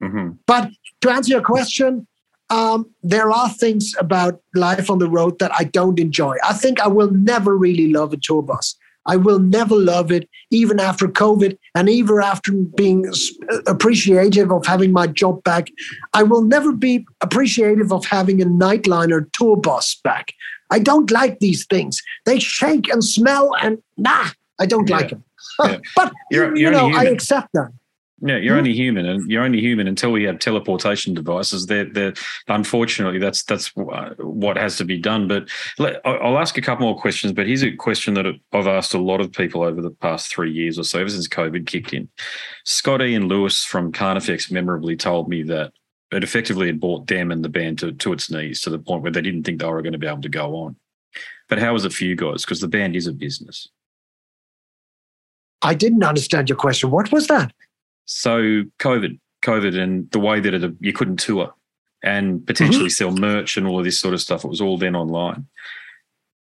hmm 0.00 0.30
But 0.46 0.70
to 1.00 1.10
answer 1.10 1.32
your 1.32 1.42
question, 1.42 2.06
um, 2.50 2.90
there 3.02 3.30
are 3.30 3.48
things 3.48 3.92
about 3.98 4.40
life 4.54 4.90
on 4.90 4.98
the 4.98 5.08
road 5.08 5.38
that 5.38 5.50
I 5.58 5.64
don't 5.64 5.98
enjoy. 5.98 6.36
I 6.44 6.52
think 6.52 6.80
I 6.80 6.88
will 6.88 7.10
never 7.10 7.56
really 7.56 7.92
love 7.92 8.12
a 8.12 8.16
tour 8.16 8.42
bus. 8.42 8.76
I 9.08 9.16
will 9.16 9.38
never 9.38 9.76
love 9.76 10.10
it, 10.10 10.28
even 10.50 10.80
after 10.80 11.06
COVID 11.06 11.56
and 11.76 11.88
even 11.88 12.20
after 12.20 12.52
being 12.52 13.08
appreciative 13.66 14.50
of 14.50 14.66
having 14.66 14.92
my 14.92 15.06
job 15.06 15.42
back. 15.44 15.68
I 16.12 16.22
will 16.24 16.42
never 16.42 16.72
be 16.72 17.06
appreciative 17.20 17.92
of 17.92 18.04
having 18.04 18.42
a 18.42 18.46
nightliner 18.46 19.30
tour 19.32 19.56
bus 19.56 19.94
back. 20.02 20.32
I 20.70 20.80
don't 20.80 21.10
like 21.12 21.38
these 21.38 21.64
things. 21.66 22.02
They 22.24 22.40
shake 22.40 22.88
and 22.88 23.04
smell, 23.04 23.54
and 23.60 23.78
nah, 23.96 24.30
I 24.58 24.66
don't 24.66 24.90
like 24.90 25.10
them. 25.10 25.22
Yeah. 25.64 25.78
but 25.94 26.12
You're- 26.30 26.48
you 26.58 26.64
you're 26.64 26.72
know, 26.72 26.90
I 26.94 27.04
accept 27.04 27.52
them. 27.54 27.78
Yeah, 28.22 28.38
you're 28.38 28.56
only 28.56 28.72
human, 28.72 29.04
and 29.04 29.30
you're 29.30 29.42
only 29.42 29.60
human 29.60 29.86
until 29.86 30.10
we 30.10 30.24
have 30.24 30.38
teleportation 30.38 31.12
devices. 31.12 31.66
They're, 31.66 31.84
they're 31.84 32.14
unfortunately 32.48 33.18
that's 33.18 33.42
that's 33.42 33.70
what 33.76 34.56
has 34.56 34.78
to 34.78 34.86
be 34.86 34.98
done. 34.98 35.28
But 35.28 35.50
let, 35.78 36.00
I'll 36.06 36.38
ask 36.38 36.56
a 36.56 36.62
couple 36.62 36.86
more 36.86 36.98
questions. 36.98 37.34
But 37.34 37.46
here's 37.46 37.62
a 37.62 37.76
question 37.76 38.14
that 38.14 38.26
I've 38.54 38.66
asked 38.66 38.94
a 38.94 38.98
lot 38.98 39.20
of 39.20 39.32
people 39.32 39.62
over 39.62 39.82
the 39.82 39.90
past 39.90 40.32
three 40.32 40.50
years 40.50 40.78
or 40.78 40.84
so, 40.84 40.98
ever 40.98 41.10
since 41.10 41.28
COVID 41.28 41.66
kicked 41.66 41.92
in. 41.92 42.08
Scott 42.64 43.02
Ian 43.02 43.28
Lewis 43.28 43.64
from 43.64 43.92
Carnifex 43.92 44.50
memorably 44.50 44.96
told 44.96 45.28
me 45.28 45.42
that 45.42 45.72
it 46.10 46.24
effectively 46.24 46.68
had 46.68 46.80
brought 46.80 47.08
them 47.08 47.30
and 47.30 47.44
the 47.44 47.50
band 47.50 47.80
to, 47.80 47.92
to 47.92 48.14
its 48.14 48.30
knees 48.30 48.62
to 48.62 48.70
the 48.70 48.78
point 48.78 49.02
where 49.02 49.12
they 49.12 49.20
didn't 49.20 49.42
think 49.42 49.60
they 49.60 49.68
were 49.68 49.82
going 49.82 49.92
to 49.92 49.98
be 49.98 50.06
able 50.06 50.22
to 50.22 50.28
go 50.30 50.56
on. 50.56 50.76
But 51.50 51.58
how 51.58 51.74
was 51.74 51.84
it 51.84 51.92
for 51.92 52.04
you 52.04 52.16
guys? 52.16 52.44
Because 52.44 52.60
the 52.60 52.68
band 52.68 52.96
is 52.96 53.06
a 53.06 53.12
business. 53.12 53.68
I 55.62 55.74
didn't 55.74 56.04
understand 56.04 56.48
your 56.48 56.56
question. 56.56 56.90
What 56.90 57.12
was 57.12 57.26
that? 57.26 57.52
So 58.06 58.62
COVID, 58.78 59.18
COVID, 59.44 59.78
and 59.80 60.10
the 60.12 60.20
way 60.20 60.40
that 60.40 60.54
it, 60.54 60.72
you 60.80 60.92
couldn't 60.92 61.18
tour 61.18 61.52
and 62.02 62.46
potentially 62.46 62.86
Mm-hmm. 62.86 62.90
sell 62.90 63.10
merch 63.10 63.56
and 63.56 63.66
all 63.66 63.78
of 63.78 63.84
this 63.84 63.98
sort 63.98 64.14
of 64.14 64.20
stuff, 64.20 64.44
it 64.44 64.48
was 64.48 64.60
all 64.60 64.78
then 64.78 64.94
online. 64.96 65.46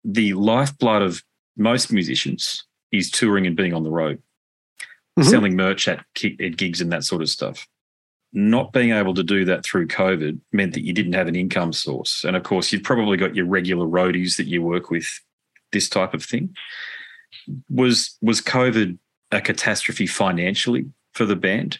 The 0.03 0.33
lifeblood 0.33 1.01
of 1.03 1.23
most 1.57 1.91
musicians 1.91 2.65
is 2.91 3.11
touring 3.11 3.45
and 3.45 3.55
being 3.55 3.73
on 3.73 3.83
the 3.83 3.91
road, 3.91 4.21
Mhm. 5.19 5.25
selling 5.25 5.55
merch 5.55 5.87
at, 5.87 6.03
at 6.39 6.57
gigs 6.57 6.81
and 6.81 6.91
that 6.91 7.03
sort 7.03 7.21
of 7.21 7.29
stuff. 7.29 7.67
Not 8.33 8.71
being 8.73 8.91
able 8.91 9.13
to 9.13 9.23
do 9.23 9.43
that 9.45 9.63
through 9.63 9.87
COVID 9.87 10.39
meant 10.53 10.73
that 10.73 10.85
you 10.85 10.93
didn't 10.93 11.13
have 11.13 11.27
an 11.27 11.35
income 11.35 11.73
source, 11.73 12.23
and 12.23 12.35
of 12.35 12.43
course, 12.43 12.71
you've 12.71 12.83
probably 12.83 13.17
got 13.17 13.35
your 13.35 13.45
regular 13.45 13.85
roadies 13.85 14.37
that 14.37 14.47
you 14.47 14.61
work 14.63 14.89
with. 14.89 15.07
This 15.73 15.89
type 15.89 16.13
of 16.13 16.23
thing 16.23 16.55
was 17.69 18.17
was 18.21 18.41
COVID 18.41 18.97
a 19.31 19.41
catastrophe 19.41 20.07
financially 20.07 20.85
for 21.13 21.25
the 21.25 21.35
band? 21.35 21.79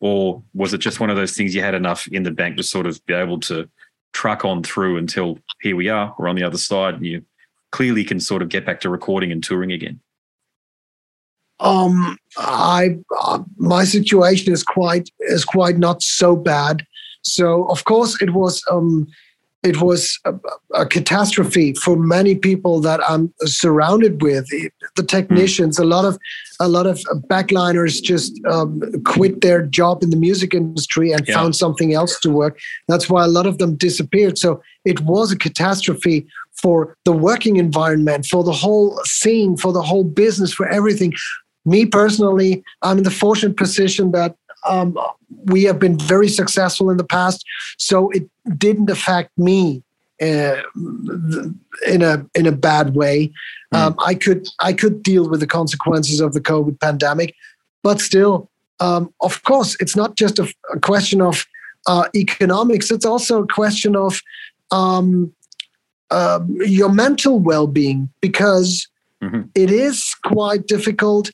Or 0.00 0.42
was 0.52 0.74
it 0.74 0.78
just 0.78 1.00
one 1.00 1.10
of 1.10 1.16
those 1.16 1.32
things 1.32 1.54
you 1.54 1.62
had 1.62 1.74
enough 1.74 2.06
in 2.08 2.24
the 2.24 2.30
bank 2.30 2.56
to 2.56 2.62
sort 2.62 2.86
of 2.86 3.04
be 3.06 3.14
able 3.14 3.40
to 3.40 3.68
truck 4.12 4.44
on 4.44 4.62
through 4.62 4.96
until 4.96 5.38
here 5.60 5.76
we 5.76 5.88
are, 5.88 6.14
we're 6.18 6.28
on 6.28 6.36
the 6.36 6.44
other 6.44 6.58
side, 6.58 6.94
and 6.94 7.06
you 7.06 7.24
clearly 7.72 8.04
can 8.04 8.20
sort 8.20 8.42
of 8.42 8.48
get 8.48 8.64
back 8.64 8.80
to 8.80 8.90
recording 8.90 9.32
and 9.32 9.42
touring 9.42 9.72
again? 9.72 10.00
Um, 11.60 12.18
I 12.36 12.98
uh, 13.20 13.40
my 13.56 13.84
situation 13.84 14.52
is 14.52 14.62
quite 14.62 15.10
is 15.20 15.44
quite 15.44 15.78
not 15.78 16.02
so 16.02 16.36
bad. 16.36 16.84
So 17.22 17.64
of 17.68 17.84
course 17.84 18.20
it 18.20 18.34
was 18.34 18.62
um, 18.70 19.06
it 19.64 19.80
was 19.80 20.18
a, 20.26 20.34
a 20.74 20.86
catastrophe 20.86 21.72
for 21.72 21.96
many 21.96 22.34
people 22.34 22.80
that 22.82 23.00
I'm 23.08 23.32
surrounded 23.44 24.20
with. 24.22 24.46
The 24.96 25.02
technicians, 25.02 25.78
a 25.78 25.84
lot 25.84 26.04
of 26.04 26.18
a 26.60 26.68
lot 26.68 26.86
of 26.86 27.00
backliners 27.28 28.00
just 28.02 28.32
um, 28.44 28.80
quit 29.04 29.40
their 29.40 29.62
job 29.62 30.02
in 30.02 30.10
the 30.10 30.16
music 30.16 30.54
industry 30.54 31.10
and 31.12 31.26
Yeah. 31.26 31.34
found 31.34 31.56
something 31.56 31.94
else 31.94 32.20
to 32.20 32.30
work. 32.30 32.58
That's 32.88 33.08
why 33.08 33.24
a 33.24 33.28
lot 33.28 33.46
of 33.46 33.58
them 33.58 33.74
disappeared. 33.74 34.38
So 34.38 34.62
it 34.84 35.00
was 35.00 35.32
a 35.32 35.36
catastrophe 35.38 36.26
for 36.62 36.96
the 37.04 37.12
working 37.12 37.56
environment, 37.56 38.26
for 38.26 38.44
the 38.44 38.52
whole 38.52 39.00
scene, 39.04 39.56
for 39.56 39.72
the 39.72 39.82
whole 39.82 40.04
business, 40.04 40.52
for 40.52 40.68
everything. 40.68 41.12
Me 41.66 41.86
personally, 41.86 42.62
I'm 42.82 42.98
in 42.98 43.04
the 43.04 43.10
fortunate 43.10 43.56
position 43.56 44.12
that 44.12 44.36
um, 44.64 44.98
we 45.46 45.64
have 45.64 45.78
been 45.78 45.98
very 45.98 46.28
successful 46.28 46.90
in 46.90 46.96
the 46.96 47.04
past, 47.04 47.44
so 47.78 48.10
it 48.10 48.28
didn't 48.58 48.90
affect 48.90 49.30
me 49.38 49.82
uh, 50.22 50.56
in 51.86 52.02
a 52.02 52.26
in 52.34 52.46
a 52.46 52.52
bad 52.52 52.94
way. 52.94 53.32
Um, 53.72 53.96
I 53.98 54.14
could 54.14 54.48
I 54.60 54.72
could 54.72 55.02
deal 55.02 55.28
with 55.28 55.40
the 55.40 55.46
consequences 55.46 56.20
of 56.20 56.32
the 56.32 56.40
COVID 56.40 56.78
pandemic, 56.80 57.34
but 57.82 58.00
still, 58.00 58.48
um, 58.80 59.12
of 59.20 59.42
course, 59.42 59.76
it's 59.80 59.96
not 59.96 60.16
just 60.16 60.38
a, 60.38 60.52
a 60.72 60.78
question 60.78 61.20
of 61.20 61.44
uh, 61.86 62.08
economics. 62.14 62.90
It's 62.90 63.04
also 63.04 63.42
a 63.42 63.46
question 63.46 63.96
of 63.96 64.20
um, 64.70 65.32
um, 66.10 66.56
your 66.60 66.88
mental 66.88 67.40
well-being 67.40 68.08
because 68.20 68.88
Mhm. 69.24 69.48
it 69.54 69.70
is 69.70 70.14
quite 70.24 70.66
difficult 70.66 71.30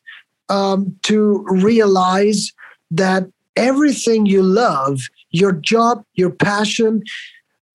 um, 0.48 0.96
to 1.02 1.44
realize 1.48 2.52
that 2.90 3.28
everything 3.56 4.26
you 4.26 4.42
love, 4.42 5.00
your 5.30 5.52
job, 5.52 6.04
your 6.14 6.30
passion, 6.30 7.02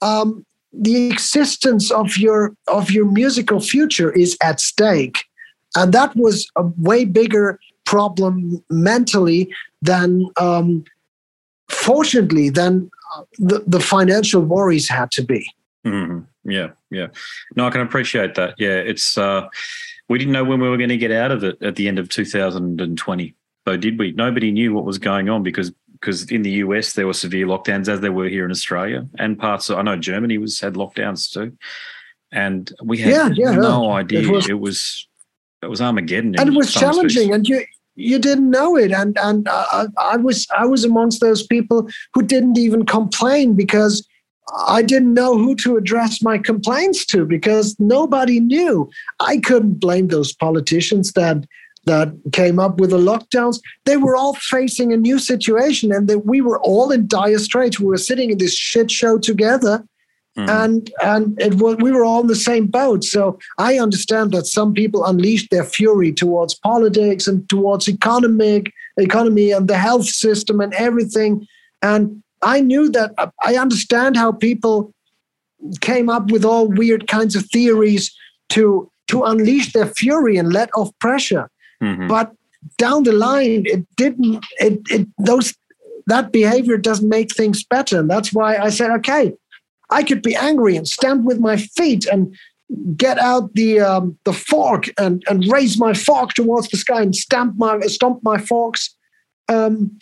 um, 0.02 0.46
the 0.74 1.08
existence 1.08 1.92
of 1.92 2.18
your 2.18 2.54
of 2.68 2.92
your 2.92 3.06
musical 3.06 3.60
future 3.60 4.12
is 4.12 4.38
at 4.44 4.60
stake, 4.60 5.24
and 5.76 5.94
that 5.94 6.16
was 6.16 6.50
a 6.56 6.64
way 6.78 7.06
bigger 7.06 7.60
problem 7.86 8.64
mentally 8.70 9.50
than, 9.82 10.28
um, 10.38 10.84
fortunately, 11.70 12.50
than 12.50 12.90
uh, 13.16 13.24
the, 13.38 13.64
the 13.66 13.80
financial 13.80 14.42
worries 14.42 14.90
had 14.90 15.12
to 15.12 15.24
be. 15.24 15.50
hmm 15.84 16.20
Yeah, 16.44 16.72
yeah. 16.92 17.08
No, 17.56 17.68
I 17.68 17.70
can 17.70 17.82
appreciate 17.82 18.36
that. 18.36 18.56
Yeah, 18.58 18.78
it's 18.78 19.18
uh, 19.18 19.48
we 20.10 20.18
didn't 20.18 20.34
know 20.34 20.44
when 20.44 20.60
we 20.60 20.68
were 20.68 20.78
going 20.78 20.90
to 20.90 20.98
get 20.98 21.12
out 21.12 21.32
of 21.32 21.44
it 21.44 21.62
at 21.62 21.76
the 21.76 21.88
end 21.88 22.00
of 22.00 22.10
2020. 22.10 23.36
So 23.68 23.78
did 23.78 23.98
we? 24.00 24.12
Nobody 24.12 24.52
knew 24.52 24.74
what 24.74 24.86
was 24.86 24.98
going 24.98 25.30
on 25.30 25.44
because 25.44 25.72
because 25.94 26.30
in 26.32 26.42
the 26.44 26.52
US 26.66 26.94
there 26.94 27.08
were 27.08 27.14
severe 27.14 27.48
lockdowns 27.48 27.88
as 27.88 28.00
there 28.02 28.12
were 28.12 28.28
here 28.30 28.46
in 28.46 28.52
Australia 28.52 29.08
and 29.18 29.40
parts 29.40 29.70
of 29.70 29.78
I 29.80 29.82
know 29.82 29.96
Germany 29.98 30.38
was 30.38 30.60
had 30.60 30.76
lockdowns 30.76 31.32
too, 31.32 31.58
and 32.32 32.72
we 32.84 32.98
had 33.00 33.12
Yeah, 33.12 33.30
yeah, 33.34 33.52
no 33.56 33.86
yeah. 33.90 33.96
idea 33.96 34.20
It 34.22 34.28
was- 34.30 34.50
it 34.50 34.60
was 34.60 35.08
it 35.64 35.70
was 35.70 35.82
Armageddon. 35.82 36.36
and 36.38 36.50
it 36.50 36.56
was 36.56 36.72
challenging 36.74 37.30
respects. 37.32 37.36
and 37.36 37.48
you 37.48 37.66
you 37.96 38.20
didn't 38.20 38.52
know 38.52 38.76
it 38.78 38.92
and 38.92 39.18
and 39.20 39.48
uh, 39.48 39.66
I, 39.72 39.86
I 39.98 40.18
was 40.18 40.46
i 40.56 40.66
was 40.66 40.84
amongst 40.84 41.22
those 41.22 41.48
people 41.48 41.88
who 42.14 42.22
didn't 42.24 42.58
even 42.58 42.86
complain 42.86 43.54
because 43.56 44.06
i 44.68 44.82
didn't 44.82 45.14
know 45.14 45.38
who 45.38 45.56
to 45.64 45.78
address 45.78 46.22
my 46.22 46.38
complaints 46.38 47.06
to 47.06 47.26
because 47.26 47.68
nobody 47.80 48.42
knew 48.42 48.90
i 49.22 49.38
couldn't 49.38 49.80
blame 49.80 50.10
those 50.10 50.34
politicians 50.34 51.14
that 51.14 51.38
that 51.86 52.10
came 52.32 52.60
up 52.60 52.80
with 52.80 52.90
the 52.90 52.98
lockdowns 52.98 53.60
they 53.86 53.98
were 53.98 54.16
all 54.16 54.36
facing 54.36 54.92
a 54.92 54.98
new 54.98 55.20
situation 55.20 55.92
and 55.92 56.08
that 56.08 56.26
we 56.26 56.42
were 56.42 56.60
all 56.62 56.92
in 56.92 57.08
dire 57.08 57.40
straits 57.40 57.80
we 57.80 57.86
were 57.86 57.98
sitting 57.98 58.32
in 58.32 58.38
this 58.38 58.56
shit 58.56 58.90
show 58.92 59.18
together 59.18 59.84
Mhm. 60.38 60.50
and 60.50 60.92
and 61.02 61.42
it 61.42 61.54
was 61.56 61.78
we 61.78 61.94
were 61.94 62.04
all 62.04 62.20
in 62.20 62.28
the 62.28 62.36
same 62.36 62.66
boat. 62.68 63.06
So 63.06 63.40
I 63.58 63.80
understand 63.80 64.32
that 64.34 64.46
some 64.46 64.74
people 64.74 65.06
unleashed 65.06 65.50
their 65.50 65.64
fury 65.64 66.12
towards 66.12 66.56
politics 66.56 67.26
and 67.26 67.48
towards 67.48 67.88
economic 67.88 68.70
economy 68.98 69.52
and 69.52 69.70
the 69.70 69.78
health 69.78 70.08
system 70.08 70.60
and 70.60 70.74
everything. 70.74 71.48
And 71.82 72.22
I 72.42 72.60
knew 72.60 72.90
that 72.90 73.14
I 73.46 73.56
understand 73.56 74.18
how 74.18 74.34
people 74.34 74.92
came 75.80 76.10
up 76.10 76.30
with 76.32 76.44
all 76.44 76.68
weird 76.68 77.08
kinds 77.08 77.36
of 77.38 77.46
theories 77.50 78.14
to 78.50 78.90
to 79.08 79.24
unleash 79.24 79.72
their 79.72 79.88
fury 79.88 80.36
and 80.36 80.52
let 80.52 80.70
off 80.76 80.92
pressure. 81.00 81.50
Mhm. 81.82 82.08
But 82.08 82.32
down 82.78 83.04
the 83.04 83.12
line, 83.12 83.64
it 83.66 83.86
didn't. 83.96 84.46
It 84.60 84.80
it 84.90 85.08
those 85.18 85.54
that 86.08 86.32
behavior 86.32 86.78
doesn't 86.78 87.10
make 87.10 87.34
things 87.34 87.64
better. 87.64 88.00
And 88.00 88.10
that's 88.10 88.32
why 88.32 88.58
I 88.58 88.70
said, 88.70 88.92
okay, 88.92 89.34
I 89.90 90.04
could 90.04 90.22
be 90.22 90.36
angry 90.36 90.76
and 90.76 90.88
stamp 90.88 91.24
with 91.24 91.40
my 91.40 91.58
feet 91.58 92.06
and 92.06 92.36
get 92.96 93.20
out 93.20 93.54
the 93.54 93.80
um, 93.80 94.18
the 94.24 94.34
fork 94.34 94.90
and 94.98 95.24
and 95.30 95.46
raise 95.52 95.78
my 95.78 95.94
fork 95.94 96.34
towards 96.34 96.68
the 96.70 96.78
sky 96.78 97.02
and 97.02 97.16
stamp 97.16 97.56
my 97.58 97.80
stomp 97.82 98.24
my 98.24 98.38
forks. 98.38 98.96
Um, 99.48 99.98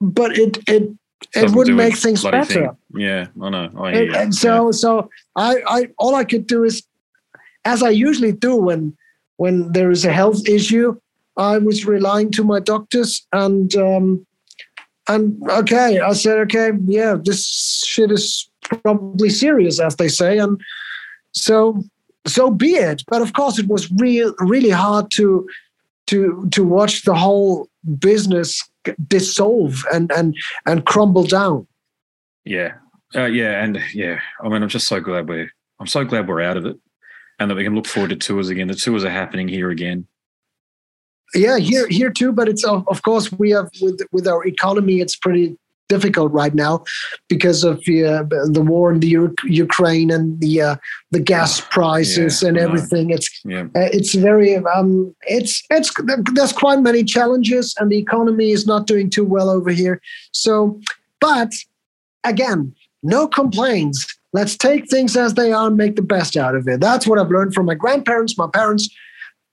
but 0.00 0.38
it 0.38 0.58
it 0.68 0.90
it 1.34 1.50
wouldn't 1.50 1.76
make 1.76 1.96
things 1.96 2.22
better. 2.22 2.44
thing. 2.44 2.76
Yeah, 2.94 3.26
I 3.42 3.50
know. 3.50 3.70
I 3.76 3.92
hear 3.92 4.14
And, 4.14 4.34
so 4.34 4.70
so 4.70 5.10
I, 5.34 5.56
I 5.66 5.88
all 5.98 6.14
I 6.14 6.24
could 6.24 6.46
do 6.46 6.64
is 6.64 6.84
as 7.64 7.82
I 7.82 7.90
usually 7.90 8.32
do 8.32 8.56
when 8.56 8.96
when 9.38 9.72
there 9.72 9.90
is 9.90 10.04
a 10.04 10.12
health 10.12 10.46
issue, 10.48 10.94
I 11.36 11.58
was 11.58 11.86
relying 11.86 12.30
to 12.32 12.44
my 12.44 12.60
doctors 12.60 13.26
and 13.32 13.74
um 13.76 14.26
and 15.08 15.42
okay, 15.50 16.00
I 16.00 16.12
said, 16.12 16.38
okay, 16.40 16.72
yeah, 16.84 17.16
this 17.18 17.82
shit 17.86 18.12
is 18.12 18.50
probably 18.82 19.30
serious, 19.30 19.80
as 19.80 19.96
they 19.96 20.08
say, 20.08 20.36
and 20.38 20.60
so 21.32 21.82
so 22.26 22.50
be 22.50 22.72
it. 22.72 23.02
But 23.08 23.22
of 23.22 23.32
course, 23.32 23.58
it 23.58 23.68
was 23.68 23.90
real 23.92 24.34
really 24.38 24.70
hard 24.70 25.10
to 25.12 25.48
to 26.08 26.48
to 26.52 26.64
watch 26.64 27.02
the 27.02 27.14
whole 27.14 27.68
business 27.98 28.62
dissolve 29.06 29.84
and 29.92 30.12
and 30.12 30.36
and 30.66 30.84
crumble 30.84 31.24
down. 31.24 31.66
Yeah, 32.44 32.74
uh, 33.14 33.24
yeah, 33.24 33.64
and 33.64 33.80
yeah. 33.94 34.20
I 34.42 34.48
mean, 34.48 34.62
I'm 34.62 34.68
just 34.68 34.88
so 34.88 35.00
glad 35.00 35.28
we're. 35.28 35.50
I'm 35.80 35.86
so 35.86 36.04
glad 36.04 36.26
we're 36.28 36.42
out 36.42 36.56
of 36.56 36.66
it, 36.66 36.76
and 37.38 37.50
that 37.50 37.54
we 37.54 37.64
can 37.64 37.74
look 37.74 37.86
forward 37.86 38.10
to 38.10 38.16
tours 38.16 38.48
again. 38.48 38.68
The 38.68 38.74
tours 38.74 39.04
are 39.04 39.10
happening 39.10 39.48
here 39.48 39.70
again. 39.70 40.06
Yeah, 41.34 41.58
here 41.58 41.86
here 41.88 42.10
too, 42.10 42.32
but 42.32 42.48
it's 42.48 42.64
of, 42.64 42.86
of 42.88 43.02
course 43.02 43.30
we 43.32 43.50
have 43.50 43.68
with 43.82 44.00
with 44.12 44.26
our 44.26 44.46
economy, 44.46 45.00
it's 45.00 45.16
pretty 45.16 45.56
difficult 45.88 46.30
right 46.32 46.54
now 46.54 46.84
because 47.28 47.64
of 47.64 47.78
uh, 47.78 48.22
the 48.52 48.64
war 48.64 48.92
in 48.92 49.00
the 49.00 49.08
U- 49.08 49.34
Ukraine 49.44 50.10
and 50.10 50.40
the 50.40 50.60
uh, 50.60 50.76
the 51.10 51.20
gas 51.20 51.60
prices 51.70 52.42
Yeah, 52.42 52.48
and 52.48 52.58
everything. 52.58 53.10
It's 53.10 53.28
Yeah, 53.44 53.64
uh, 53.76 53.90
it's 53.92 54.14
very 54.14 54.56
um 54.56 55.14
it's 55.22 55.62
it's 55.70 55.92
there's 56.34 56.52
quite 56.52 56.80
many 56.80 57.04
challenges 57.04 57.74
and 57.78 57.90
the 57.90 57.98
economy 57.98 58.50
is 58.52 58.66
not 58.66 58.86
doing 58.86 59.10
too 59.10 59.24
well 59.24 59.50
over 59.50 59.70
here. 59.70 60.00
So, 60.32 60.80
but 61.20 61.52
again, 62.24 62.74
no 63.02 63.28
complaints. 63.28 64.17
Let's 64.32 64.56
take 64.56 64.90
things 64.90 65.16
as 65.16 65.34
they 65.34 65.52
are 65.52 65.68
and 65.68 65.76
make 65.76 65.96
the 65.96 66.02
best 66.02 66.36
out 66.36 66.54
of 66.54 66.68
it. 66.68 66.80
That's 66.80 67.06
what 67.06 67.18
I've 67.18 67.30
learned 67.30 67.54
from 67.54 67.66
my 67.66 67.74
grandparents, 67.74 68.36
my 68.36 68.48
parents. 68.52 68.88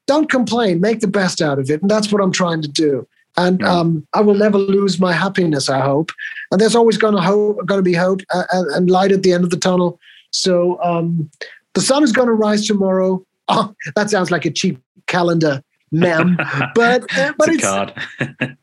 Don't 0.07 0.30
complain, 0.30 0.82
make 0.82 0.99
the 0.99 1.07
best 1.07 1.41
out 1.41 1.59
of 1.59 1.69
it. 1.69 1.82
And 1.82 1.89
that's 1.89 2.11
what 2.11 2.21
I'm 2.21 2.32
trying 2.32 2.61
to 2.61 2.67
do. 2.67 3.07
And 3.38 3.63
um, 3.63 4.07
I 4.13 4.21
will 4.21 4.36
never 4.36 4.57
lose 4.57 4.99
my 4.99 5.11
happiness, 5.11 5.69
I 5.69 5.80
hope. 5.80 6.11
And 6.51 6.61
there's 6.61 6.76
always 6.76 6.97
going 6.97 7.15
to 7.15 7.21
hope, 7.21 7.65
going 7.65 7.80
to 7.80 7.84
be 7.84 7.93
hope 7.93 8.21
uh, 8.34 8.43
and 8.51 8.71
and 8.71 8.89
light 8.89 9.11
at 9.11 9.23
the 9.23 9.34
end 9.34 9.43
of 9.43 9.49
the 9.49 9.57
tunnel. 9.57 9.99
So 10.32 10.82
um, 10.82 11.30
the 11.73 11.82
sun 11.82 12.03
is 12.03 12.11
going 12.11 12.28
to 12.28 12.34
rise 12.34 12.67
tomorrow. 12.67 13.26
Oh, 13.47 13.76
that 13.95 14.09
sounds 14.09 14.32
like 14.32 14.45
a 14.45 14.49
cheap 14.49 14.82
calendar 15.05 15.61
mem, 15.91 16.36
but 16.73 17.03
uh, 17.15 17.32
but 17.38 17.47
it's 17.47 17.63
it's. 17.63 17.93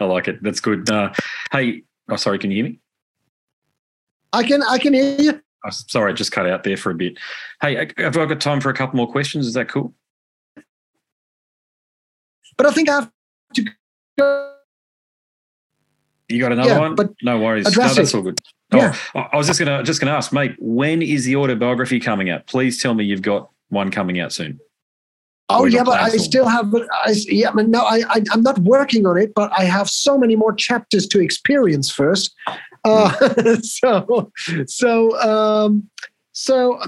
I 0.00 0.04
like 0.04 0.26
it. 0.26 0.42
That's 0.42 0.58
good. 0.58 0.90
Uh, 0.90 1.12
hey, 1.52 1.84
oh, 2.08 2.16
sorry. 2.16 2.40
Can 2.40 2.50
you 2.50 2.56
hear 2.56 2.72
me? 2.72 2.80
I 4.32 4.42
can 4.42 4.62
I 4.62 4.78
can 4.78 4.94
hear 4.94 5.20
you. 5.20 5.40
Oh, 5.66 5.70
sorry, 5.70 6.12
I 6.12 6.14
just 6.14 6.32
cut 6.32 6.48
out 6.48 6.64
there 6.64 6.76
for 6.76 6.90
a 6.90 6.94
bit. 6.94 7.18
Hey, 7.60 7.90
have 7.98 8.16
I 8.16 8.26
got 8.26 8.40
time 8.40 8.60
for 8.60 8.70
a 8.70 8.74
couple 8.74 8.96
more 8.96 9.10
questions? 9.10 9.46
Is 9.46 9.54
that 9.54 9.68
cool? 9.68 9.94
But 12.56 12.66
I 12.66 12.72
think 12.72 12.88
I 12.88 12.94
have 12.94 13.12
to 13.54 13.64
go. 14.18 14.54
You 16.28 16.40
got 16.40 16.52
another 16.52 16.70
Yeah, 16.70 16.78
one? 16.78 16.94
but 16.94 17.10
no 17.22 17.38
worries. 17.40 17.64
No, 17.76 17.88
that's 17.88 18.14
all 18.14 18.22
good. 18.22 18.38
Yeah. 18.72 18.94
Oh, 19.14 19.20
I 19.20 19.28
I 19.32 19.36
was 19.36 19.48
just 19.48 19.58
gonna 19.58 19.82
just 19.82 20.00
gonna 20.00 20.12
ask, 20.12 20.32
mate. 20.32 20.54
When 20.58 21.02
is 21.02 21.24
the 21.24 21.36
autobiography 21.36 21.98
coming 22.00 22.30
out? 22.30 22.46
Please 22.46 22.80
tell 22.80 22.94
me 22.94 23.04
you've 23.04 23.22
got 23.22 23.50
one 23.68 23.90
coming 23.90 24.20
out 24.20 24.32
soon. 24.32 24.60
Oh 25.48 25.64
yeah, 25.64 25.82
but 25.82 26.00
I 26.00 26.10
still 26.10 26.46
have. 26.46 26.72
I, 26.74 27.14
yeah, 27.26 27.50
but 27.52 27.68
no, 27.68 27.80
I, 27.80 28.02
I 28.08 28.22
I'm 28.30 28.42
not 28.42 28.60
working 28.60 29.04
on 29.06 29.18
it, 29.18 29.34
but 29.34 29.50
I 29.58 29.64
have 29.64 29.90
so 29.90 30.16
many 30.16 30.36
more 30.36 30.52
chapters 30.52 31.08
to 31.08 31.20
experience 31.20 31.90
first. 31.90 32.32
Uh, 32.84 33.56
so 33.62 34.32
so 34.66 35.20
um, 35.20 35.88
so 36.32 36.78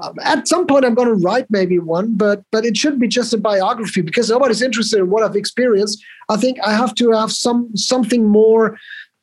uh, 0.00 0.12
at 0.22 0.46
some 0.46 0.66
point 0.66 0.84
I'm 0.84 0.94
going 0.94 1.08
to 1.08 1.26
write 1.26 1.46
maybe 1.50 1.78
one, 1.78 2.14
but 2.14 2.44
but 2.52 2.64
it 2.64 2.76
shouldn't 2.76 3.00
be 3.00 3.08
just 3.08 3.32
a 3.32 3.38
biography 3.38 4.02
because 4.02 4.30
nobody's 4.30 4.62
interested 4.62 4.98
in 4.98 5.10
what 5.10 5.22
I've 5.22 5.36
experienced. 5.36 6.02
I 6.28 6.36
think 6.36 6.58
I 6.64 6.72
have 6.72 6.94
to 6.96 7.10
have 7.12 7.32
some 7.32 7.76
something 7.76 8.28
more 8.28 8.78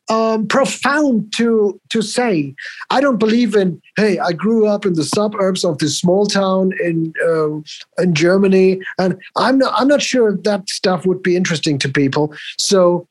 um, 0.10 0.48
profound 0.48 1.34
to 1.38 1.80
to 1.90 2.02
say. 2.02 2.56
I 2.90 3.02
don't 3.02 3.18
believe 3.18 3.56
in 3.56 3.82
hey, 3.96 4.20
I 4.20 4.32
grew 4.32 4.68
up 4.68 4.86
in 4.86 4.94
the 4.94 5.04
suburbs 5.04 5.64
of 5.64 5.78
this 5.78 6.00
small 6.00 6.26
town 6.26 6.72
in 6.84 7.14
uh, 7.26 7.58
in 8.02 8.14
Germany, 8.14 8.82
and 8.98 9.18
I'm 9.36 9.58
not 9.58 9.74
I'm 9.80 9.88
not 9.88 10.02
sure 10.02 10.36
that 10.36 10.70
stuff 10.70 11.06
would 11.06 11.22
be 11.22 11.36
interesting 11.36 11.78
to 11.80 11.90
people. 11.90 12.34
So 12.58 13.08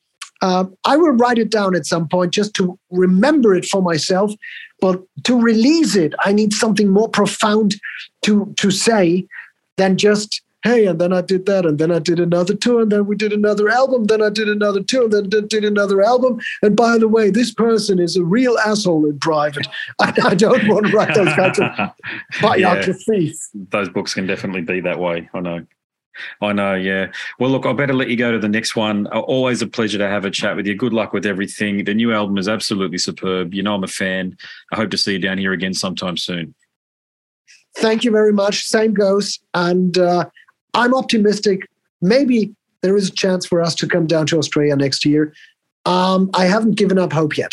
um, 0.46 0.76
I 0.84 0.96
will 0.96 1.10
write 1.10 1.38
it 1.38 1.50
down 1.50 1.74
at 1.74 1.86
some 1.86 2.06
point 2.06 2.32
just 2.32 2.54
to 2.54 2.78
remember 2.90 3.54
it 3.54 3.64
for 3.64 3.82
myself. 3.82 4.32
But 4.80 5.02
to 5.24 5.40
release 5.40 5.96
it, 5.96 6.14
I 6.20 6.32
need 6.32 6.52
something 6.52 6.88
more 6.88 7.08
profound 7.08 7.74
to 8.22 8.54
to 8.58 8.70
say 8.70 9.26
than 9.76 9.96
just 9.96 10.42
hey, 10.62 10.86
and 10.86 11.00
then 11.00 11.12
I 11.12 11.20
did 11.20 11.46
that, 11.46 11.64
and 11.64 11.78
then 11.78 11.92
I 11.92 12.00
did 12.00 12.18
another 12.18 12.54
tour, 12.54 12.82
and 12.82 12.90
then 12.90 13.06
we 13.06 13.14
did 13.14 13.32
another 13.32 13.68
album, 13.68 14.04
then 14.04 14.20
I 14.20 14.30
did 14.30 14.48
another 14.48 14.82
tour, 14.82 15.04
and 15.04 15.12
then 15.12 15.28
did, 15.28 15.48
did 15.48 15.64
another 15.64 16.02
album. 16.02 16.40
And 16.60 16.76
by 16.76 16.98
the 16.98 17.06
way, 17.06 17.30
this 17.30 17.54
person 17.54 18.00
is 18.00 18.16
a 18.16 18.24
real 18.24 18.58
asshole 18.58 19.06
in 19.06 19.18
private. 19.20 19.68
I, 20.00 20.12
I 20.24 20.34
don't 20.34 20.66
want 20.66 20.86
to 20.86 20.92
write 20.92 21.14
those 21.14 21.32
kinds 21.34 21.60
of 21.60 21.70
biographies. 22.42 23.48
Those 23.54 23.88
books 23.88 24.14
can 24.14 24.26
definitely 24.26 24.62
be 24.62 24.80
that 24.80 24.98
way. 24.98 25.28
I 25.34 25.40
know. 25.40 25.66
I 26.40 26.52
know, 26.52 26.74
yeah. 26.74 27.12
Well, 27.38 27.50
look, 27.50 27.66
I 27.66 27.72
better 27.72 27.94
let 27.94 28.08
you 28.08 28.16
go 28.16 28.32
to 28.32 28.38
the 28.38 28.48
next 28.48 28.76
one. 28.76 29.06
Uh, 29.08 29.20
Always 29.20 29.62
a 29.62 29.66
pleasure 29.66 29.98
to 29.98 30.08
have 30.08 30.24
a 30.24 30.30
chat 30.30 30.56
with 30.56 30.66
you. 30.66 30.74
Good 30.74 30.92
luck 30.92 31.12
with 31.12 31.26
everything. 31.26 31.84
The 31.84 31.94
new 31.94 32.12
album 32.12 32.38
is 32.38 32.48
absolutely 32.48 32.98
superb. 32.98 33.54
You 33.54 33.62
know, 33.62 33.74
I'm 33.74 33.84
a 33.84 33.88
fan. 33.88 34.36
I 34.72 34.76
hope 34.76 34.90
to 34.90 34.98
see 34.98 35.12
you 35.12 35.18
down 35.18 35.38
here 35.38 35.52
again 35.52 35.74
sometime 35.74 36.16
soon. 36.16 36.54
Thank 37.76 38.04
you 38.04 38.10
very 38.10 38.32
much. 38.32 38.64
Same 38.64 38.94
goes. 38.94 39.38
And 39.52 39.98
uh, 39.98 40.26
I'm 40.74 40.94
optimistic. 40.94 41.68
Maybe 42.00 42.54
there 42.82 42.96
is 42.96 43.08
a 43.08 43.12
chance 43.12 43.44
for 43.44 43.60
us 43.60 43.74
to 43.76 43.86
come 43.86 44.06
down 44.06 44.26
to 44.28 44.38
Australia 44.38 44.76
next 44.76 45.04
year. 45.04 45.34
Um, 45.84 46.30
I 46.34 46.46
haven't 46.46 46.76
given 46.76 46.98
up 46.98 47.12
hope 47.12 47.36
yet. 47.36 47.52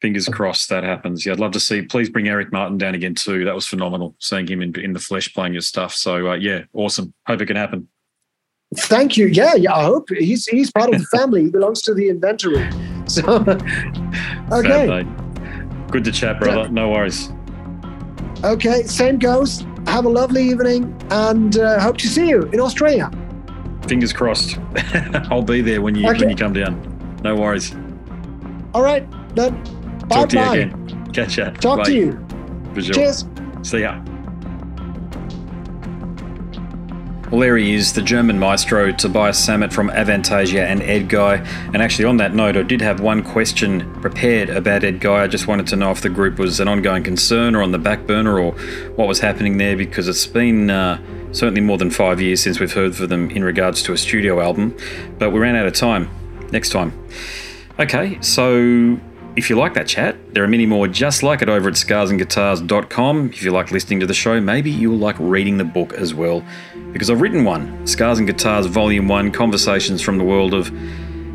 Fingers 0.00 0.28
crossed 0.28 0.68
that 0.68 0.84
happens. 0.84 1.24
Yeah, 1.24 1.32
I'd 1.32 1.40
love 1.40 1.52
to 1.52 1.60
see. 1.60 1.82
Please 1.82 2.10
bring 2.10 2.28
Eric 2.28 2.52
Martin 2.52 2.76
down 2.76 2.94
again 2.94 3.14
too. 3.14 3.44
That 3.44 3.54
was 3.54 3.66
phenomenal 3.66 4.14
seeing 4.18 4.46
him 4.46 4.60
in, 4.60 4.78
in 4.78 4.92
the 4.92 4.98
flesh 4.98 5.32
playing 5.32 5.54
your 5.54 5.62
stuff. 5.62 5.94
So 5.94 6.32
uh, 6.32 6.34
yeah, 6.34 6.64
awesome. 6.74 7.14
Hope 7.26 7.40
it 7.40 7.46
can 7.46 7.56
happen. 7.56 7.88
Thank 8.74 9.16
you. 9.16 9.26
Yeah, 9.28 9.54
yeah. 9.54 9.74
I 9.74 9.84
hope 9.84 10.08
he's 10.10 10.46
he's 10.46 10.70
part 10.72 10.92
of 10.92 11.00
the 11.00 11.06
family. 11.06 11.44
He 11.44 11.50
belongs 11.50 11.82
to 11.82 11.94
the 11.94 12.08
inventory. 12.08 12.68
So 13.08 13.22
okay, 14.50 14.86
mate. 14.88 15.06
Good 15.92 16.02
to 16.06 16.10
chat, 16.10 16.40
brother. 16.40 16.68
No 16.68 16.90
worries. 16.90 17.30
okay. 18.42 18.82
Same 18.82 19.16
goes. 19.18 19.64
Have 19.86 20.06
a 20.06 20.08
lovely 20.08 20.42
evening, 20.42 20.92
and 21.10 21.56
uh, 21.56 21.78
hope 21.78 21.98
to 21.98 22.08
see 22.08 22.28
you 22.28 22.42
in 22.52 22.58
Australia. 22.58 23.08
Fingers 23.86 24.12
crossed. 24.12 24.58
I'll 25.30 25.40
be 25.42 25.60
there 25.60 25.80
when 25.82 25.94
you 25.94 26.08
Okay. 26.10 26.18
when 26.18 26.30
you 26.30 26.34
come 26.36 26.52
down. 26.52 26.74
No 27.22 27.36
worries. 27.36 27.72
All 28.74 28.82
right, 28.82 29.06
then. 29.36 29.54
Bye 30.08 30.16
Talk 30.16 30.28
to 30.30 30.36
you 30.38 30.44
bye. 30.44 30.56
again. 30.56 31.12
Catch 31.12 31.38
ya. 31.38 31.50
Talk 31.50 31.78
Bye. 31.78 31.84
to 31.84 31.94
you. 31.94 32.26
Sure. 32.82 32.92
Cheers. 32.94 33.24
See 33.62 33.80
ya. 33.82 34.02
Well, 37.30 37.40
there 37.40 37.56
he 37.56 37.74
is, 37.74 37.92
the 37.92 38.02
German 38.02 38.38
maestro 38.38 38.92
Tobias 38.92 39.44
Sammet 39.44 39.72
from 39.72 39.88
Avantasia 39.88 40.60
and 40.60 40.80
Edguy. 40.80 41.44
And 41.74 41.82
actually, 41.82 42.04
on 42.04 42.18
that 42.18 42.34
note, 42.34 42.56
I 42.56 42.62
did 42.62 42.80
have 42.80 43.00
one 43.00 43.24
question 43.24 43.92
prepared 44.00 44.48
about 44.48 44.82
Edguy. 44.82 45.22
I 45.22 45.26
just 45.26 45.48
wanted 45.48 45.66
to 45.68 45.76
know 45.76 45.90
if 45.90 46.02
the 46.02 46.08
group 46.08 46.38
was 46.38 46.60
an 46.60 46.68
ongoing 46.68 47.02
concern 47.02 47.56
or 47.56 47.62
on 47.62 47.72
the 47.72 47.78
back 47.78 48.06
burner 48.06 48.38
or 48.38 48.52
what 48.92 49.08
was 49.08 49.18
happening 49.18 49.58
there 49.58 49.76
because 49.76 50.06
it's 50.06 50.24
been 50.24 50.70
uh, 50.70 51.02
certainly 51.32 51.60
more 51.60 51.78
than 51.78 51.90
five 51.90 52.20
years 52.20 52.40
since 52.40 52.60
we've 52.60 52.72
heard 52.72 52.94
from 52.94 53.08
them 53.08 53.28
in 53.32 53.42
regards 53.42 53.82
to 53.82 53.92
a 53.92 53.98
studio 53.98 54.40
album. 54.40 54.76
But 55.18 55.30
we 55.30 55.40
ran 55.40 55.56
out 55.56 55.66
of 55.66 55.72
time. 55.72 56.08
Next 56.52 56.70
time. 56.70 56.92
Okay, 57.80 58.20
so 58.20 59.00
if 59.36 59.50
you 59.50 59.56
like 59.56 59.74
that 59.74 59.86
chat, 59.86 60.16
there 60.32 60.42
are 60.42 60.48
many 60.48 60.64
more 60.64 60.88
just 60.88 61.22
like 61.22 61.42
it 61.42 61.48
over 61.48 61.68
at 61.68 61.74
scarsandguitars.com. 61.74 63.28
If 63.28 63.42
you 63.42 63.50
like 63.50 63.70
listening 63.70 64.00
to 64.00 64.06
the 64.06 64.14
show, 64.14 64.40
maybe 64.40 64.70
you'll 64.70 64.96
like 64.96 65.16
reading 65.18 65.58
the 65.58 65.64
book 65.64 65.92
as 65.92 66.14
well, 66.14 66.42
because 66.92 67.10
I've 67.10 67.20
written 67.20 67.44
one 67.44 67.86
Scars 67.86 68.18
and 68.18 68.26
Guitars 68.26 68.66
Volume 68.66 69.08
1 69.08 69.32
Conversations 69.32 70.02
from 70.02 70.18
the 70.18 70.24
World 70.24 70.54
of 70.54 70.68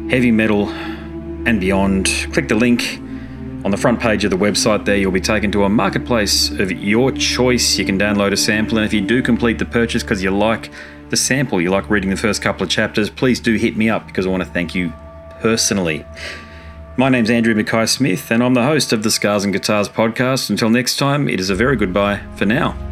Heavy 0.09 0.31
Metal 0.31 0.69
and 0.69 1.59
Beyond. 1.59 2.07
Click 2.33 2.47
the 2.47 2.55
link 2.55 2.99
On 3.63 3.69
the 3.69 3.77
front 3.77 3.99
page 3.99 4.23
of 4.23 4.31
the 4.31 4.37
website, 4.37 4.85
there 4.85 4.97
you'll 4.97 5.11
be 5.11 5.21
taken 5.21 5.51
to 5.51 5.65
a 5.65 5.69
marketplace 5.69 6.49
of 6.49 6.71
your 6.71 7.11
choice. 7.11 7.77
You 7.77 7.85
can 7.85 7.99
download 7.99 8.31
a 8.31 8.37
sample, 8.37 8.79
and 8.79 8.85
if 8.85 8.91
you 8.91 9.01
do 9.01 9.21
complete 9.21 9.59
the 9.59 9.65
purchase 9.65 10.01
because 10.01 10.23
you 10.23 10.31
like 10.31 10.71
the 11.09 11.17
sample, 11.17 11.61
you 11.61 11.69
like 11.69 11.87
reading 11.87 12.09
the 12.09 12.17
first 12.17 12.41
couple 12.41 12.63
of 12.63 12.69
chapters, 12.69 13.11
please 13.11 13.39
do 13.39 13.55
hit 13.55 13.77
me 13.77 13.87
up 13.87 14.07
because 14.07 14.25
I 14.25 14.29
want 14.29 14.41
to 14.41 14.49
thank 14.49 14.73
you 14.73 14.91
personally. 15.41 16.03
My 16.97 17.09
name's 17.09 17.29
Andrew 17.29 17.53
Mackay 17.53 17.85
Smith, 17.85 18.31
and 18.31 18.41
I'm 18.43 18.55
the 18.55 18.63
host 18.63 18.93
of 18.93 19.03
the 19.03 19.11
Scars 19.11 19.43
and 19.43 19.53
Guitars 19.53 19.87
podcast. 19.87 20.49
Until 20.49 20.71
next 20.71 20.97
time, 20.97 21.29
it 21.29 21.39
is 21.39 21.51
a 21.51 21.55
very 21.55 21.75
goodbye 21.75 22.21
for 22.35 22.47
now. 22.47 22.90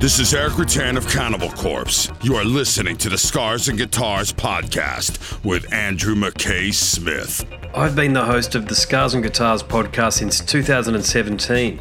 This 0.00 0.20
is 0.20 0.32
Erik 0.32 0.52
Rutan 0.52 0.96
of 0.96 1.08
Cannibal 1.08 1.50
Corpse. 1.50 2.08
You 2.22 2.36
are 2.36 2.44
listening 2.44 2.96
to 2.98 3.08
the 3.08 3.18
Scars 3.18 3.68
and 3.68 3.76
Guitars 3.76 4.32
podcast 4.32 5.44
with 5.44 5.72
Andrew 5.72 6.14
McKay 6.14 6.72
Smith. 6.72 7.44
I've 7.74 7.96
been 7.96 8.12
the 8.12 8.24
host 8.24 8.54
of 8.54 8.68
the 8.68 8.76
Scars 8.76 9.14
and 9.14 9.24
Guitars 9.24 9.60
podcast 9.60 10.12
since 10.12 10.38
2017. 10.38 11.80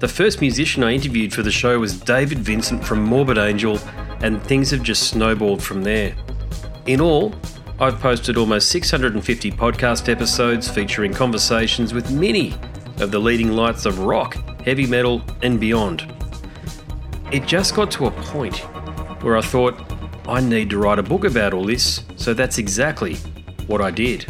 The 0.00 0.06
first 0.06 0.42
musician 0.42 0.84
I 0.84 0.92
interviewed 0.92 1.32
for 1.32 1.42
the 1.42 1.50
show 1.50 1.78
was 1.78 1.98
David 1.98 2.40
Vincent 2.40 2.84
from 2.84 3.02
Morbid 3.02 3.38
Angel, 3.38 3.78
and 4.20 4.42
things 4.42 4.70
have 4.70 4.82
just 4.82 5.08
snowballed 5.08 5.62
from 5.62 5.82
there. 5.82 6.14
In 6.84 7.00
all, 7.00 7.34
I've 7.80 7.98
posted 8.00 8.36
almost 8.36 8.68
650 8.68 9.50
podcast 9.52 10.10
episodes 10.12 10.68
featuring 10.68 11.14
conversations 11.14 11.94
with 11.94 12.10
many 12.10 12.52
of 12.98 13.12
the 13.12 13.18
leading 13.18 13.52
lights 13.52 13.86
of 13.86 14.00
rock, 14.00 14.34
heavy 14.60 14.86
metal, 14.86 15.22
and 15.42 15.58
beyond. 15.58 16.15
It 17.32 17.44
just 17.44 17.74
got 17.74 17.90
to 17.92 18.06
a 18.06 18.10
point 18.12 18.58
where 19.22 19.36
I 19.36 19.40
thought, 19.40 19.74
I 20.28 20.40
need 20.40 20.70
to 20.70 20.78
write 20.78 21.00
a 21.00 21.02
book 21.02 21.24
about 21.24 21.54
all 21.54 21.64
this, 21.64 22.04
so 22.14 22.32
that's 22.32 22.58
exactly 22.58 23.16
what 23.66 23.80
I 23.80 23.90
did. 23.90 24.26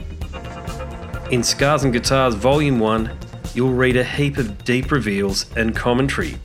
In 1.30 1.42
Scars 1.42 1.84
and 1.84 1.92
Guitars 1.92 2.34
Volume 2.34 2.78
1, 2.78 3.10
you'll 3.54 3.74
read 3.74 3.98
a 3.98 4.04
heap 4.04 4.38
of 4.38 4.64
deep 4.64 4.90
reveals 4.90 5.44
and 5.56 5.76
commentary, 5.76 6.36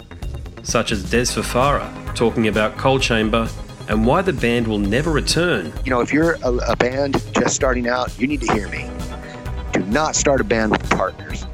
such 0.63 0.91
as 0.91 1.05
Dez 1.05 1.33
Fafara 1.33 1.89
talking 2.15 2.49
about 2.49 2.77
Coal 2.77 2.99
Chamber 2.99 3.47
and 3.87 4.05
why 4.05 4.21
the 4.21 4.33
band 4.33 4.67
will 4.67 4.79
never 4.79 5.11
return. 5.11 5.71
You 5.85 5.91
know, 5.91 6.01
if 6.01 6.11
you're 6.11 6.33
a, 6.43 6.53
a 6.67 6.75
band 6.75 7.13
just 7.33 7.55
starting 7.55 7.87
out, 7.87 8.17
you 8.19 8.27
need 8.27 8.41
to 8.41 8.53
hear 8.53 8.67
me. 8.67 8.89
Do 9.71 9.79
not 9.85 10.17
start 10.17 10.41
a 10.41 10.43
band 10.43 10.71
with 10.71 10.89
partners. 10.89 11.45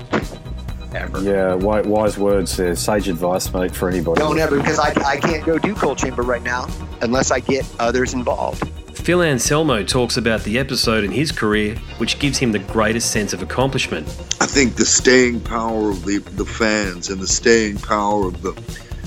Ever. 0.93 1.21
Yeah, 1.21 1.53
wise 1.55 2.17
words 2.17 2.55
there. 2.57 2.75
Sage 2.75 3.09
advice, 3.09 3.51
mate, 3.53 3.75
for 3.75 3.89
anybody. 3.89 4.19
Don't 4.19 4.39
ever, 4.39 4.57
because 4.57 4.79
I, 4.79 4.93
I 5.05 5.17
can't 5.17 5.45
go 5.45 5.57
do 5.57 5.75
Coal 5.75 5.95
Chamber 5.95 6.23
right 6.23 6.41
now 6.41 6.67
unless 7.01 7.31
I 7.31 7.39
get 7.39 7.65
others 7.79 8.13
involved. 8.13 8.67
Phil 8.97 9.21
Anselmo 9.21 9.83
talks 9.83 10.17
about 10.17 10.43
the 10.43 10.59
episode 10.59 11.03
in 11.03 11.11
his 11.11 11.31
career 11.31 11.75
which 11.97 12.19
gives 12.19 12.37
him 12.37 12.51
the 12.51 12.59
greatest 12.59 13.11
sense 13.11 13.31
of 13.31 13.41
accomplishment. 13.41 14.05
I 14.41 14.45
think 14.45 14.75
the 14.75 14.85
staying 14.85 15.41
power 15.41 15.91
of 15.91 16.03
the, 16.03 16.17
the 16.17 16.45
fans 16.45 17.09
and 17.09 17.21
the 17.21 17.27
staying 17.27 17.77
power 17.77 18.27
of 18.27 18.41
the 18.41 18.51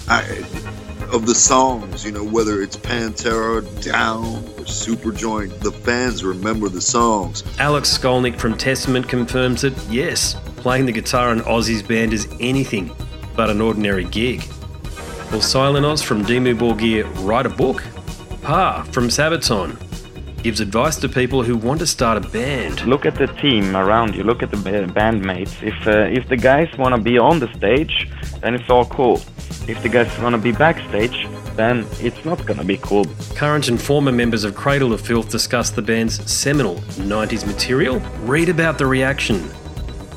I, 0.08 0.22
of 1.12 1.26
the 1.26 1.34
songs, 1.34 2.04
you 2.04 2.12
know, 2.12 2.24
whether 2.24 2.62
it's 2.62 2.76
Pantera, 2.76 3.62
Down, 3.84 4.24
or 4.24 4.64
Superjoint, 4.64 5.58
the 5.60 5.72
fans 5.72 6.24
remember 6.24 6.68
the 6.68 6.80
songs. 6.80 7.42
Alex 7.58 7.96
Skolnick 7.96 8.38
from 8.38 8.56
Testament 8.56 9.08
confirms 9.08 9.62
that 9.62 9.76
yes, 9.90 10.36
playing 10.60 10.86
the 10.86 10.92
guitar 10.92 11.32
in 11.32 11.40
Ozzy's 11.40 11.82
band 11.82 12.12
is 12.12 12.28
anything 12.38 12.90
but 13.34 13.50
an 13.50 13.60
ordinary 13.60 14.04
gig. 14.04 14.40
Will 15.32 15.40
Silenoz 15.40 16.04
from 16.04 16.24
Dimmu 16.24 16.58
Borgir 16.58 17.04
write 17.26 17.46
a 17.46 17.48
book? 17.48 17.82
Pär 18.42 18.84
from 18.92 19.08
Sabaton 19.08 19.76
gives 20.42 20.60
advice 20.60 20.96
to 20.96 21.08
people 21.08 21.42
who 21.42 21.56
want 21.56 21.80
to 21.80 21.86
start 21.86 22.16
a 22.16 22.28
band. 22.28 22.86
look 22.86 23.04
at 23.04 23.14
the 23.14 23.26
team 23.26 23.76
around 23.76 24.14
you. 24.14 24.22
Look 24.22 24.42
at 24.42 24.50
the 24.50 24.56
ba- 24.56 24.86
bandmates. 24.86 25.62
If 25.62 25.86
uh, 25.86 26.18
if 26.18 26.28
the 26.28 26.36
guys 26.36 26.68
want 26.78 26.94
to 26.94 27.00
be 27.00 27.18
on 27.18 27.38
the 27.38 27.52
stage, 27.54 28.08
then 28.40 28.54
it's 28.54 28.68
all 28.68 28.86
cool. 28.86 29.16
If 29.68 29.82
the 29.82 29.88
guys 29.88 30.10
want 30.18 30.34
to 30.34 30.40
be 30.40 30.52
backstage, 30.52 31.26
then 31.56 31.86
it's 32.00 32.24
not 32.24 32.44
gonna 32.46 32.64
be 32.64 32.78
cool. 32.78 33.06
Current 33.34 33.68
and 33.68 33.80
former 33.80 34.12
members 34.12 34.44
of 34.44 34.54
Cradle 34.54 34.92
of 34.92 35.00
Filth 35.00 35.30
discuss 35.30 35.70
the 35.70 35.82
band's 35.82 36.16
seminal 36.30 36.76
90s 37.12 37.46
material. 37.46 38.00
Read 38.24 38.48
about 38.48 38.78
the 38.78 38.86
reaction 38.86 39.50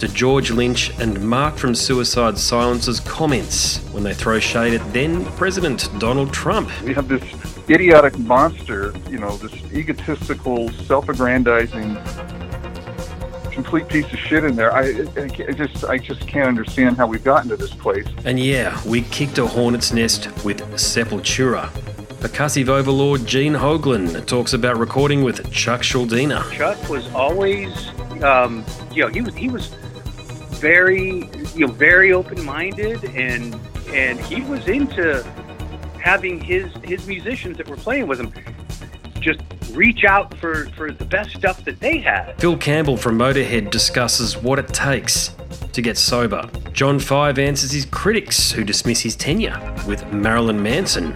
to 0.03 0.13
George 0.13 0.51
Lynch 0.51 0.91
and 0.99 1.21
Mark 1.23 1.55
from 1.55 1.73
Suicide 1.73 2.37
Silence's 2.37 2.99
comments 2.99 3.77
when 3.93 4.03
they 4.03 4.13
throw 4.13 4.37
shade 4.37 4.73
at 4.73 4.91
then 4.91 5.23
President 5.37 5.87
Donald 5.97 6.33
Trump. 6.33 6.69
we 6.81 6.93
have 6.93 7.07
this 7.07 7.23
idiotic 7.69 8.19
monster, 8.19 8.93
you 9.09 9.17
know, 9.17 9.37
this 9.37 9.53
egotistical, 9.71 10.69
self-aggrandizing, 10.71 11.95
complete 13.53 13.87
piece 13.87 14.11
of 14.11 14.19
shit 14.19 14.43
in 14.43 14.57
there. 14.57 14.73
I, 14.73 14.89
I, 15.15 15.23
I 15.47 15.51
just, 15.53 15.85
I 15.85 15.97
just 15.97 16.27
can't 16.27 16.49
understand 16.49 16.97
how 16.97 17.07
we've 17.07 17.23
gotten 17.23 17.47
to 17.51 17.55
this 17.55 17.73
place. 17.73 18.07
And 18.25 18.37
yeah, 18.37 18.77
we 18.85 19.03
kicked 19.03 19.37
a 19.37 19.47
hornet's 19.47 19.93
nest 19.93 20.25
with 20.43 20.59
Sepultura. 20.73 21.69
Percussive 22.19 22.67
overlord 22.67 23.25
Gene 23.25 23.53
Hoglan 23.53 24.25
talks 24.25 24.51
about 24.51 24.77
recording 24.77 25.23
with 25.23 25.49
Chuck 25.49 25.81
Schuldiner. 25.81 26.51
Chuck 26.51 26.89
was 26.89 27.09
always, 27.13 27.89
um, 28.21 28.65
you 28.91 29.03
know, 29.03 29.09
he 29.09 29.21
was 29.21 29.35
he 29.35 29.49
was 29.49 29.73
very, 30.63 31.29
you 31.53 31.67
know, 31.67 31.73
very 31.73 32.13
open-minded, 32.13 33.03
and 33.13 33.53
and 33.89 34.17
he 34.21 34.41
was 34.43 34.65
into 34.69 35.21
having 36.01 36.39
his 36.39 36.71
his 36.85 37.05
musicians 37.05 37.57
that 37.57 37.67
were 37.67 37.75
playing 37.75 38.07
with 38.07 38.19
him 38.19 38.33
just 39.19 39.41
reach 39.73 40.05
out 40.05 40.33
for 40.37 40.67
for 40.77 40.89
the 40.91 41.03
best 41.03 41.31
stuff 41.35 41.63
that 41.65 41.81
they 41.81 41.97
had. 41.97 42.39
Phil 42.39 42.55
Campbell 42.55 42.95
from 42.95 43.17
Motorhead 43.17 43.71
discusses 43.71 44.37
what 44.37 44.57
it 44.57 44.69
takes 44.69 45.35
to 45.73 45.81
get 45.81 45.97
sober. 45.97 46.49
John 46.71 46.97
Five 46.97 47.37
answers 47.39 47.71
his 47.71 47.85
critics 47.85 48.49
who 48.53 48.63
dismiss 48.63 49.01
his 49.01 49.17
tenure 49.17 49.59
with 49.85 50.01
Marilyn 50.13 50.63
Manson. 50.63 51.13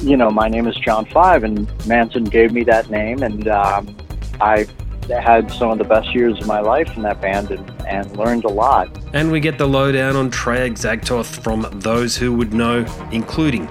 you 0.00 0.16
know, 0.16 0.30
my 0.30 0.48
name 0.48 0.66
is 0.66 0.76
John 0.76 1.04
Five, 1.04 1.44
and 1.44 1.70
Manson 1.86 2.24
gave 2.24 2.50
me 2.50 2.64
that 2.64 2.88
name, 2.88 3.22
and 3.22 3.46
um, 3.48 3.94
I 4.40 4.66
had 5.08 5.50
some 5.52 5.70
of 5.70 5.78
the 5.78 5.84
best 5.84 6.14
years 6.14 6.38
of 6.40 6.46
my 6.46 6.60
life 6.60 6.96
in 6.96 7.02
that 7.02 7.20
band 7.20 7.50
and, 7.50 7.86
and 7.86 8.16
learned 8.16 8.44
a 8.44 8.48
lot. 8.48 8.88
And 9.12 9.30
we 9.30 9.40
get 9.40 9.58
the 9.58 9.66
lowdown 9.66 10.16
on 10.16 10.30
Trey 10.30 10.68
Azagthoth 10.68 11.42
from 11.42 11.68
those 11.80 12.16
who 12.16 12.32
would 12.34 12.52
know, 12.52 12.84
including 13.12 13.68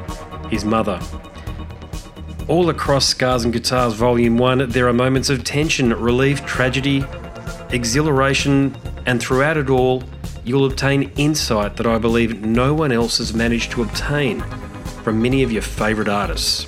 his 0.49 0.63
mother. 0.63 0.99
All 2.47 2.69
across 2.69 3.07
Scars 3.07 3.43
and 3.43 3.51
Guitars 3.51 3.93
Volume 3.93 4.37
1, 4.37 4.69
there 4.69 4.87
are 4.87 4.93
moments 4.93 5.29
of 5.29 5.43
tension, 5.43 5.91
relief, 5.93 6.45
tragedy, 6.45 7.03
exhilaration, 7.71 8.75
and 9.05 9.19
throughout 9.19 9.57
it 9.57 9.69
all, 9.69 10.03
you'll 10.43 10.65
obtain 10.65 11.11
insight 11.17 11.75
that 11.77 11.87
I 11.87 11.97
believe 11.97 12.45
no 12.45 12.73
one 12.73 12.91
else 12.91 13.17
has 13.17 13.33
managed 13.33 13.71
to 13.71 13.81
obtain 13.81 14.41
from 15.03 15.21
many 15.21 15.43
of 15.43 15.51
your 15.51 15.63
favourite 15.63 16.07
artists. 16.07 16.67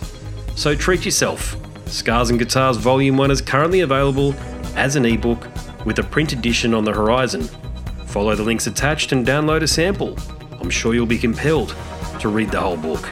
So 0.56 0.76
treat 0.76 1.06
yourself. 1.06 1.56
Scars 1.88 2.32
and 2.32 2.40
Guitars 2.40 2.78
Volume 2.78 3.18
1 3.18 3.32
is 3.32 3.42
currently 3.42 3.82
available 3.82 4.34
as 4.78 4.96
an 4.96 5.06
ebook 5.06 5.48
with 5.86 6.00
a 6.00 6.04
print 6.04 6.32
edition 6.32 6.74
on 6.74 6.86
the 6.86 6.94
horizon. 6.94 7.42
Follow 8.06 8.36
the 8.36 8.44
links 8.44 8.68
attached 8.68 9.12
and 9.12 9.26
download 9.26 9.64
a 9.64 9.68
sample. 9.68 10.16
I'm 10.62 10.70
sure 10.70 10.94
you'll 10.94 11.06
be 11.06 11.18
compelled 11.18 11.76
to 12.20 12.30
read 12.30 12.52
the 12.52 12.62
whole 12.62 12.78
book. 12.78 13.10